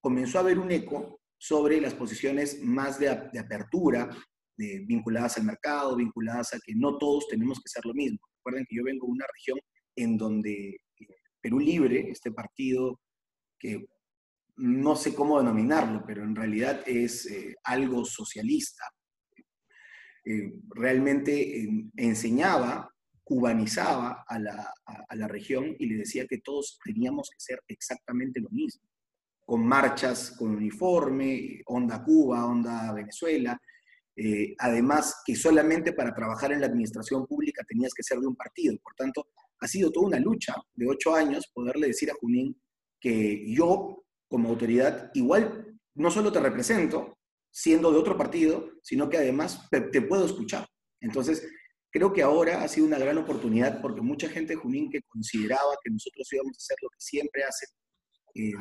comenzó 0.01 0.39
a 0.39 0.43
haber 0.43 0.61
un 0.61 0.71
eco 0.71 1.19
sobre 1.37 1.81
las 1.81 1.95
posiciones 1.95 2.63
más 2.63 3.01
de, 3.01 3.09
apertura, 3.09 4.09
vinculadas 4.57 5.39
al 5.39 5.45
mercado, 5.45 5.97
vinculadas 5.97 6.55
a 6.55 6.61
que 6.65 6.75
no 6.75 6.99
todos 6.99 7.27
tenemos 7.29 7.59
que 7.61 7.69
ser 7.69 7.85
lo 7.85 7.95
mismo. 7.95 8.19
Recuerden 8.39 8.67
que 8.69 8.77
yo 8.77 8.85
vengo 8.85 9.07
de 9.07 9.13
una 9.13 9.27
región 9.35 9.59
en 9.97 10.17
donde 10.17 10.77
eh, 11.01 11.07
Perú 11.41 11.59
Libre, 11.59 12.11
este 12.11 12.33
partido 12.33 13.01
que 13.59 13.87
no 14.57 14.97
sé 14.97 15.15
cómo 15.15 15.39
denominarlo, 15.39 16.05
pero 16.07 16.23
en 16.23 16.37
realidad 16.37 16.83
es 16.87 17.27
eh, 17.27 17.55
algo 17.65 18.05
socialista, 18.05 18.85
eh, 20.25 20.53
realmente 20.75 21.69
enseñaba 21.97 22.93
cubanizaba 23.25 24.25
a 24.29 24.39
la, 24.39 25.29
región 25.29 25.75
y 25.79 25.87
le 25.87 25.99
decía 25.99 26.27
que 26.27 26.39
todos 26.39 26.79
teníamos 26.85 27.31
que 27.31 27.41
ser 27.41 27.63
exactamente 27.69 28.41
lo 28.41 28.51
mismo, 28.51 28.83
con 29.47 29.67
marchas 29.67 30.33
con 30.33 30.55
uniforme, 30.57 31.63
onda 31.67 32.05
Cuba, 32.05 32.45
onda 32.45 32.93
Venezuela, 32.93 33.59
eh, 34.17 34.55
además 34.59 35.23
que 35.25 35.35
solamente 35.35 35.93
para 35.93 36.15
trabajar 36.15 36.53
en 36.53 36.61
la 36.61 36.67
administración 36.67 37.27
pública 37.27 37.65
tenías 37.67 37.95
que 37.95 38.03
ser 38.03 38.19
de 38.19 38.27
un 38.27 38.37
partido. 38.37 38.77
Por 38.83 38.95
tanto, 38.95 39.29
ha 39.61 39.67
sido 39.67 39.91
toda 39.91 40.07
una 40.07 40.19
lucha 40.19 40.55
de 40.75 40.89
ocho 40.89 41.15
años 41.15 41.51
poderle 41.53 41.89
decir 41.89 42.11
a 42.11 42.15
Junín 42.21 42.61
que 43.01 43.45
yo, 43.53 44.05
como 44.29 44.49
autoridad, 44.51 45.11
igual 45.15 45.79
no 45.95 46.11
solo 46.11 46.33
te 46.33 46.41
represento 46.41 47.19
siendo 47.51 47.93
de 47.93 47.99
otro 47.99 48.17
partido, 48.17 48.71
sino 48.83 49.09
que 49.11 49.19
además 49.19 49.69
te 49.71 50.03
puedo 50.03 50.25
escuchar. 50.25 50.67
Entonces, 51.01 51.47
Creo 51.93 52.11
que 52.11 52.23
ahora 52.23 52.63
ha 52.63 52.69
sido 52.69 52.87
una 52.87 52.99
gran 52.99 53.19
oportunidad 53.19 53.83
porque 53.83 54.01
mucha 54.01 54.27
gente 54.27 54.55
de 54.55 54.59
Junín 54.59 54.91
que 54.91 55.03
consideraba 55.03 55.77
que 55.85 55.91
nosotros 55.91 56.27
íbamos 56.33 56.57
a 56.57 56.63
hacer 56.63 56.77
lo 56.81 56.89
que 56.89 56.99
siempre 56.99 57.45
hace, 57.45 57.67
eh, 58.35 58.53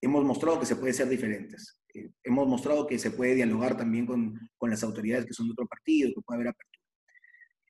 hemos 0.00 0.24
mostrado 0.24 0.58
que 0.58 0.64
se 0.64 0.76
puede 0.76 0.94
ser 0.94 1.06
diferentes. 1.06 1.75
Hemos 2.24 2.48
mostrado 2.48 2.86
que 2.86 2.98
se 2.98 3.10
puede 3.10 3.34
dialogar 3.34 3.76
también 3.76 4.06
con, 4.06 4.38
con 4.56 4.70
las 4.70 4.82
autoridades 4.82 5.26
que 5.26 5.34
son 5.34 5.46
de 5.46 5.52
otro 5.52 5.66
partido, 5.66 6.10
que 6.14 6.22
puede 6.22 6.38
haber 6.38 6.48
apertura. 6.48 6.82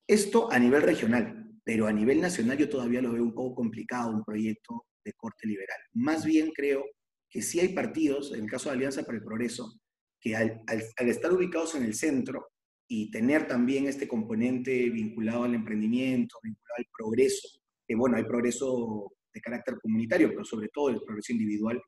Esto 0.06 0.52
a 0.52 0.58
nivel 0.58 0.82
regional, 0.82 1.46
pero 1.64 1.86
a 1.86 1.92
nivel 1.92 2.20
nacional 2.20 2.58
yo 2.58 2.68
todavía 2.68 3.02
lo 3.02 3.12
veo 3.12 3.22
un 3.22 3.34
poco 3.34 3.56
complicado, 3.56 4.10
un 4.10 4.24
proyecto 4.24 4.86
de 5.04 5.12
corte 5.14 5.46
liberal. 5.46 5.78
Más 5.94 6.24
bien 6.24 6.50
creo 6.54 6.84
que 7.28 7.42
sí 7.42 7.60
hay 7.60 7.68
partidos, 7.68 8.32
en 8.32 8.44
el 8.44 8.50
caso 8.50 8.68
de 8.68 8.76
Alianza 8.76 9.02
para 9.02 9.18
el 9.18 9.24
Progreso, 9.24 9.80
que 10.20 10.36
al, 10.36 10.60
al, 10.66 11.08
estar 11.08 11.32
ubicados 11.32 11.74
en 11.74 11.84
el 11.84 11.94
centro 11.94 12.48
y 12.88 13.10
tener 13.10 13.46
también 13.46 13.86
este 13.86 14.06
componente 14.06 14.90
vinculado 14.90 15.44
al 15.44 15.54
emprendimiento, 15.54 16.38
vinculado 16.42 16.76
al 16.78 16.86
progreso, 16.96 17.48
que 17.86 17.94
bueno, 17.94 18.16
hay 18.16 18.24
progreso 18.24 19.12
de 19.32 19.40
carácter 19.40 19.78
comunitario, 19.82 20.28
pero 20.30 20.44
sobre 20.44 20.68
todo 20.68 20.90
el 20.90 21.02
progreso 21.02 21.32
individual, 21.32 21.80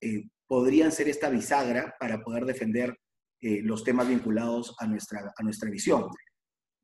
eh, 0.00 0.22
podrían 0.54 0.92
ser 0.92 1.08
esta 1.08 1.30
bisagra 1.30 1.96
para 1.98 2.22
poder 2.22 2.44
defender 2.44 2.96
eh, 3.42 3.60
los 3.60 3.82
temas 3.82 4.08
vinculados 4.08 4.72
a 4.78 4.86
nuestra, 4.86 5.32
a 5.36 5.42
nuestra 5.42 5.68
visión. 5.68 6.06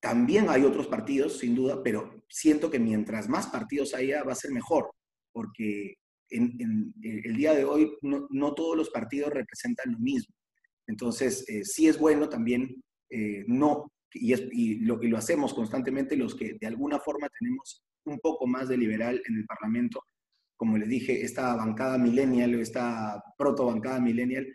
También 0.03 0.49
hay 0.49 0.65
otros 0.65 0.89
partidos, 0.89 1.39
sin 1.39 1.55
duda, 1.55 1.81
pero 1.81 2.25
siento 2.29 2.69
que 2.69 2.81
mientras 2.81 3.29
más 3.29 3.47
partidos 3.47 3.95
haya, 3.95 4.25
va 4.25 4.33
a 4.33 4.35
ser 4.35 4.51
mejor, 4.51 4.91
porque 5.33 5.95
en, 6.31 6.93
eh, 7.01 7.21
el 7.27 7.37
día 7.37 7.55
de 7.55 7.65
hoy 7.65 7.93
no, 8.03 8.55
todos 8.55 8.77
los 8.77 8.91
partidos 8.91 9.33
representan 9.33 9.93
lo 9.93 10.01
mismo. 10.01 10.35
Entonces, 10.89 11.49
eh, 11.49 11.65
sí 11.65 11.87
es 11.87 11.97
bueno 11.97 12.29
también 12.29 12.83
eh, 13.09 13.45
no, 13.47 13.93
y, 14.13 14.81
lo, 14.81 15.01
y 15.01 15.07
lo 15.07 15.17
hacemos 15.17 15.55
constantemente 15.55 16.17
los 16.17 16.35
que 16.35 16.57
de 16.61 16.67
alguna 16.67 16.99
forma 16.99 17.29
tenemos 17.39 17.85
un 18.05 18.19
poco 18.19 18.49
más 18.49 18.69
de 18.69 18.79
liberal 18.79 19.23
en 19.29 19.37
el 19.37 19.47
Parlamento, 19.47 20.03
como 20.61 20.77
les 20.77 20.91
dije, 20.91 21.25
esta 21.25 21.57
bancada 21.57 21.97
millennial 21.97 22.55
o 22.55 22.61
esta 22.61 23.25
proto 23.39 23.65
bancada 23.65 23.99
millennial, 23.99 24.47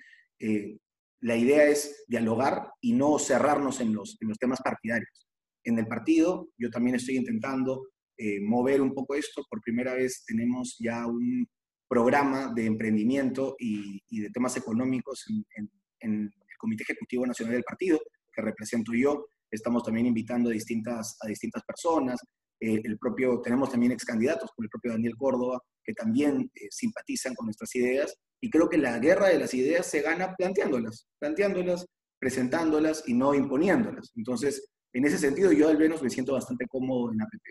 la 1.21 1.35
idea 1.35 1.65
es 1.65 2.05
dialogar 2.07 2.69
y 2.79 2.93
no 2.93 3.17
cerrarnos 3.17 3.81
en 3.81 3.91
los, 3.91 4.15
en 4.21 4.27
los 4.27 4.37
temas 4.37 4.61
partidarios 4.63 5.25
en 5.63 5.79
el 5.79 5.87
partido. 5.87 6.49
Yo 6.59 6.69
también 6.69 6.95
estoy 6.95 7.17
intentando 7.17 7.87
eh, 8.17 8.39
mover 8.39 8.81
un 8.81 8.93
poco 8.93 9.15
esto. 9.15 9.43
Por 9.49 9.61
primera 9.61 9.95
vez 9.95 10.23
tenemos 10.25 10.77
ya 10.79 11.07
un 11.07 11.47
programa 11.87 12.53
de 12.53 12.67
emprendimiento 12.67 13.55
y, 13.57 13.99
de 14.21 14.29
temas 14.29 14.55
económicos 14.57 15.25
en, 15.55 15.71
el 16.01 16.29
Comité 16.59 16.83
Ejecutivo 16.83 17.25
Nacional 17.25 17.55
del 17.55 17.63
Partido, 17.63 17.99
que 18.31 18.43
represento 18.43 18.93
yo. 18.93 19.25
Estamos 19.49 19.81
también 19.81 20.05
invitando 20.05 20.51
a 20.51 20.53
distintas, 20.53 21.17
a 21.19 21.27
distintas 21.27 21.63
personas. 21.63 22.19
Eh, 22.65 22.81
el 22.83 22.97
propio, 22.97 23.41
tenemos 23.41 23.69
también 23.69 23.91
ex 23.91 24.03
candidatos, 24.03 24.49
como 24.55 24.65
el 24.65 24.69
propio 24.69 24.93
Daniel 24.93 25.15
Córdoba, 25.15 25.61
que 25.83 25.93
también 25.93 26.49
eh, 26.55 26.67
simpatizan 26.71 27.35
con 27.35 27.45
nuestras 27.45 27.75
ideas. 27.75 28.15
Y 28.41 28.49
creo 28.49 28.67
que 28.67 28.79
la 28.79 28.97
guerra 28.97 29.27
de 29.27 29.37
las 29.37 29.53
ideas 29.53 29.85
se 29.85 30.01
gana 30.01 30.33
planteándolas, 30.35 31.07
planteándolas, 31.19 31.85
presentándolas 32.19 33.03
y 33.05 33.13
no 33.13 33.35
imponiéndolas. 33.35 34.11
Entonces, 34.15 34.67
en 34.93 35.05
ese 35.05 35.19
sentido, 35.19 35.51
yo 35.51 35.69
al 35.69 35.77
menos 35.77 36.01
me 36.01 36.09
siento 36.09 36.33
bastante 36.33 36.65
cómodo 36.65 37.11
en 37.11 37.21
APP. 37.21 37.43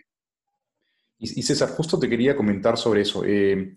Y, 1.17 1.43
César, 1.43 1.69
justo 1.69 1.97
te 1.97 2.09
quería 2.09 2.35
comentar 2.35 2.77
sobre 2.77 3.01
eso. 3.01 3.23
Eh, 3.25 3.73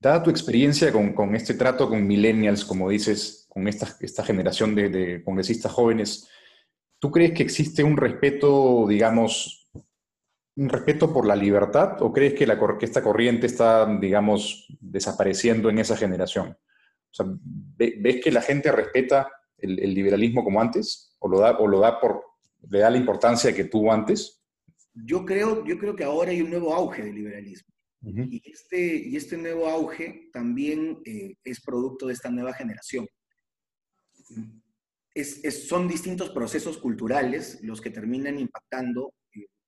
dada 0.00 0.22
tu 0.22 0.30
experiencia 0.30 0.90
con, 0.90 1.34
este 1.34 1.52
trato 1.52 1.86
con 1.86 2.06
millennials, 2.06 2.64
como 2.64 2.88
dices, 2.88 3.44
con 3.50 3.68
esta, 3.68 3.94
esta 4.00 4.24
generación 4.24 4.74
de, 4.74 5.22
congresistas 5.22 5.70
jóvenes, 5.70 6.30
¿tú 6.98 7.10
crees 7.10 7.32
que 7.32 7.42
existe 7.42 7.84
un 7.84 7.98
respeto, 7.98 8.86
digamos, 8.88 9.67
un 10.58 10.68
respeto 10.68 11.12
por 11.12 11.24
la 11.24 11.36
libertad 11.36 12.02
o 12.02 12.12
crees 12.12 12.34
que, 12.34 12.46
la, 12.46 12.58
que 12.78 12.84
esta 12.84 13.02
corriente 13.02 13.46
está, 13.46 13.86
digamos, 14.00 14.66
desapareciendo 14.80 15.70
en 15.70 15.78
esa 15.78 15.96
generación? 15.96 16.48
O 16.50 17.14
sea, 17.14 17.26
¿Ves 17.76 18.20
que 18.22 18.32
la 18.32 18.42
gente 18.42 18.72
respeta 18.72 19.30
el, 19.56 19.78
el 19.78 19.94
liberalismo 19.94 20.42
como 20.42 20.60
antes 20.60 21.16
o 21.20 21.28
lo 21.28 21.38
da, 21.38 21.56
o 21.58 21.66
lo 21.68 21.78
da 21.78 22.00
por, 22.00 22.22
le 22.68 22.80
da 22.80 22.90
la 22.90 22.96
importancia 22.96 23.54
que 23.54 23.64
tuvo 23.64 23.92
antes? 23.92 24.42
Yo 24.92 25.24
creo, 25.24 25.64
yo 25.64 25.78
creo 25.78 25.94
que 25.94 26.04
ahora 26.04 26.30
hay 26.32 26.42
un 26.42 26.50
nuevo 26.50 26.74
auge 26.74 27.04
del 27.04 27.14
liberalismo. 27.14 27.72
y, 28.02 28.42
este, 28.50 28.96
y 28.96 29.16
este 29.16 29.36
nuevo 29.36 29.68
auge 29.68 30.28
también 30.32 31.00
eh, 31.04 31.34
es 31.44 31.60
producto 31.60 32.06
de 32.06 32.14
esta 32.14 32.30
nueva 32.30 32.52
generación. 32.52 33.06
Es, 35.14 35.68
son 35.68 35.88
distintos 35.88 36.30
procesos 36.30 36.78
culturales 36.78 37.60
los 37.62 37.80
que 37.80 37.90
terminan 37.90 38.38
impactando, 38.38 39.14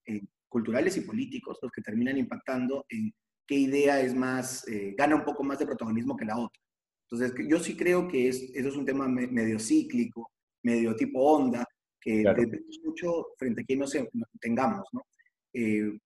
eh, 0.07 0.22
culturales 0.50 0.96
y 0.98 1.02
políticos, 1.02 1.58
los 1.62 1.72
que 1.72 1.80
terminan 1.80 2.18
impactando 2.18 2.84
en 2.90 3.14
qué 3.46 3.54
idea 3.54 4.00
es 4.00 4.14
más, 4.14 4.68
eh, 4.68 4.94
gana 4.98 5.16
un 5.16 5.24
poco 5.24 5.42
más 5.42 5.58
de 5.58 5.66
protagonismo 5.66 6.16
que 6.16 6.26
la 6.26 6.38
otra. 6.38 6.60
Entonces, 7.08 7.48
yo 7.48 7.58
sí 7.58 7.76
creo 7.76 8.06
que 8.06 8.28
es, 8.28 8.50
eso 8.54 8.68
es 8.68 8.76
un 8.76 8.84
tema 8.84 9.08
medio 9.08 9.58
cíclico, 9.58 10.30
medio 10.62 10.94
tipo 10.94 11.20
onda, 11.20 11.64
que 12.00 12.18
depende 12.18 12.62
mucho 12.84 13.28
frente 13.38 13.62
a 13.62 13.64
quien 13.64 13.78
nos 13.78 13.92
tengamos, 14.40 14.86
¿no? 14.92 15.06
Eh, 15.52 15.98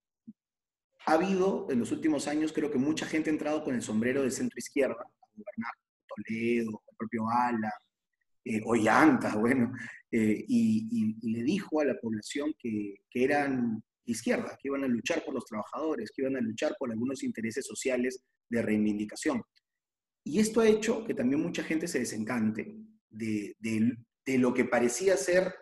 ha 1.07 1.13
habido 1.13 1.67
en 1.71 1.81
los 1.81 1.93
últimos 1.93 2.27
años, 2.29 2.53
creo 2.53 2.71
que 2.71 2.79
mucha 2.79 3.07
gente 3.07 3.31
ha 3.31 3.33
entrado 3.33 3.63
con 3.63 3.75
el 3.75 3.83
sombrero 3.83 4.23
de 4.23 4.31
centro 4.31 4.59
izquierda 4.59 4.97
a 5.03 5.27
gobernar, 5.37 5.73
Toledo, 6.09 6.83
el 6.89 6.97
propio 6.97 7.29
Ala, 7.29 7.73
eh, 8.45 8.63
Ollanta, 8.65 9.37
bueno, 9.37 9.73
eh, 10.11 10.45
y, 10.49 11.33
le 11.33 11.43
dijo 11.43 11.81
a 11.81 11.85
la 11.85 11.99
población 12.01 12.55
que, 12.59 12.97
que 13.11 13.25
eran 13.25 13.83
izquierda, 14.07 14.59
que 14.61 14.69
iban 14.69 14.85
a 14.85 14.89
luchar 14.89 15.25
por 15.25 15.35
los 15.35 15.45
trabajadores, 15.45 16.11
que 16.15 16.23
iban 16.23 16.37
a 16.37 16.41
luchar 16.41 16.75
por 16.79 16.91
algunos 16.91 17.23
intereses 17.23 17.67
sociales 17.67 18.23
de 18.51 18.63
reivindicación. 18.63 19.43
Y 20.25 20.41
esto 20.41 20.61
ha 20.61 20.69
hecho 20.69 21.05
que 21.05 21.15
también 21.15 21.43
mucha 21.43 21.63
gente 21.63 21.87
se 21.87 21.99
desencante 21.99 22.75
de, 23.11 23.55
de, 23.61 24.39
lo 24.39 24.55
que 24.55 24.65
parecía 24.65 25.17
ser 25.17 25.55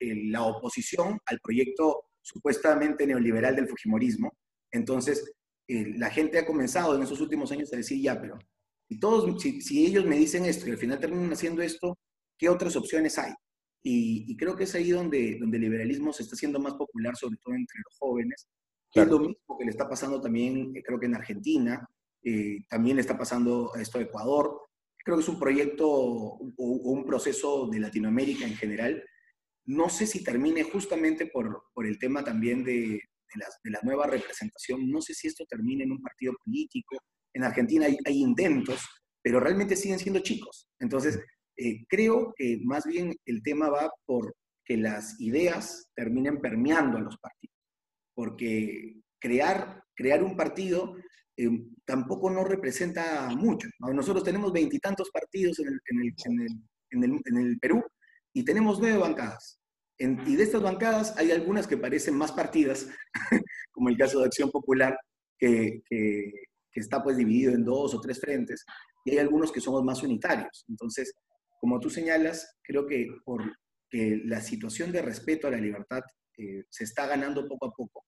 la 0.00 0.42
oposición 0.42 1.18
al 1.26 1.38
proyecto 1.40 2.04
supuestamente 2.22 3.06
neoliberal 3.06 3.54
del 3.54 3.68
Fujimorismo. 3.68 4.32
Entonces, 4.72 5.32
la 5.68 6.10
gente 6.10 6.38
ha 6.38 6.46
comenzado 6.46 6.96
en 6.96 7.02
esos 7.02 7.20
últimos 7.20 7.52
años 7.52 7.72
a 7.72 7.76
decir, 7.76 8.00
ya, 8.00 8.20
pero 8.20 8.38
si, 8.88 8.98
todos, 8.98 9.42
si, 9.42 9.86
ellos 9.86 10.06
me 10.06 10.16
dicen 10.16 10.44
esto 10.44 10.66
y 10.66 10.72
al 10.72 10.78
final 10.78 10.98
terminan 10.98 11.32
haciendo 11.32 11.62
esto, 11.62 11.98
¿qué 12.38 12.48
otras 12.48 12.76
opciones 12.76 13.18
hay? 13.18 13.32
Y, 13.88 14.36
creo 14.36 14.56
que 14.56 14.64
es 14.64 14.74
ahí 14.74 14.90
donde, 14.90 15.38
donde 15.38 15.58
el 15.58 15.62
liberalismo 15.62 16.12
se 16.12 16.24
está 16.24 16.34
haciendo 16.34 16.58
más 16.58 16.74
popular, 16.74 17.16
sobre 17.16 17.36
todo 17.36 17.54
entre 17.54 17.78
los 17.84 17.96
jóvenes. 17.98 18.48
Es 18.92 19.06
lo 19.06 19.18
mismo 19.20 19.58
que 19.58 19.64
le 19.64 19.70
está 19.70 19.88
pasando 19.88 20.20
también, 20.20 20.72
eh, 20.74 20.82
creo 20.82 20.98
que 20.98 21.06
en 21.06 21.14
Argentina, 21.14 21.86
eh, 22.24 22.64
también 22.68 22.96
le 22.96 23.02
está 23.02 23.16
pasando 23.16 23.72
a 23.74 23.80
esto 23.80 23.98
a 23.98 24.02
Ecuador 24.02 24.66
creo 25.06 25.18
que 25.18 25.22
es 25.22 25.28
un 25.28 25.38
proyecto 25.38 25.88
o, 25.88 26.52
un 26.56 27.06
proceso 27.06 27.68
de 27.68 27.78
Latinoamérica 27.78 28.44
en 28.44 28.56
general. 28.56 29.04
No 29.64 29.88
sé 29.88 30.04
si 30.04 30.24
termine 30.24 30.64
justamente 30.64 31.26
por, 31.26 31.62
por 31.72 31.86
el 31.86 31.96
tema 32.00 32.24
también 32.24 32.64
de, 32.64 33.00
de, 33.62 33.70
la, 33.70 33.78
nueva 33.84 34.08
representación. 34.08 34.90
No 34.90 35.00
sé 35.00 35.14
si 35.14 35.28
esto 35.28 35.46
termine 35.46 35.84
en 35.84 35.92
un 35.92 36.02
partido 36.02 36.32
político. 36.44 36.96
En 37.32 37.44
Argentina 37.44 37.86
hay, 37.86 37.96
hay 38.04 38.18
intentos, 38.18 38.84
pero 39.22 39.38
realmente 39.38 39.76
siguen 39.76 40.00
siendo 40.00 40.18
chicos. 40.18 40.66
Entonces, 40.80 41.20
eh, 41.56 41.84
creo 41.88 42.34
que 42.36 42.60
más 42.64 42.84
bien 42.84 43.14
el 43.24 43.42
tema 43.42 43.68
va 43.70 43.90
por 44.04 44.34
que 44.66 44.76
las 44.76 45.18
ideas 45.20 45.88
terminen 45.94 46.40
permeando 46.40 46.98
a 46.98 47.00
los 47.00 47.16
partidos. 47.18 47.56
Porque 48.14 48.96
crear, 49.20 49.82
crear 49.94 50.22
un 50.22 50.36
partido 50.36 50.96
eh, 51.36 51.48
tampoco 51.84 52.30
no 52.30 52.44
representa 52.44 53.28
mucho. 53.36 53.68
Nosotros 53.78 54.24
tenemos 54.24 54.52
veintitantos 54.52 55.10
partidos 55.10 55.58
en 55.60 55.68
el, 55.68 55.80
en, 55.86 56.00
el, 56.00 56.14
en, 56.90 57.04
el, 57.04 57.20
en 57.24 57.36
el, 57.36 57.58
Perú 57.58 57.84
y 58.32 58.44
tenemos 58.44 58.80
nueve 58.80 58.98
bancadas. 58.98 59.60
y 59.98 60.36
de 60.36 60.42
estas 60.42 60.62
bancadas 60.62 61.16
hay 61.16 61.30
algunas 61.30 61.66
que 61.66 61.76
parecen 61.76 62.16
más 62.16 62.32
partidas, 62.32 62.88
como 63.72 63.88
el 63.88 63.96
caso 63.96 64.18
de 64.18 64.26
Acción 64.26 64.50
Popular, 64.50 64.98
que, 65.38 65.82
que, 65.88 66.32
que, 66.72 66.80
está 66.80 67.02
pues 67.02 67.16
dividido 67.16 67.52
en 67.52 67.64
dos 67.64 67.94
o 67.94 68.00
tres 68.00 68.18
frentes, 68.18 68.64
y 69.04 69.12
hay 69.12 69.18
algunos 69.18 69.52
que 69.52 69.60
somos 69.60 69.84
más 69.84 70.02
unitarios. 70.02 70.64
Entonces, 70.68 71.14
como 71.60 71.80
tú 71.80 71.90
señalas, 71.90 72.58
creo 72.62 72.86
que 72.86 73.08
por 73.24 73.42
que 73.90 74.20
la 74.24 74.40
situación 74.40 74.92
de 74.92 75.02
respeto 75.02 75.46
a 75.46 75.50
la 75.50 75.58
libertad 75.58 76.02
eh, 76.38 76.64
se 76.68 76.84
está 76.84 77.06
ganando 77.06 77.48
poco 77.48 77.66
a 77.66 77.72
poco. 77.72 78.04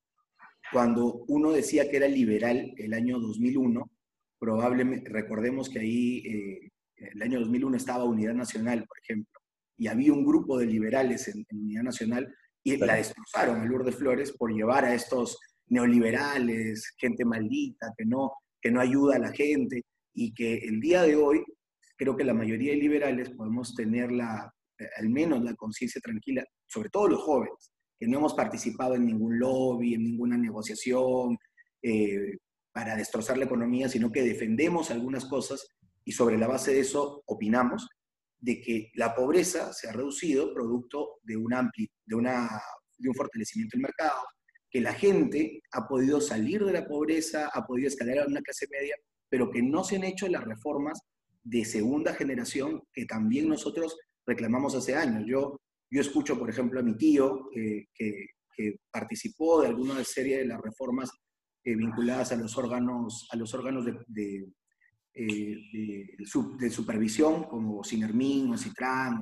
Cuando 0.73 1.25
uno 1.29 1.53
decía 1.53 1.91
que 1.91 1.97
era 1.97 2.09
liberal 2.09 2.73
el 2.77 2.93
año 2.95 3.19
2001, 3.19 3.91
probablemente, 4.39 5.09
recordemos 5.11 5.69
que 5.69 5.79
ahí 5.79 6.19
eh, 6.27 6.71
el 6.97 7.23
año 7.23 7.41
2001 7.41 7.77
estaba 7.77 8.05
Unidad 8.05 8.35
Nacional, 8.35 8.85
por 8.87 8.99
ejemplo, 8.99 9.41
y 9.77 9.87
había 9.87 10.13
un 10.13 10.27
grupo 10.27 10.59
de 10.59 10.67
liberales 10.67 11.29
en, 11.29 11.47
Unidad 11.53 11.85
Nacional 11.85 12.35
y 12.63 12.77
la 12.77 12.97
destrozaron 12.97 13.61
a 13.61 13.65
Lourdes 13.65 13.97
Flores 13.97 14.33
por 14.33 14.53
llevar 14.53 14.85
a 14.85 14.95
estos 14.95 15.39
neoliberales, 15.69 16.93
gente 16.99 17.25
maldita, 17.25 17.95
que 17.97 18.05
no, 18.05 18.33
que 18.61 18.71
no 18.71 18.81
ayuda 18.81 19.17
a 19.17 19.21
la 19.21 19.33
gente, 19.33 19.85
y 20.13 20.35
que 20.35 20.57
el 20.57 20.81
día 20.81 21.03
de 21.03 21.15
hoy 21.15 21.45
creo 21.99 22.17
que 22.17 22.25
la 22.25 22.33
mayoría 22.33 22.73
de 22.73 22.79
liberales 22.79 23.31
podemos 23.31 23.75
tener 23.75 24.13
la, 24.13 24.55
eh, 24.79 24.89
al 24.97 25.11
menos 25.11 25.43
la 25.43 25.55
conciencia 25.55 26.01
tranquila, 26.01 26.45
sobre 26.67 26.89
todo 26.89 27.09
los 27.09 27.23
jóvenes, 27.23 27.73
que 27.99 28.07
no 28.07 28.19
hemos 28.19 28.35
participado 28.35 28.95
en 28.95 29.05
ningún 29.05 29.39
lobby, 29.39 29.95
en 29.95 30.05
ninguna 30.05 30.39
negociación 30.39 31.37
eh, 31.83 32.39
para 32.73 32.97
destrozar 32.97 33.37
la 33.37 33.47
economía, 33.47 33.89
sino 33.89 34.13
que 34.13 34.23
defendemos 34.23 34.91
algunas 34.91 35.25
cosas 35.25 35.67
y 36.05 36.13
sobre 36.13 36.39
la 36.39 36.47
base 36.47 36.73
de 36.73 36.81
eso 36.81 37.23
opinamos. 37.27 37.89
de 38.41 38.61
que 38.61 38.93
la 38.95 39.17
pobreza 39.17 39.73
se 39.73 39.89
ha 39.89 39.93
reducido 39.93 40.55
producto 40.55 41.19
de 41.25 41.37
un, 41.37 41.51
de, 42.07 42.15
una, 42.15 42.49
de 42.97 43.09
un 43.09 43.15
fortalecimiento 43.17 43.77
del 43.77 43.83
mercado, 43.83 44.21
que 44.71 44.81
la 44.81 44.93
gente 44.93 45.61
ha 45.73 45.89
podido 45.89 46.21
salir 46.21 46.65
de 46.65 46.73
la 46.73 46.87
pobreza, 46.87 47.51
ha 47.53 47.67
podido 47.67 47.89
escalar 47.89 48.21
a 48.21 48.27
una 48.27 48.41
clase 48.43 48.67
media, 48.71 48.95
pero 49.29 49.51
que 49.51 49.61
no 49.61 49.83
se 49.83 49.97
han 49.97 50.05
hecho 50.05 50.29
las 50.29 50.45
reformas 50.45 51.01
de 51.49 51.65
segunda 51.65 52.15
generación 52.15 52.83
que 52.93 53.07
también 53.07 53.49
nosotros 53.49 53.97
reclamamos 54.27 54.75
hace 54.75 54.95
años. 54.95 55.25
Yo, 55.27 55.59
yo 55.91 56.01
escucho, 56.01 56.39
por 56.39 56.51
ejemplo, 56.51 56.79
a 56.79 56.83
mi 56.83 56.97
tío 56.97 57.49
que, 57.53 57.87
que, 57.95 58.27
participó 58.91 59.63
de 59.63 59.69
alguna 59.69 60.03
serie 60.03 60.39
de 60.39 60.45
las 60.45 60.61
reformas 60.61 61.13
eh, 61.65 61.77
vinculadas 61.77 62.33
a 62.33 62.37
los 62.37 62.59
órganos, 62.59 63.29
a 63.31 63.37
los 63.37 63.55
órganos 63.55 63.85
de, 63.85 63.97
de, 64.09 64.53
eh, 65.15 65.57
de, 66.59 66.71
supervisión, 66.71 67.45
como 67.45 67.85
Sinermin, 67.85 68.53
o 68.53 68.59
Citran, 68.59 69.21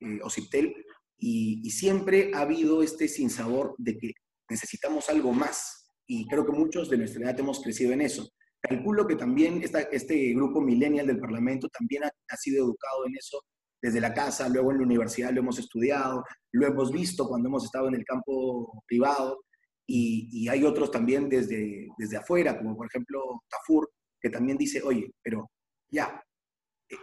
eh, 0.00 0.18
o 0.22 0.30
Ciptel, 0.30 0.74
y, 1.18 1.60
y, 1.62 1.70
siempre 1.70 2.30
ha 2.32 2.40
habido 2.40 2.82
este 2.82 3.06
sinsabor 3.06 3.74
de 3.76 3.98
que 3.98 4.12
necesitamos 4.48 5.10
algo 5.10 5.34
más. 5.34 5.90
Y 6.06 6.26
creo 6.26 6.46
que 6.46 6.52
muchos 6.52 6.88
de 6.88 6.96
nuestra 6.96 7.24
edad 7.24 7.38
hemos 7.38 7.60
crecido 7.60 7.92
en 7.92 8.00
eso. 8.00 8.26
Calculo 8.60 9.06
que 9.06 9.16
también 9.16 9.62
este 9.62 10.32
grupo 10.34 10.60
millennial 10.60 11.06
del 11.06 11.20
Parlamento 11.20 11.68
también 11.68 12.04
ha, 12.04 12.36
sido 12.36 12.64
educado 12.64 13.06
en 13.06 13.16
eso 13.16 13.40
desde 13.80 14.00
la 14.00 14.12
casa, 14.12 14.48
luego 14.48 14.72
en 14.72 14.78
la 14.78 14.84
universidad 14.84 15.32
lo 15.32 15.40
hemos 15.40 15.58
estudiado, 15.58 16.24
lo 16.52 16.66
hemos 16.66 16.90
visto 16.90 17.28
cuando 17.28 17.48
hemos 17.48 17.64
estado 17.64 17.86
en 17.88 17.94
el 17.94 18.04
campo 18.04 18.82
privado 18.86 19.38
y, 19.86 20.48
hay 20.48 20.64
otros 20.64 20.90
también 20.90 21.28
desde, 21.28 21.88
desde 21.96 22.16
afuera, 22.16 22.58
como 22.58 22.76
por 22.76 22.86
ejemplo 22.86 23.42
Tafur, 23.48 23.88
que 24.20 24.30
también 24.30 24.58
dice, 24.58 24.82
oye, 24.82 25.12
pero 25.22 25.48
ya, 25.90 26.20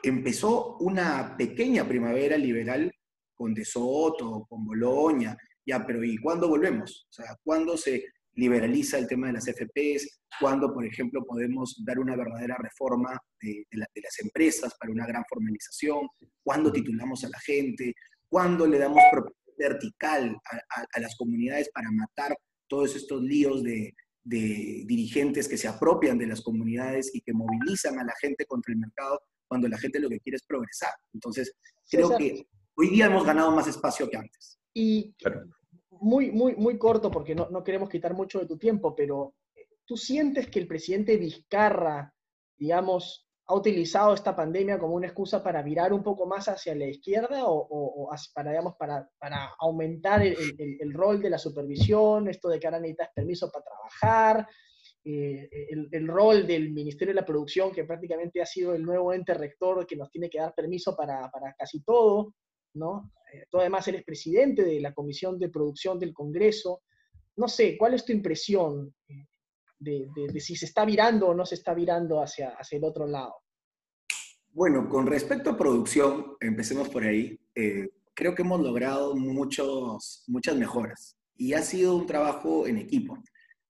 empezó 0.04 0.78
una 0.78 1.36
pequeña 1.38 1.88
primavera 1.88 2.38
liberal 2.38 2.92
con 3.34 3.54
De 3.54 3.66
Soto, 3.66 4.46
con 4.50 4.66
Boloña, 4.66 5.38
ya, 5.66 5.86
pero 5.86 6.04
¿y 6.04 6.18
cuándo 6.18 6.48
volvemos? 6.48 7.08
O 7.10 7.14
sea, 7.14 7.36
¿cuándo 7.44 7.78
se 7.78 8.04
liberaliza 8.36 8.98
el 8.98 9.08
tema 9.08 9.28
de 9.28 9.34
las 9.34 9.46
FPs? 9.46 10.22
¿Cuándo, 10.40 10.74
por 10.74 10.86
ejemplo, 10.86 11.26
podemos 11.26 11.82
dar 11.86 12.00
una 12.00 12.16
verdadera 12.16 12.58
reforma 12.58 13.18
de, 13.42 13.66
las 13.72 14.20
empresas 14.20 14.76
para 14.80 14.92
una 14.92 15.06
gran 15.06 15.24
formalización? 15.28 16.08
¿Cuándo 16.44 16.72
titulamos 16.72 17.24
a 17.24 17.30
la 17.30 17.40
gente? 17.40 17.94
¿Cuándo 18.28 18.68
le 18.68 18.80
damos 18.80 19.02
propiedad 19.12 19.36
vertical 19.58 20.38
a, 20.94 21.00
las 21.00 21.16
comunidades 21.16 21.70
para 21.74 21.90
matar 21.92 22.38
todos 22.68 22.96
estos 22.96 23.22
líos 23.22 23.64
de, 23.64 23.94
dirigentes 24.24 25.48
que 25.48 25.58
se 25.58 25.68
apropian 25.68 26.18
de 26.18 26.26
las 26.28 26.42
comunidades 26.42 27.14
y 27.14 27.22
que 27.22 27.32
movilizan 27.32 28.00
a 28.00 28.04
la 28.04 28.14
gente 28.20 28.46
contra 28.46 28.74
el 28.74 28.80
mercado 28.80 29.22
cuando 29.48 29.68
la 29.68 29.78
gente 29.78 30.00
lo 30.00 30.10
que 30.10 30.20
quiere 30.20 30.38
es 30.38 30.46
progresar? 30.46 30.92
Entonces, 31.14 31.54
creo 31.90 32.18
que 32.18 32.48
hoy 32.76 32.90
día 32.90 33.06
hemos 33.06 33.26
ganado 33.26 33.52
más 33.52 33.68
espacio 33.68 34.10
que 34.10 34.18
antes. 34.18 34.60
Y 34.74 35.16
muy, 36.02 36.32
muy, 36.32 36.56
muy 36.56 36.78
corto, 36.78 37.12
porque 37.12 37.36
no, 37.36 37.50
no, 37.50 37.64
queremos 37.64 37.90
quitar 37.90 38.14
mucho 38.14 38.40
de 38.40 38.46
tu 38.46 38.58
tiempo, 38.58 38.96
pero 38.96 39.36
eh, 39.56 39.68
¿tú 39.86 39.98
sientes 39.98 40.48
que 40.48 40.60
el 40.60 40.68
presidente 40.68 41.18
Vizcarra, 41.18 42.14
digamos, 42.58 43.26
ha 43.48 43.54
utilizado 43.54 44.14
esta 44.14 44.36
pandemia 44.36 44.80
como 44.80 44.96
una 44.96 45.08
excusa 45.08 45.44
para 45.44 45.62
virar 45.62 45.94
un 45.94 46.02
poco 46.02 46.26
más 46.26 46.48
hacia 46.48 46.74
la 46.74 46.88
izquierda 46.88 47.46
o, 47.46 47.56
o, 47.56 48.10
para, 48.34 48.52
digamos, 48.52 48.76
para, 48.76 49.08
para 49.20 49.52
aumentar 49.60 50.24
el, 50.24 50.36
el, 50.58 50.94
rol 50.94 51.22
de 51.22 51.30
la 51.30 51.38
supervisión, 51.38 52.28
esto 52.28 52.50
de 52.50 52.60
que 52.60 52.66
ahora 52.66 52.80
necesitas 52.80 53.10
permiso 53.14 53.52
para 53.52 53.66
trabajar, 53.66 54.48
eh, 55.04 55.48
el, 55.70 55.88
el, 55.92 56.08
rol 56.08 56.48
del 56.48 56.72
Ministerio 56.72 57.14
de 57.14 57.22
la 57.22 57.26
Producción, 57.26 57.72
que 57.72 57.84
prácticamente 57.84 58.42
ha 58.42 58.46
sido 58.48 58.74
el 58.74 58.84
nuevo 58.84 59.14
ente 59.14 59.36
rector 59.36 59.86
que 59.86 59.96
nos 59.96 60.10
tiene 60.10 60.30
que 60.30 60.40
dar 60.40 60.56
permiso 60.56 60.96
para, 60.96 61.30
para 61.30 61.54
casi 61.54 61.84
todo, 61.84 62.34
¿no? 62.76 63.12
Eh, 63.34 63.46
tú 63.50 63.60
además 63.60 63.88
eres 63.88 64.04
presidente 64.04 64.64
de 64.64 64.80
la 64.80 64.94
Comisión 64.94 65.40
de 65.40 65.50
Producción 65.50 66.00
del 66.00 66.14
Congreso. 66.14 66.82
No 67.38 67.48
sé, 67.48 67.78
¿cuál 67.78 67.94
es 67.94 68.06
tu 68.06 68.12
impresión 68.12 68.94
eh, 69.08 69.26
de, 69.80 70.40
si 70.40 70.56
se 70.56 70.66
está 70.66 70.86
virando 70.86 71.28
o 71.28 71.34
no 71.34 71.46
se 71.46 71.56
está 71.56 71.74
virando 71.74 72.22
hacia, 72.22 72.50
hacia 72.50 72.78
el 72.78 72.84
otro 72.84 73.08
lado? 73.08 73.34
Bueno, 74.52 74.88
con 74.88 75.06
respecto 75.06 75.50
a 75.50 75.58
producción, 75.58 76.38
empecemos 76.40 76.88
por 76.90 77.04
ahí. 77.04 77.38
Eh, 77.56 77.90
creo 78.14 78.34
que 78.34 78.44
hemos 78.44 78.62
logrado 78.62 79.16
muchos, 79.16 80.24
muchas 80.28 80.56
mejoras 80.56 81.18
y 81.36 81.54
ha 81.54 81.62
sido 81.62 81.98
un 81.98 82.06
trabajo 82.06 82.66
en 82.66 82.78
equipo. 82.78 83.18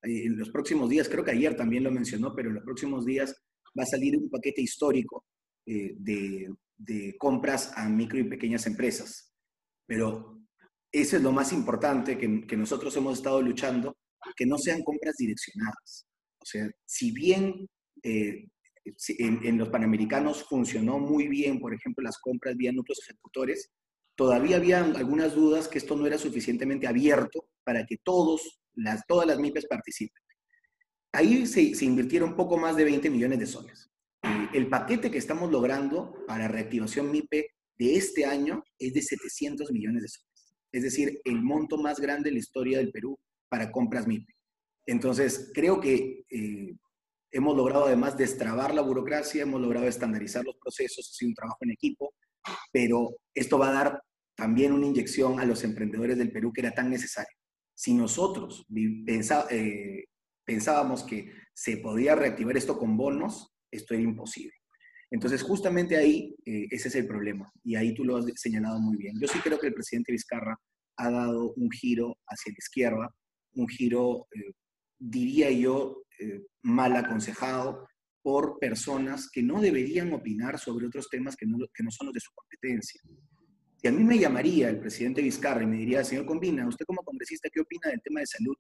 En 0.04 0.38
los 0.38 0.52
próximos 0.52 0.88
días, 0.90 1.10
creo 1.10 1.24
que 1.24 1.32
ayer 1.32 1.56
también 1.56 1.84
lo 1.84 1.90
mencionó, 1.90 2.36
pero 2.36 2.50
en 2.50 2.56
los 2.56 2.64
próximos 2.64 3.06
días 3.06 3.36
va 3.78 3.82
a 3.82 3.88
salir 3.88 4.16
un 4.16 4.30
paquete 4.30 4.62
histórico 4.62 5.26
de, 5.66 6.50
de 6.78 7.16
compras 7.18 7.72
a 7.76 7.88
micro 7.88 8.20
y 8.20 8.24
pequeñas 8.24 8.66
empresas. 8.68 9.34
Pero 9.86 10.42
eso 10.92 11.18
es 11.18 11.24
lo 11.24 11.32
más 11.32 11.54
importante 11.54 12.18
que, 12.18 12.58
nosotros 12.58 12.96
hemos 12.98 13.18
estado 13.18 13.42
luchando, 13.42 13.98
que 14.36 14.46
no 14.46 14.58
sean 14.58 14.84
compras 14.84 15.16
direccionadas. 15.18 16.08
O 16.40 16.46
sea, 16.46 16.70
si 16.86 17.12
bien 17.12 17.68
eh, 18.04 18.48
en, 19.18 19.58
los 19.58 19.70
Panamericanos 19.70 20.44
funcionó 20.44 21.00
muy 21.00 21.28
bien, 21.28 21.60
por 21.60 21.74
ejemplo, 21.74 22.04
las 22.04 22.18
compras 22.20 22.56
vía 22.56 22.72
núcleos 22.72 23.02
ejecutores, 23.04 23.72
todavía 24.16 24.58
había 24.58 24.84
algunas 24.84 25.36
dudas 25.36 25.68
que 25.68 25.78
esto 25.78 25.96
no 25.96 26.08
era 26.08 26.18
suficientemente 26.18 26.88
abierto 26.88 27.48
para 27.64 27.86
que 27.86 27.98
todos, 27.98 28.62
las, 28.74 29.06
todas 29.08 29.28
las 29.28 29.40
MIPES 29.40 29.68
participen. 29.68 30.24
Ahí 31.12 31.46
se, 31.46 31.74
se 31.76 31.86
invirtieron 31.86 32.36
poco 32.36 32.58
más 32.58 32.76
de 32.76 32.84
20 32.84 33.10
millones 33.10 33.40
de 33.40 33.46
soles 33.46 33.90
el 34.54 34.70
paquete 34.70 35.12
que 35.12 35.18
estamos 35.18 35.52
logrando 35.52 36.14
para 36.28 36.48
reactivación 36.48 37.12
MIPE 37.12 37.48
de 37.78 37.96
este 37.96 38.26
año 38.26 38.64
es 38.80 38.94
de 38.94 39.02
700 39.02 39.72
millones 39.72 40.04
de 40.04 40.08
soles. 40.08 40.56
Es 40.72 40.84
decir, 40.84 41.22
el 41.24 41.42
monto 41.42 41.78
más 41.78 42.00
grande 42.00 42.30
en 42.30 42.36
la 42.36 42.40
historia 42.40 42.78
del 42.78 42.92
Perú 42.92 43.18
para 43.50 43.72
compras 43.72 44.08
MIPE. 44.08 44.34
Entonces, 44.88 45.52
creo 45.54 45.80
que 45.80 46.24
eh, 46.30 46.76
hemos 47.32 47.56
logrado 47.56 47.86
además 47.86 48.18
destrabar 48.18 48.74
la 48.74 48.82
burocracia, 48.82 49.44
hemos 49.44 49.62
logrado 49.62 49.88
estandarizar 49.88 50.44
los 50.46 50.58
procesos, 50.58 51.18
ha 51.22 51.26
un 51.26 51.34
trabajo 51.34 51.58
en 51.62 51.72
equipo, 51.72 52.14
pero 52.72 53.18
esto 53.34 53.58
va 53.58 53.70
a 53.70 53.74
dar 53.74 54.02
también 54.36 54.74
una 54.74 54.86
inyección 54.86 55.40
a 55.40 55.46
los 55.46 55.64
emprendedores 55.64 56.18
del 56.18 56.32
Perú 56.32 56.52
que 56.54 56.62
era 56.62 56.72
tan 56.72 56.90
necesario. 56.90 57.36
Si 57.74 57.94
nosotros 57.94 58.66
eh, 59.50 60.06
pensábamos 60.46 61.04
que 61.04 61.32
se 61.54 61.78
podía 61.78 62.16
reactivar 62.16 62.56
esto 62.58 62.78
con 62.78 62.96
bonos, 62.98 63.55
esto 63.76 63.94
era 63.94 64.04
imposible. 64.04 64.54
Entonces, 65.12 65.44
justamente 65.44 65.96
ahí, 65.96 66.36
eh, 66.46 66.68
ese 66.72 66.88
es 66.88 66.96
el 66.96 67.08
problema. 67.08 67.52
Y 67.64 67.76
ahí 67.76 67.94
tú 67.94 68.04
lo 68.04 68.18
has 68.18 68.26
señalado 68.36 68.80
muy 68.80 68.98
bien. 68.98 69.16
Yo 69.20 69.28
sí 69.28 69.40
creo 69.40 69.60
que 69.60 69.68
el 69.68 69.74
presidente 69.74 70.12
Vizcarra 70.12 70.60
ha 70.98 71.12
dado 71.12 71.54
un 71.54 71.70
giro 71.72 72.18
hacia 72.28 72.52
la 72.52 72.58
izquierda, 72.58 73.16
un 73.54 73.68
giro, 73.68 74.28
eh, 74.36 74.52
diría 74.98 75.52
yo, 75.52 76.04
eh, 76.20 76.42
mal 76.64 76.96
aconsejado 76.96 77.88
por 78.22 78.58
personas 78.60 79.30
que 79.32 79.44
no 79.44 79.62
deberían 79.62 80.12
opinar 80.14 80.58
sobre 80.58 80.88
otros 80.88 81.10
temas 81.10 81.36
que 81.36 81.46
no, 81.46 81.58
que 81.74 81.84
no 81.84 81.92
son 81.92 82.08
los 82.08 82.14
de 82.14 82.20
su 82.20 82.32
competencia. 82.34 83.00
Si 83.78 83.88
a 83.88 83.92
mí 83.92 84.04
me 84.04 84.18
llamaría 84.18 84.70
el 84.70 84.80
presidente 84.80 85.22
Vizcarra 85.22 85.62
y 85.62 85.68
me 85.68 85.78
diría, 85.78 86.04
señor 86.04 86.26
Combina, 86.26 86.68
¿usted 86.68 86.86
como 86.86 87.04
congresista 87.04 87.50
qué 87.54 87.62
opina 87.62 87.92
del 87.92 88.02
tema 88.02 88.22
de 88.22 88.26
salud? 88.26 88.56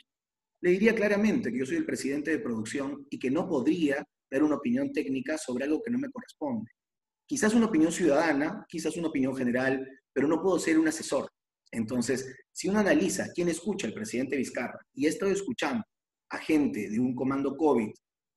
Le 0.61 0.69
diría 0.71 0.93
claramente 0.93 1.51
que 1.51 1.59
yo 1.59 1.65
soy 1.65 1.77
el 1.77 1.85
presidente 1.85 2.31
de 2.31 2.39
producción 2.39 3.07
y 3.09 3.17
que 3.17 3.31
no 3.31 3.47
podría 3.47 4.05
dar 4.35 4.43
una 4.43 4.55
opinión 4.55 4.91
técnica 4.91 5.37
sobre 5.37 5.65
algo 5.65 5.81
que 5.81 5.91
no 5.91 5.97
me 5.97 6.09
corresponde. 6.11 6.71
Quizás 7.25 7.53
una 7.53 7.65
opinión 7.65 7.91
ciudadana, 7.91 8.65
quizás 8.67 8.95
una 8.97 9.07
opinión 9.07 9.35
general, 9.35 9.87
pero 10.13 10.27
no 10.27 10.41
puedo 10.41 10.59
ser 10.59 10.77
un 10.77 10.87
asesor. 10.87 11.29
Entonces, 11.71 12.35
si 12.51 12.69
uno 12.69 12.79
analiza 12.79 13.27
quién 13.33 13.49
escucha 13.49 13.87
al 13.87 13.93
presidente 13.93 14.37
Vizcarra 14.37 14.79
y 14.93 15.05
he 15.05 15.09
estado 15.09 15.31
escuchando 15.31 15.83
a 16.29 16.37
gente 16.37 16.89
de 16.89 16.99
un 16.99 17.15
comando 17.15 17.57
COVID, 17.57 17.91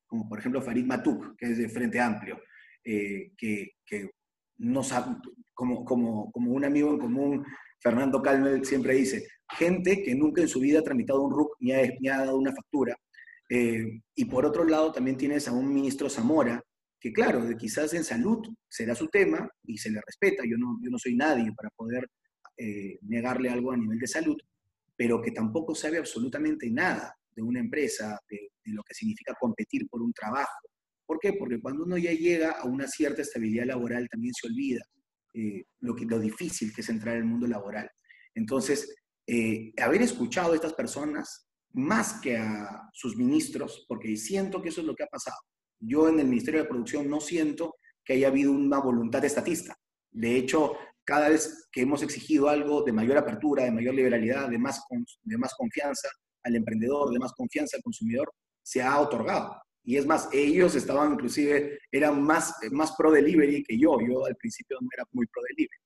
como 0.07 0.27
por 0.27 0.39
ejemplo 0.39 0.61
Farid 0.61 0.85
Matuk, 0.85 1.37
que 1.37 1.51
es 1.51 1.57
de 1.57 1.69
Frente 1.69 1.99
Amplio, 1.99 2.39
eh, 2.83 3.31
que, 3.37 3.71
no 4.57 4.83
sabe, 4.83 5.15
como, 5.53 6.31
un 6.33 6.65
amigo 6.65 6.89
en 6.89 6.99
común, 6.99 7.45
Fernando 7.79 8.21
Calmel 8.21 8.65
siempre 8.65 8.95
dice, 8.95 9.25
gente 9.49 10.03
que 10.03 10.15
nunca 10.15 10.41
en 10.41 10.47
su 10.47 10.59
vida 10.59 10.79
ha 10.79 10.83
tramitado 10.83 11.21
un 11.21 11.31
RUC 11.31 11.55
ni 11.59 11.71
ha 12.09 12.17
dado 12.17 12.37
una 12.37 12.53
factura, 12.53 12.97
eh, 13.49 14.01
y 14.13 14.25
por 14.25 14.45
otro 14.45 14.63
lado, 14.63 14.91
también 14.91 15.17
tienes 15.17 15.47
a 15.47 15.51
un 15.51 15.73
ministro 15.73 16.09
Zamora, 16.09 16.63
que 16.99 17.11
claro, 17.11 17.43
quizás 17.57 17.93
en 17.93 18.03
salud 18.03 18.45
será 18.67 18.93
su 18.93 19.07
tema 19.07 19.49
y 19.63 19.77
se 19.77 19.89
le 19.89 20.01
respeta, 20.05 20.43
yo 20.45 20.57
no, 20.57 20.77
yo 20.83 20.91
no 20.91 20.99
soy 20.99 21.15
nadie 21.15 21.51
para 21.55 21.69
poder 21.71 22.07
eh, 22.57 22.99
negarle 23.01 23.49
algo 23.49 23.71
a 23.71 23.77
nivel 23.77 23.97
de 23.97 24.07
salud, 24.07 24.37
pero 24.95 25.21
que 25.21 25.31
tampoco 25.31 25.73
sabe 25.73 25.97
absolutamente 25.97 26.69
nada 26.69 27.15
de 27.35 27.41
una 27.41 27.59
empresa, 27.59 28.19
de, 28.29 28.51
lo 28.65 28.83
que 28.83 28.93
significa 28.93 29.33
competir 29.39 29.87
por 29.89 30.03
un 30.03 30.13
trabajo. 30.13 30.59
¿Por 31.07 31.17
qué? 31.19 31.33
Porque 31.33 31.59
cuando 31.59 31.85
uno 31.85 31.97
ya 31.97 32.11
llega 32.11 32.51
a 32.51 32.65
una 32.65 32.87
cierta 32.87 33.23
estabilidad 33.23 33.65
laboral 33.65 34.07
también 34.09 34.33
se 34.35 34.45
olvida 34.45 34.81
eh, 35.33 35.63
lo, 35.79 35.95
lo 35.95 36.19
difícil 36.19 36.71
que 36.71 36.81
es 36.81 36.89
entrar 36.89 37.15
en 37.15 37.21
el 37.21 37.27
mundo 37.27 37.47
laboral. 37.47 37.89
Entonces, 38.35 38.95
haber 39.77 40.01
escuchado 40.01 40.53
a 40.53 40.55
estas 40.55 40.73
personas 40.73 41.48
más 41.73 42.19
que 42.21 42.37
a 42.37 42.89
sus 42.93 43.15
ministros, 43.15 43.85
porque 43.87 44.15
siento 44.17 44.61
que 44.61 44.69
eso 44.69 44.81
es 44.81 44.87
lo 44.87 44.95
que 44.95 45.03
ha 45.03 45.07
pasado. 45.07 45.37
Yo 45.79 46.09
en 46.09 46.19
el 46.19 46.27
Ministerio 46.27 46.61
de 46.61 46.67
Producción 46.69 47.09
no 47.09 47.21
siento 47.21 47.75
que 48.03 48.13
haya 48.13 48.27
habido 48.27 48.51
una 48.51 48.79
voluntad 48.79 49.23
estatista. 49.23 49.75
De 50.11 50.35
hecho, 50.35 50.75
cada 51.03 51.29
vez 51.29 51.67
que 51.71 51.81
hemos 51.81 52.03
exigido 52.03 52.49
algo 52.49 52.83
de 52.83 52.91
mayor 52.91 53.17
apertura, 53.17 53.63
de 53.63 53.71
mayor 53.71 53.95
liberalidad, 53.95 54.49
de 54.49 54.57
más, 54.57 54.83
de 55.23 55.37
más 55.37 55.53
confianza 55.55 56.09
al 56.43 56.55
emprendedor, 56.55 57.11
de 57.11 57.19
más 57.19 57.33
confianza 57.33 57.77
al 57.77 57.83
consumidor, 57.83 58.31
se 58.63 58.81
ha 58.81 58.99
otorgado. 58.99 59.61
Y 59.83 59.97
es 59.97 60.05
más, 60.05 60.29
ellos 60.31 60.75
estaban 60.75 61.13
inclusive, 61.13 61.79
eran 61.91 62.21
más, 62.21 62.53
más 62.71 62.91
pro 62.95 63.11
delivery 63.11 63.63
que 63.63 63.77
yo. 63.77 63.97
Yo 64.07 64.25
al 64.25 64.35
principio 64.35 64.77
no 64.81 64.87
era 64.93 65.03
muy 65.11 65.25
pro 65.27 65.41
delivery. 65.49 65.79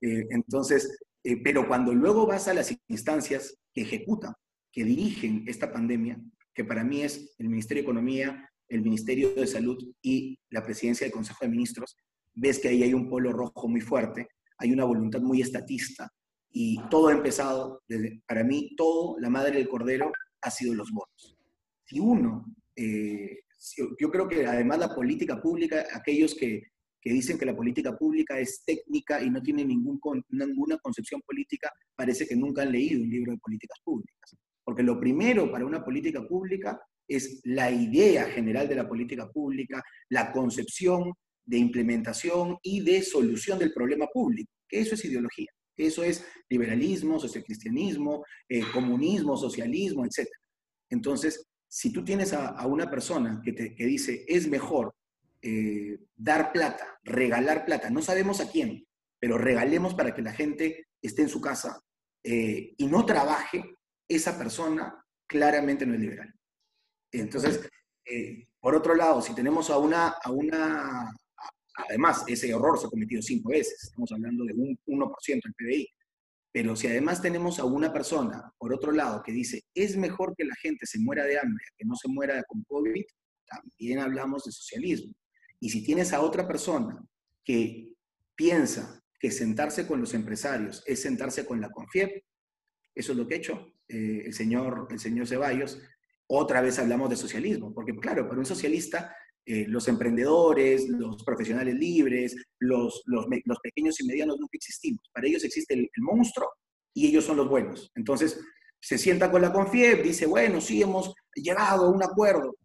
Eh, 0.00 0.26
entonces, 0.30 0.98
eh, 1.22 1.40
pero 1.42 1.68
cuando 1.68 1.94
luego 1.94 2.26
vas 2.26 2.48
a 2.48 2.54
las 2.54 2.74
instancias 2.88 3.56
que 3.72 3.82
ejecutan, 3.82 4.34
que 4.74 4.84
dirigen 4.84 5.44
esta 5.46 5.72
pandemia, 5.72 6.20
que 6.52 6.64
para 6.64 6.82
mí 6.82 7.02
es 7.02 7.34
el 7.38 7.48
Ministerio 7.48 7.82
de 7.82 7.86
Economía, 7.86 8.50
el 8.68 8.82
Ministerio 8.82 9.32
de 9.34 9.46
Salud 9.46 9.78
y 10.02 10.36
la 10.50 10.64
Presidencia 10.64 11.04
del 11.04 11.12
Consejo 11.12 11.38
de 11.42 11.50
Ministros, 11.50 11.96
ves 12.34 12.58
que 12.58 12.68
ahí 12.68 12.82
hay 12.82 12.92
un 12.92 13.08
polo 13.08 13.32
rojo 13.32 13.68
muy 13.68 13.80
fuerte, 13.80 14.28
hay 14.58 14.72
una 14.72 14.84
voluntad 14.84 15.20
muy 15.20 15.40
estatista 15.40 16.10
y 16.50 16.78
todo 16.90 17.08
ha 17.08 17.12
empezado, 17.12 17.82
desde, 17.86 18.20
para 18.26 18.42
mí, 18.42 18.74
todo, 18.76 19.16
la 19.20 19.30
madre 19.30 19.58
del 19.58 19.68
cordero, 19.68 20.10
ha 20.42 20.50
sido 20.50 20.74
los 20.74 20.90
votos. 20.90 21.36
Si 21.84 22.00
uno, 22.00 22.44
eh, 22.74 23.40
yo 23.98 24.10
creo 24.10 24.28
que 24.28 24.46
además 24.46 24.78
la 24.80 24.94
política 24.94 25.40
pública, 25.40 25.86
aquellos 25.92 26.34
que, 26.34 26.62
que 27.00 27.12
dicen 27.12 27.38
que 27.38 27.46
la 27.46 27.54
política 27.54 27.96
pública 27.96 28.40
es 28.40 28.64
técnica 28.64 29.22
y 29.22 29.30
no 29.30 29.40
tienen 29.42 29.68
ningún, 29.68 30.00
ninguna 30.30 30.78
concepción 30.78 31.20
política, 31.22 31.70
parece 31.94 32.26
que 32.26 32.34
nunca 32.34 32.62
han 32.62 32.72
leído 32.72 33.02
un 33.02 33.10
libro 33.10 33.32
de 33.32 33.38
políticas 33.38 33.78
públicas. 33.84 34.36
Porque 34.64 34.82
lo 34.82 34.98
primero 34.98 35.50
para 35.50 35.66
una 35.66 35.84
política 35.84 36.26
pública 36.26 36.80
es 37.06 37.40
la 37.44 37.70
idea 37.70 38.24
general 38.24 38.66
de 38.68 38.76
la 38.76 38.88
política 38.88 39.30
pública, 39.30 39.82
la 40.08 40.32
concepción 40.32 41.12
de 41.44 41.58
implementación 41.58 42.56
y 42.62 42.80
de 42.80 43.02
solución 43.02 43.58
del 43.58 43.72
problema 43.72 44.06
público, 44.06 44.50
eso 44.70 44.94
es 44.94 45.04
ideología, 45.04 45.50
eso 45.76 46.02
es 46.02 46.26
liberalismo, 46.48 47.20
sociocristianismo, 47.20 48.24
eh, 48.48 48.62
comunismo, 48.72 49.36
socialismo, 49.36 50.04
etc. 50.04 50.28
Entonces, 50.90 51.46
si 51.68 51.92
tú 51.92 52.04
tienes 52.04 52.32
a, 52.32 52.66
una 52.66 52.90
persona 52.90 53.40
que, 53.44 53.52
te, 53.52 53.74
que 53.74 53.86
dice 53.86 54.24
es 54.28 54.48
mejor 54.48 54.94
eh, 55.42 55.98
dar 56.16 56.52
plata, 56.52 56.98
regalar 57.02 57.64
plata, 57.64 57.90
no 57.90 58.00
sabemos 58.00 58.40
a 58.40 58.50
quién, 58.50 58.86
pero 59.18 59.38
regalemos 59.38 59.94
para 59.94 60.14
que 60.14 60.22
la 60.22 60.32
gente 60.32 60.86
esté 61.02 61.22
en 61.22 61.28
su 61.28 61.40
casa 61.40 61.80
eh, 62.22 62.74
y 62.76 62.86
no 62.86 63.04
trabaje, 63.04 63.64
esa 64.08 64.36
persona 64.38 65.04
claramente 65.26 65.86
no 65.86 65.94
es 65.94 66.00
liberal. 66.00 66.34
Entonces, 67.12 67.68
eh, 68.04 68.46
por 68.60 68.74
otro 68.74 68.94
lado, 68.94 69.22
si 69.22 69.34
tenemos 69.34 69.70
a 69.70 69.78
una, 69.78 70.08
a 70.08 70.30
una, 70.30 71.12
además, 71.88 72.24
ese 72.26 72.50
error 72.50 72.78
se 72.78 72.86
ha 72.86 72.90
cometido 72.90 73.22
cinco 73.22 73.50
veces, 73.50 73.84
estamos 73.84 74.10
hablando 74.12 74.44
de 74.44 74.52
un 74.54 74.78
1% 74.86 75.26
del 75.26 75.54
PBI, 75.54 75.88
pero 76.52 76.76
si 76.76 76.86
además 76.86 77.20
tenemos 77.20 77.58
a 77.58 77.64
una 77.64 77.92
persona, 77.92 78.52
por 78.58 78.72
otro 78.72 78.92
lado, 78.92 79.22
que 79.22 79.32
dice, 79.32 79.62
es 79.74 79.96
mejor 79.96 80.34
que 80.36 80.44
la 80.44 80.54
gente 80.56 80.86
se 80.86 80.98
muera 80.98 81.24
de 81.24 81.38
hambre 81.38 81.64
que 81.76 81.84
no 81.84 81.96
se 81.96 82.08
muera 82.08 82.42
con 82.44 82.62
COVID, 82.64 83.04
también 83.46 83.98
hablamos 83.98 84.44
de 84.44 84.52
socialismo. 84.52 85.12
Y 85.60 85.70
si 85.70 85.84
tienes 85.84 86.12
a 86.12 86.20
otra 86.20 86.46
persona 86.46 87.02
que 87.44 87.92
piensa 88.36 89.02
que 89.18 89.30
sentarse 89.30 89.86
con 89.86 90.00
los 90.00 90.14
empresarios 90.14 90.82
es 90.86 91.02
sentarse 91.02 91.44
con 91.44 91.60
la 91.60 91.70
CONFIEP, 91.70 92.24
eso 92.94 93.12
es 93.12 93.18
lo 93.18 93.26
que 93.26 93.34
ha 93.34 93.38
hecho 93.38 93.73
eh, 93.88 94.22
el, 94.26 94.34
señor, 94.34 94.88
el 94.90 94.98
señor 94.98 95.26
Ceballos, 95.26 95.80
otra 96.26 96.60
vez 96.60 96.78
hablamos 96.78 97.10
de 97.10 97.16
socialismo, 97.16 97.72
porque 97.74 97.94
claro, 97.96 98.26
para 98.26 98.38
un 98.38 98.46
socialista, 98.46 99.14
eh, 99.46 99.66
los 99.68 99.88
emprendedores, 99.88 100.88
los 100.88 101.22
profesionales 101.22 101.74
libres, 101.74 102.34
los, 102.58 103.02
los, 103.04 103.26
pequeños 103.62 104.00
y 104.00 104.06
medianos 104.06 104.38
nunca 104.38 104.56
existimos. 104.56 105.02
Para 105.12 105.26
ellos 105.26 105.44
existe 105.44 105.74
el, 105.74 105.90
monstruo 105.98 106.50
y 106.94 107.08
ellos 107.08 107.24
son 107.24 107.36
los 107.36 107.48
buenos. 107.48 107.92
Entonces, 107.94 108.40
se 108.80 108.96
sienta 108.96 109.30
con 109.30 109.42
la 109.42 109.52
Confiep, 109.52 110.02
dice, 110.02 110.24
bueno, 110.26 110.62
sí, 110.62 110.80
hemos 110.80 111.14
llegado 111.34 111.86
a 111.86 111.90
un 111.90 112.02
acuerdo. 112.02 112.56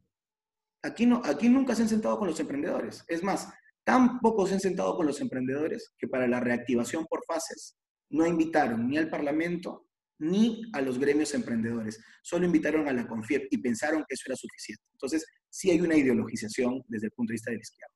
Aquí, 0.82 1.05
no, 1.05 1.21
aquí 1.25 1.49
nunca 1.49 1.75
se 1.75 1.82
han 1.82 1.89
sentado 1.89 2.17
con 2.17 2.29
los 2.29 2.39
emprendedores. 2.39 3.03
Es 3.10 3.23
más, 3.23 3.49
tan 3.84 4.19
pocos 4.19 4.47
se 4.47 4.55
han 4.55 4.62
sentado 4.62 4.95
con 4.95 5.05
los 5.05 5.19
emprendedores 5.19 5.93
que 5.97 6.08
para 6.08 6.27
la 6.27 6.39
reactivación 6.39 7.05
por 7.08 7.25
fases 7.25 7.75
no 8.10 8.25
invitaron 8.25 8.88
ni 8.88 8.97
al 8.97 9.10
Parlamento 9.10 9.88
ni 10.19 10.62
a 10.73 10.82
los 10.82 10.99
gremios 10.99 11.34
emprendedores. 11.34 11.99
Solo 12.21 12.45
invitaron 12.45 12.88
a 12.88 12.93
la 12.93 13.08
CONFIEP 13.08 13.47
y 13.51 13.58
pensaron 13.58 14.05
que 14.08 14.13
eso 14.13 14.23
era 14.27 14.36
suficiente. 14.36 14.84
Entonces, 14.93 15.25
sí 15.49 15.71
hay 15.71 15.82
una 15.82 15.95
ideologización 15.95 16.84
desde 16.88 17.08
el 17.08 17.12
punto 17.12 17.32
de 17.32 17.36
vista 17.36 17.51
del 17.51 17.62
izquierdo. 17.62 17.93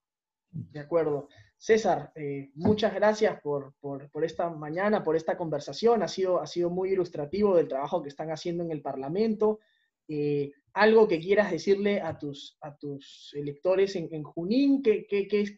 De 0.53 0.79
acuerdo. 0.79 1.27
César, 1.57 2.12
eh, 2.15 2.51
muchas 2.55 2.93
gracias 2.93 3.39
por, 3.41 3.73
esta 4.21 4.49
mañana, 4.49 5.03
por 5.03 5.15
esta 5.15 5.38
conversación. 5.38 6.03
Ha 6.03 6.07
sido, 6.07 6.41
ha 6.41 6.47
sido 6.47 6.69
muy 6.69 6.91
ilustrativo 6.91 7.55
del 7.55 7.67
trabajo 7.67 8.03
que 8.03 8.09
están 8.09 8.31
haciendo 8.31 8.63
en 8.63 8.71
el 8.71 8.81
Parlamento. 8.81 9.59
Eh, 10.07 10.51
algo 10.73 11.07
que 11.07 11.19
quieras 11.19 11.51
decirle 11.51 12.01
a 12.01 12.17
tus, 12.17 12.57
a 12.62 12.75
tus 12.75 13.31
electores 13.33 13.95
en, 13.95 14.23
Junín, 14.23 14.81
¿qué, 14.81 15.05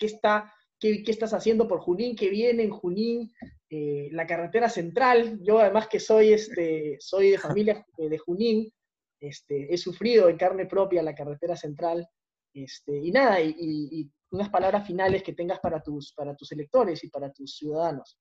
está, 0.01 0.53
qué, 0.79 1.03
estás 1.07 1.33
haciendo 1.33 1.67
por 1.67 1.79
Junín? 1.79 2.15
¿Qué 2.15 2.29
viene 2.29 2.63
en 2.63 2.69
Junín? 2.69 3.33
Eh, 3.77 4.07
la 4.13 4.25
carretera 4.25 4.69
central, 4.69 5.37
yo 5.43 5.59
además 5.59 5.89
que 5.89 5.99
soy, 5.99 6.31
este, 6.31 6.95
soy 6.97 7.31
de 7.31 7.37
familia 7.37 7.85
de 7.97 8.17
Junín, 8.17 8.71
este, 9.19 9.73
he 9.73 9.77
sufrido 9.77 10.29
en 10.29 10.37
carne 10.37 10.65
propia 10.65 11.03
la 11.03 11.13
carretera 11.13 11.57
central, 11.57 12.07
este, 12.53 12.97
y 12.97 13.11
nada, 13.11 13.41
y, 13.41 14.09
unas 14.31 14.49
palabras 14.49 14.87
finales 14.87 15.23
que 15.23 15.33
tengas 15.33 15.59
para 15.59 15.81
tus, 15.81 16.13
para 16.13 16.35
tus 16.35 16.51
electores 16.53 17.03
y 17.03 17.09
para 17.09 17.31
tus 17.31 17.57
ciudadanos. 17.57 18.17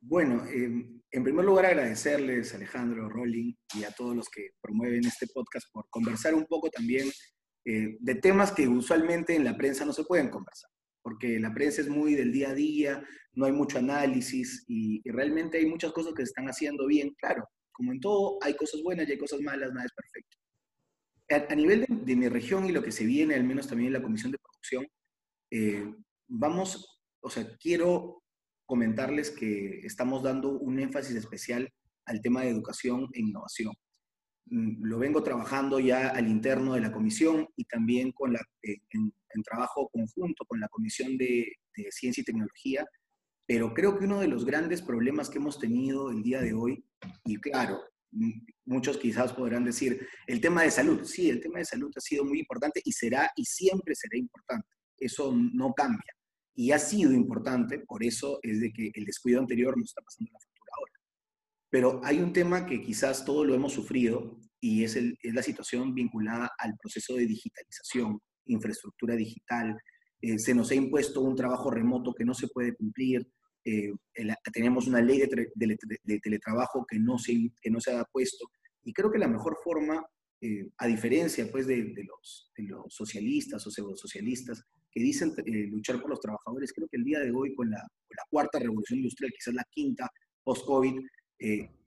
Bueno, 0.00 0.46
em, 0.46 1.00
en 1.10 1.24
primer 1.24 1.44
lugar 1.44 1.66
agradecerles, 1.66 2.54
Alejandro, 2.54 3.08
Rolling 3.08 3.54
y 3.74 3.84
a 3.84 3.90
todos 3.90 4.14
los 4.14 4.28
que 4.28 4.50
promueven 4.60 5.04
este 5.06 5.26
podcast 5.32 5.66
por 5.72 5.88
conversar 5.88 6.34
un 6.34 6.44
poco 6.44 6.68
también 6.68 7.08
eh, 7.64 7.96
de 8.00 8.14
temas 8.16 8.52
que 8.52 8.68
usualmente 8.68 9.34
en 9.34 9.44
la 9.44 9.56
prensa 9.56 9.84
no 9.84 9.92
se 9.92 10.04
pueden 10.04 10.28
conversar 10.28 10.73
porque 11.04 11.38
la 11.38 11.52
prensa 11.52 11.82
es 11.82 11.88
muy 11.88 12.14
del 12.14 12.32
día 12.32 12.48
a 12.48 12.54
día, 12.54 13.04
no 13.34 13.44
hay 13.44 13.52
mucho 13.52 13.78
análisis 13.78 14.64
y, 14.66 15.02
realmente 15.04 15.58
hay 15.58 15.66
muchas 15.66 15.92
cosas 15.92 16.14
que 16.14 16.22
se 16.22 16.30
están 16.30 16.46
haciendo 16.46 16.86
bien. 16.86 17.14
Claro, 17.18 17.46
como 17.72 17.92
en 17.92 18.00
todo, 18.00 18.38
hay 18.40 18.56
cosas 18.56 18.82
buenas 18.82 19.06
y 19.06 19.12
hay 19.12 19.18
cosas 19.18 19.40
malas, 19.42 19.70
nada 19.72 19.84
es 19.84 19.92
perfecto. 19.92 20.38
A, 21.52 21.54
nivel 21.54 21.84
de, 21.88 22.16
mi 22.16 22.28
región 22.28 22.64
y 22.64 22.72
lo 22.72 22.82
que 22.82 22.90
se 22.90 23.04
viene, 23.04 23.34
al 23.34 23.44
menos 23.44 23.68
también 23.68 23.88
en 23.88 23.92
la 23.92 24.02
Comisión 24.02 24.32
de 24.32 24.38
Producción, 24.38 24.86
eh, 25.50 25.94
vamos, 26.26 27.02
o 27.20 27.28
sea, 27.28 27.54
quiero 27.58 28.22
comentarles 28.64 29.30
que 29.30 29.80
estamos 29.80 30.22
dando 30.22 30.58
un 30.58 30.80
énfasis 30.80 31.16
especial 31.16 31.70
al 32.06 32.22
tema 32.22 32.42
de 32.42 32.48
educación 32.48 33.10
e 33.12 33.20
innovación. 33.20 33.74
Mm, 34.46 34.84
lo 34.84 34.98
vengo 34.98 35.22
trabajando 35.22 35.80
ya 35.80 36.08
al 36.08 36.28
interno 36.28 36.74
de 36.74 36.80
la 36.80 36.92
comisión 36.92 37.46
y 37.56 37.64
también 37.64 38.12
con 38.12 38.32
la, 38.32 38.40
eh, 38.62 38.78
trabajo 39.42 39.88
conjunto 39.92 40.44
con 40.46 40.60
la 40.60 40.68
Comisión 40.68 41.16
de, 41.16 41.56
Ciencia 41.90 42.20
y 42.20 42.24
Tecnología, 42.24 42.86
pero 43.46 43.74
creo 43.74 43.98
que 43.98 44.04
uno 44.04 44.20
de 44.20 44.28
los 44.28 44.44
grandes 44.44 44.80
problemas 44.80 45.28
que 45.28 45.38
hemos 45.38 45.58
tenido 45.58 46.10
el 46.10 46.22
día 46.22 46.40
de 46.40 46.54
hoy, 46.54 46.84
y 47.24 47.36
claro, 47.36 47.80
muchos 48.64 48.96
quizás 48.96 49.32
podrán 49.32 49.64
decir, 49.64 50.06
el 50.26 50.40
tema 50.40 50.62
de 50.62 50.70
salud, 50.70 51.04
sí, 51.04 51.28
el 51.28 51.40
tema 51.40 51.58
de 51.58 51.64
salud 51.64 51.90
ha 51.96 52.00
sido 52.00 52.24
muy 52.24 52.38
importante 52.38 52.80
y 52.84 52.92
será 52.92 53.30
y 53.36 53.44
siempre 53.44 53.94
será 53.94 54.16
importante, 54.16 54.68
eso 54.98 55.34
no 55.34 55.72
cambia. 55.74 56.14
Y 56.56 56.70
ha 56.70 56.78
sido 56.78 57.12
importante, 57.12 57.80
por 57.80 58.04
eso 58.04 58.38
es 58.42 58.60
de 58.60 58.72
que 58.72 58.92
el 58.94 59.04
descuido 59.04 59.40
anterior 59.40 59.76
nos 59.76 59.88
está 59.88 60.02
pasando 60.02 60.30
la 60.32 60.38
factura 60.38 60.70
ahora. 60.78 60.92
Pero 61.68 62.00
hay 62.04 62.20
un 62.20 62.32
tema 62.32 62.64
que 62.64 62.80
quizás 62.80 63.24
todos 63.24 63.44
lo 63.44 63.54
hemos 63.54 63.72
sufrido 63.72 64.38
y 64.64 64.82
es, 64.82 64.96
la 65.24 65.42
situación 65.42 65.94
vinculada 65.94 66.50
al 66.58 66.74
proceso 66.78 67.16
de 67.16 67.26
digitalización, 67.26 68.18
infraestructura 68.46 69.14
digital. 69.16 69.76
Eh, 70.20 70.38
se 70.38 70.54
nos 70.54 70.70
ha 70.70 70.74
impuesto 70.74 71.20
un 71.20 71.36
trabajo 71.36 71.70
remoto 71.70 72.14
que 72.14 72.24
no 72.24 72.34
se 72.34 72.48
puede 72.48 72.74
cumplir. 72.74 73.26
Eh, 73.64 73.92
tenemos 74.52 74.86
una 74.86 75.00
ley 75.00 75.20
de, 75.20 76.20
teletrabajo 76.20 76.84
que 76.86 76.98
no, 76.98 77.18
se, 77.18 77.50
que 77.60 77.70
no 77.70 77.80
se 77.80 77.92
ha 77.92 78.04
puesto. 78.04 78.46
Y 78.84 78.92
creo 78.92 79.10
que 79.10 79.18
la 79.18 79.28
mejor 79.28 79.56
forma, 79.62 80.04
eh, 80.40 80.68
a 80.78 80.86
diferencia 80.86 81.46
pues, 81.50 81.66
de, 81.66 81.92
los, 82.06 82.52
los 82.56 82.94
socialistas 82.94 83.66
o 83.66 83.70
pseudo-socialistas 83.70 84.62
que 84.90 85.02
dicen 85.02 85.34
luchar 85.70 86.00
por 86.00 86.10
los 86.10 86.20
trabajadores, 86.20 86.72
creo 86.72 86.88
que 86.88 86.96
el 86.98 87.04
día 87.04 87.18
de 87.20 87.32
hoy 87.32 87.54
con 87.54 87.68
la, 87.70 87.82
cuarta 88.30 88.60
revolución 88.60 89.00
industrial, 89.00 89.32
quizás 89.36 89.54
la 89.54 89.64
quinta 89.70 90.08
post-COVID, 90.44 91.00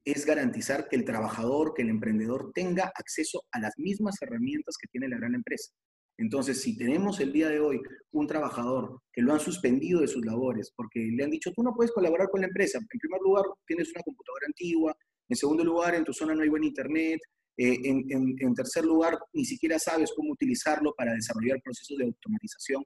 es 0.08 0.26
garantizar 0.26 0.88
que 0.88 0.96
el 0.96 1.06
trabajador, 1.06 1.74
que 1.74 1.82
el 1.82 1.90
emprendedor 1.90 2.52
tenga 2.54 2.92
acceso 2.96 3.44
a 3.52 3.60
las 3.60 3.74
mismas 3.78 4.22
herramientas 4.22 4.76
que 4.80 4.88
tiene 4.88 5.08
la 5.08 5.18
gran 5.18 5.36
empresa. 5.36 5.74
Entonces, 6.18 6.62
si 6.62 6.76
tenemos 6.76 7.20
el 7.20 7.32
día 7.32 7.50
de 7.50 7.60
hoy 7.60 7.80
un 8.12 8.26
trabajador 8.26 9.02
que 9.14 9.22
lo 9.22 9.34
han 9.34 9.40
suspendido 9.40 10.02
de 10.02 10.08
sus 10.08 10.26
labores 10.26 10.72
porque 10.76 11.00
le 11.00 11.24
han 11.24 11.30
dicho, 11.30 11.52
tú 11.54 11.62
no 11.62 11.74
puedes 11.76 11.92
colaborar 11.92 12.30
con 12.30 12.42
la 12.42 12.48
empresa, 12.48 12.80
en 12.80 12.88
primer 12.88 13.22
lugar, 13.22 13.46
tienes 13.68 13.92
una 13.92 14.02
computadora 14.02 14.48
antigua, 14.48 14.96
en 15.30 15.38
segundo 15.38 15.64
lugar, 15.64 15.94
en 15.94 16.04
tu 16.04 16.14
zona 16.14 16.34
no 16.34 16.42
hay 16.42 16.50
buen 16.50 16.64
internet, 16.64 17.20
eh, 17.58 17.80
en, 17.84 18.54
tercer 18.56 18.86
lugar, 18.86 19.18
ni 19.34 19.46
siquiera 19.46 19.78
sabes 19.78 20.12
cómo 20.16 20.32
utilizarlo 20.32 20.94
para 20.96 21.14
desarrollar 21.14 21.60
procesos 21.64 21.98
de 21.98 22.06
automatización. 22.06 22.84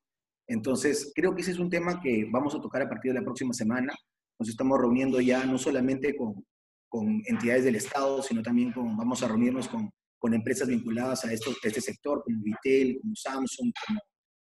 Entonces, 0.48 1.12
creo 1.16 1.36
que 1.36 1.42
ese 1.42 1.52
es 1.52 1.60
un 1.60 1.70
tema 1.70 2.02
que 2.02 2.26
vamos 2.30 2.56
a 2.56 2.62
tocar 2.62 2.82
a 2.82 2.90
partir 2.90 3.14
de 3.14 3.20
la 3.20 3.26
próxima 3.26 3.54
semana. 3.54 3.94
Nos 4.40 4.50
estamos 4.50 4.80
reuniendo 4.80 5.22
ya 5.22 5.46
no 5.46 5.58
solamente 5.58 6.16
con, 6.16 6.46
con 6.90 7.22
entidades 7.28 7.64
del 7.64 7.76
Estado, 7.76 8.22
sino 8.22 8.42
también 8.42 8.72
con, 8.72 8.98
vamos 8.98 9.22
a 9.24 9.28
reunirnos 9.28 9.68
con, 9.68 9.92
con 10.22 10.36
empresas 10.36 10.68
vinculadas 10.68 11.26
a, 11.26 11.34
esto, 11.34 11.52
este 11.64 11.82
sector, 11.82 12.22
como 12.24 12.44
Vitel, 12.44 13.00
como 13.02 13.16
Samsung, 13.16 13.72
como, 13.88 14.00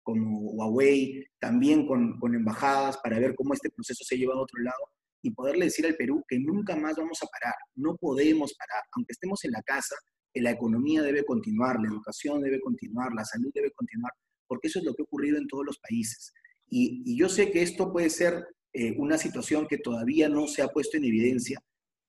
como 0.02 0.38
Huawei, 0.52 1.26
también 1.38 1.86
con, 1.86 2.18
con 2.18 2.34
embajadas 2.34 2.96
para 2.98 3.18
ver 3.18 3.34
cómo 3.34 3.52
este 3.52 3.68
proceso 3.68 4.02
se 4.02 4.16
lleva 4.16 4.32
a 4.32 4.40
otro 4.40 4.62
lado 4.62 4.80
y 5.22 5.30
poderle 5.30 5.66
decir 5.66 5.84
al 5.84 5.96
Perú 5.96 6.24
que 6.26 6.38
nunca 6.38 6.74
más 6.74 6.96
vamos 6.96 7.18
a 7.22 7.26
parar, 7.26 7.54
no 7.74 7.96
podemos 7.96 8.54
parar, 8.54 8.82
aunque 8.96 9.12
estemos 9.12 9.44
en 9.44 9.50
la 9.52 9.62
casa, 9.62 9.94
la 10.40 10.50
economía 10.50 11.02
debe 11.02 11.24
continuar, 11.24 11.76
la 11.80 11.88
educación 11.88 12.42
debe 12.42 12.60
continuar, 12.60 13.12
la 13.14 13.24
salud 13.24 13.50
debe 13.54 13.70
continuar, 13.72 14.12
porque 14.46 14.68
eso 14.68 14.78
es 14.78 14.84
lo 14.84 14.94
que 14.94 15.02
ha 15.02 15.04
ocurrido 15.04 15.38
en 15.38 15.46
todos 15.46 15.64
los 15.64 15.78
países. 15.78 16.32
Y, 16.68 17.16
yo 17.16 17.28
sé 17.28 17.50
que 17.50 17.62
esto 17.62 17.92
puede 17.92 18.10
ser 18.10 18.44
eh, 18.72 18.94
una 18.98 19.18
situación 19.18 19.66
que 19.66 19.78
todavía 19.78 20.28
no 20.28 20.46
se 20.46 20.62
ha 20.62 20.68
puesto 20.68 20.96
en 20.96 21.04
evidencia, 21.04 21.60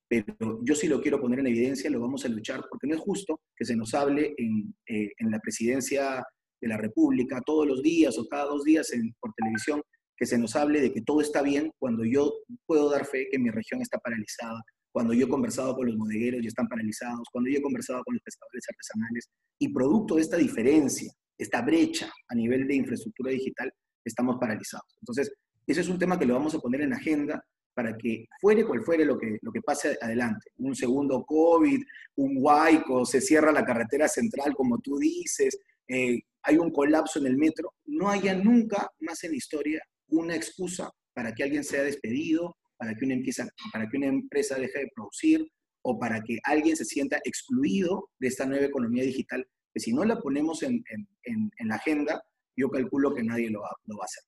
pero 0.09 0.59
yo 0.63 0.73
sí 0.73 0.87
lo 0.87 1.01
quiero 1.01 1.21
poner 1.21 1.39
en 1.39 1.47
evidencia, 1.47 1.89
lo 1.89 2.01
vamos 2.01 2.25
a 2.25 2.29
luchar, 2.29 2.65
porque 2.67 2.87
no 2.87 2.95
es 2.95 3.01
justo 3.01 3.39
que 3.55 3.63
se 3.63 3.75
nos 3.75 3.93
hable 3.93 4.33
en, 4.37 4.73
eh, 4.87 5.11
en 5.17 5.29
la 5.31 5.39
presidencia 5.39 6.25
de 6.59 6.67
la 6.67 6.77
República 6.77 7.41
todos 7.45 7.67
los 7.67 7.83
días 7.83 8.17
o 8.17 8.27
cada 8.27 8.45
dos 8.45 8.63
días 8.63 8.91
por 9.19 9.31
televisión, 9.33 9.81
que 10.17 10.25
se 10.25 10.37
nos 10.37 10.55
hable 10.55 10.81
de 10.81 10.91
que 10.91 11.01
todo 11.01 11.21
está 11.21 11.41
bien 11.41 11.71
cuando 11.77 12.03
yo 12.03 12.33
puedo 12.65 12.89
dar 12.89 13.05
fe 13.05 13.27
que 13.31 13.39
mi 13.39 13.51
región 13.51 13.81
está 13.81 13.99
paralizada, 13.99 14.61
cuando 14.91 15.13
yo 15.13 15.27
he 15.27 15.29
conversado 15.29 15.75
con 15.75 15.87
los 15.87 15.95
bodegueros 15.95 16.43
y 16.43 16.47
están 16.47 16.67
paralizados, 16.67 17.27
cuando 17.31 17.49
yo 17.49 17.59
he 17.59 17.61
conversado 17.61 18.03
con 18.03 18.15
los 18.15 18.23
pescadores 18.23 18.65
artesanales, 18.67 19.29
y 19.59 19.71
producto 19.71 20.15
de 20.15 20.21
esta 20.21 20.37
diferencia, 20.37 21.11
esta 21.37 21.61
brecha 21.61 22.11
a 22.27 22.35
nivel 22.35 22.67
de 22.67 22.75
infraestructura 22.75 23.31
digital, 23.31 23.71
estamos 24.03 24.37
paralizados. 24.39 24.87
Entonces, 25.01 25.31
ese 25.67 25.81
es 25.81 25.87
un 25.87 25.99
tema 25.99 26.17
que 26.17 26.25
lo 26.25 26.33
vamos 26.33 26.55
a 26.55 26.59
poner 26.59 26.81
en 26.81 26.93
agenda 26.93 27.45
para 27.79 27.97
que 27.97 28.25
fuere 28.41 28.65
cual 28.65 28.81
fuere 28.81 29.05
lo 29.05 29.17
que, 29.17 29.37
lo 29.41 29.53
que 29.53 29.61
pase 29.61 29.97
adelante. 30.01 30.51
Un 30.57 30.75
segundo 30.75 31.23
COVID, 31.25 31.81
un 32.17 32.35
huaico, 32.37 33.05
se 33.05 33.21
cierra 33.21 33.53
la 33.53 33.63
carretera 33.63 34.09
central, 34.09 34.53
como 34.53 34.79
tú 34.79 34.97
dices, 34.97 35.57
eh, 35.87 36.19
hay 36.43 36.57
un 36.57 36.71
colapso 36.71 37.19
en 37.19 37.27
el 37.27 37.37
metro, 37.37 37.73
no 37.85 38.09
haya 38.09 38.35
nunca 38.35 38.89
más 38.99 39.23
en 39.23 39.31
la 39.31 39.37
historia 39.37 39.81
una 40.09 40.35
excusa 40.35 40.91
para 41.13 41.33
que 41.33 41.41
alguien 41.41 41.63
sea 41.63 41.83
despedido, 41.83 42.53
para 42.75 42.93
que 42.95 43.05
una, 43.05 43.13
empieza, 43.13 43.47
para 43.71 43.87
que 43.87 43.95
una 43.95 44.07
empresa 44.07 44.55
deje 44.55 44.79
de 44.79 44.91
producir 44.93 45.49
o 45.81 45.97
para 45.97 46.21
que 46.21 46.37
alguien 46.43 46.75
se 46.75 46.83
sienta 46.83 47.21
excluido 47.23 48.09
de 48.19 48.27
esta 48.27 48.45
nueva 48.45 48.65
economía 48.65 49.03
digital, 49.03 49.47
que 49.73 49.79
si 49.79 49.93
no 49.93 50.03
la 50.03 50.19
ponemos 50.19 50.63
en, 50.63 50.83
en, 51.23 51.49
en 51.57 51.67
la 51.69 51.75
agenda, 51.75 52.21
yo 52.57 52.69
calculo 52.69 53.15
que 53.15 53.23
nadie 53.23 53.49
lo 53.49 53.61
va, 53.61 53.69
lo 53.85 53.95
va, 53.95 54.03
a 54.03 54.05
hacer. 54.05 54.23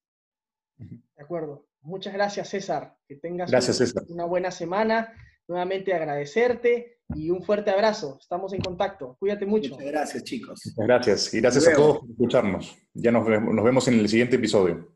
De 1.17 1.21
acuerdo. 1.21 1.67
Muchas 1.81 2.13
gracias, 2.13 2.49
César. 2.49 2.95
Que 3.07 3.15
tengas 3.15 3.49
gracias, 3.49 3.77
César. 3.77 4.03
una 4.09 4.25
buena 4.25 4.51
semana. 4.51 5.13
Nuevamente 5.47 5.93
agradecerte 5.93 6.99
y 7.15 7.29
un 7.29 7.43
fuerte 7.43 7.71
abrazo. 7.71 8.17
Estamos 8.21 8.53
en 8.53 8.61
contacto. 8.61 9.17
Cuídate 9.19 9.45
mucho. 9.45 9.71
Muchas 9.71 9.87
gracias, 9.87 10.23
chicos. 10.23 10.61
Muchas 10.65 10.87
gracias. 10.87 11.33
Y 11.33 11.41
gracias 11.41 11.67
a 11.67 11.73
todos 11.73 11.99
por 11.99 12.09
escucharnos. 12.09 12.77
Ya 12.93 13.11
nos 13.11 13.27
nos 13.27 13.65
vemos 13.65 13.87
en 13.87 13.95
el 13.95 14.07
siguiente 14.07 14.37
episodio. 14.37 14.95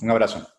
Un 0.00 0.10
abrazo. 0.10 0.51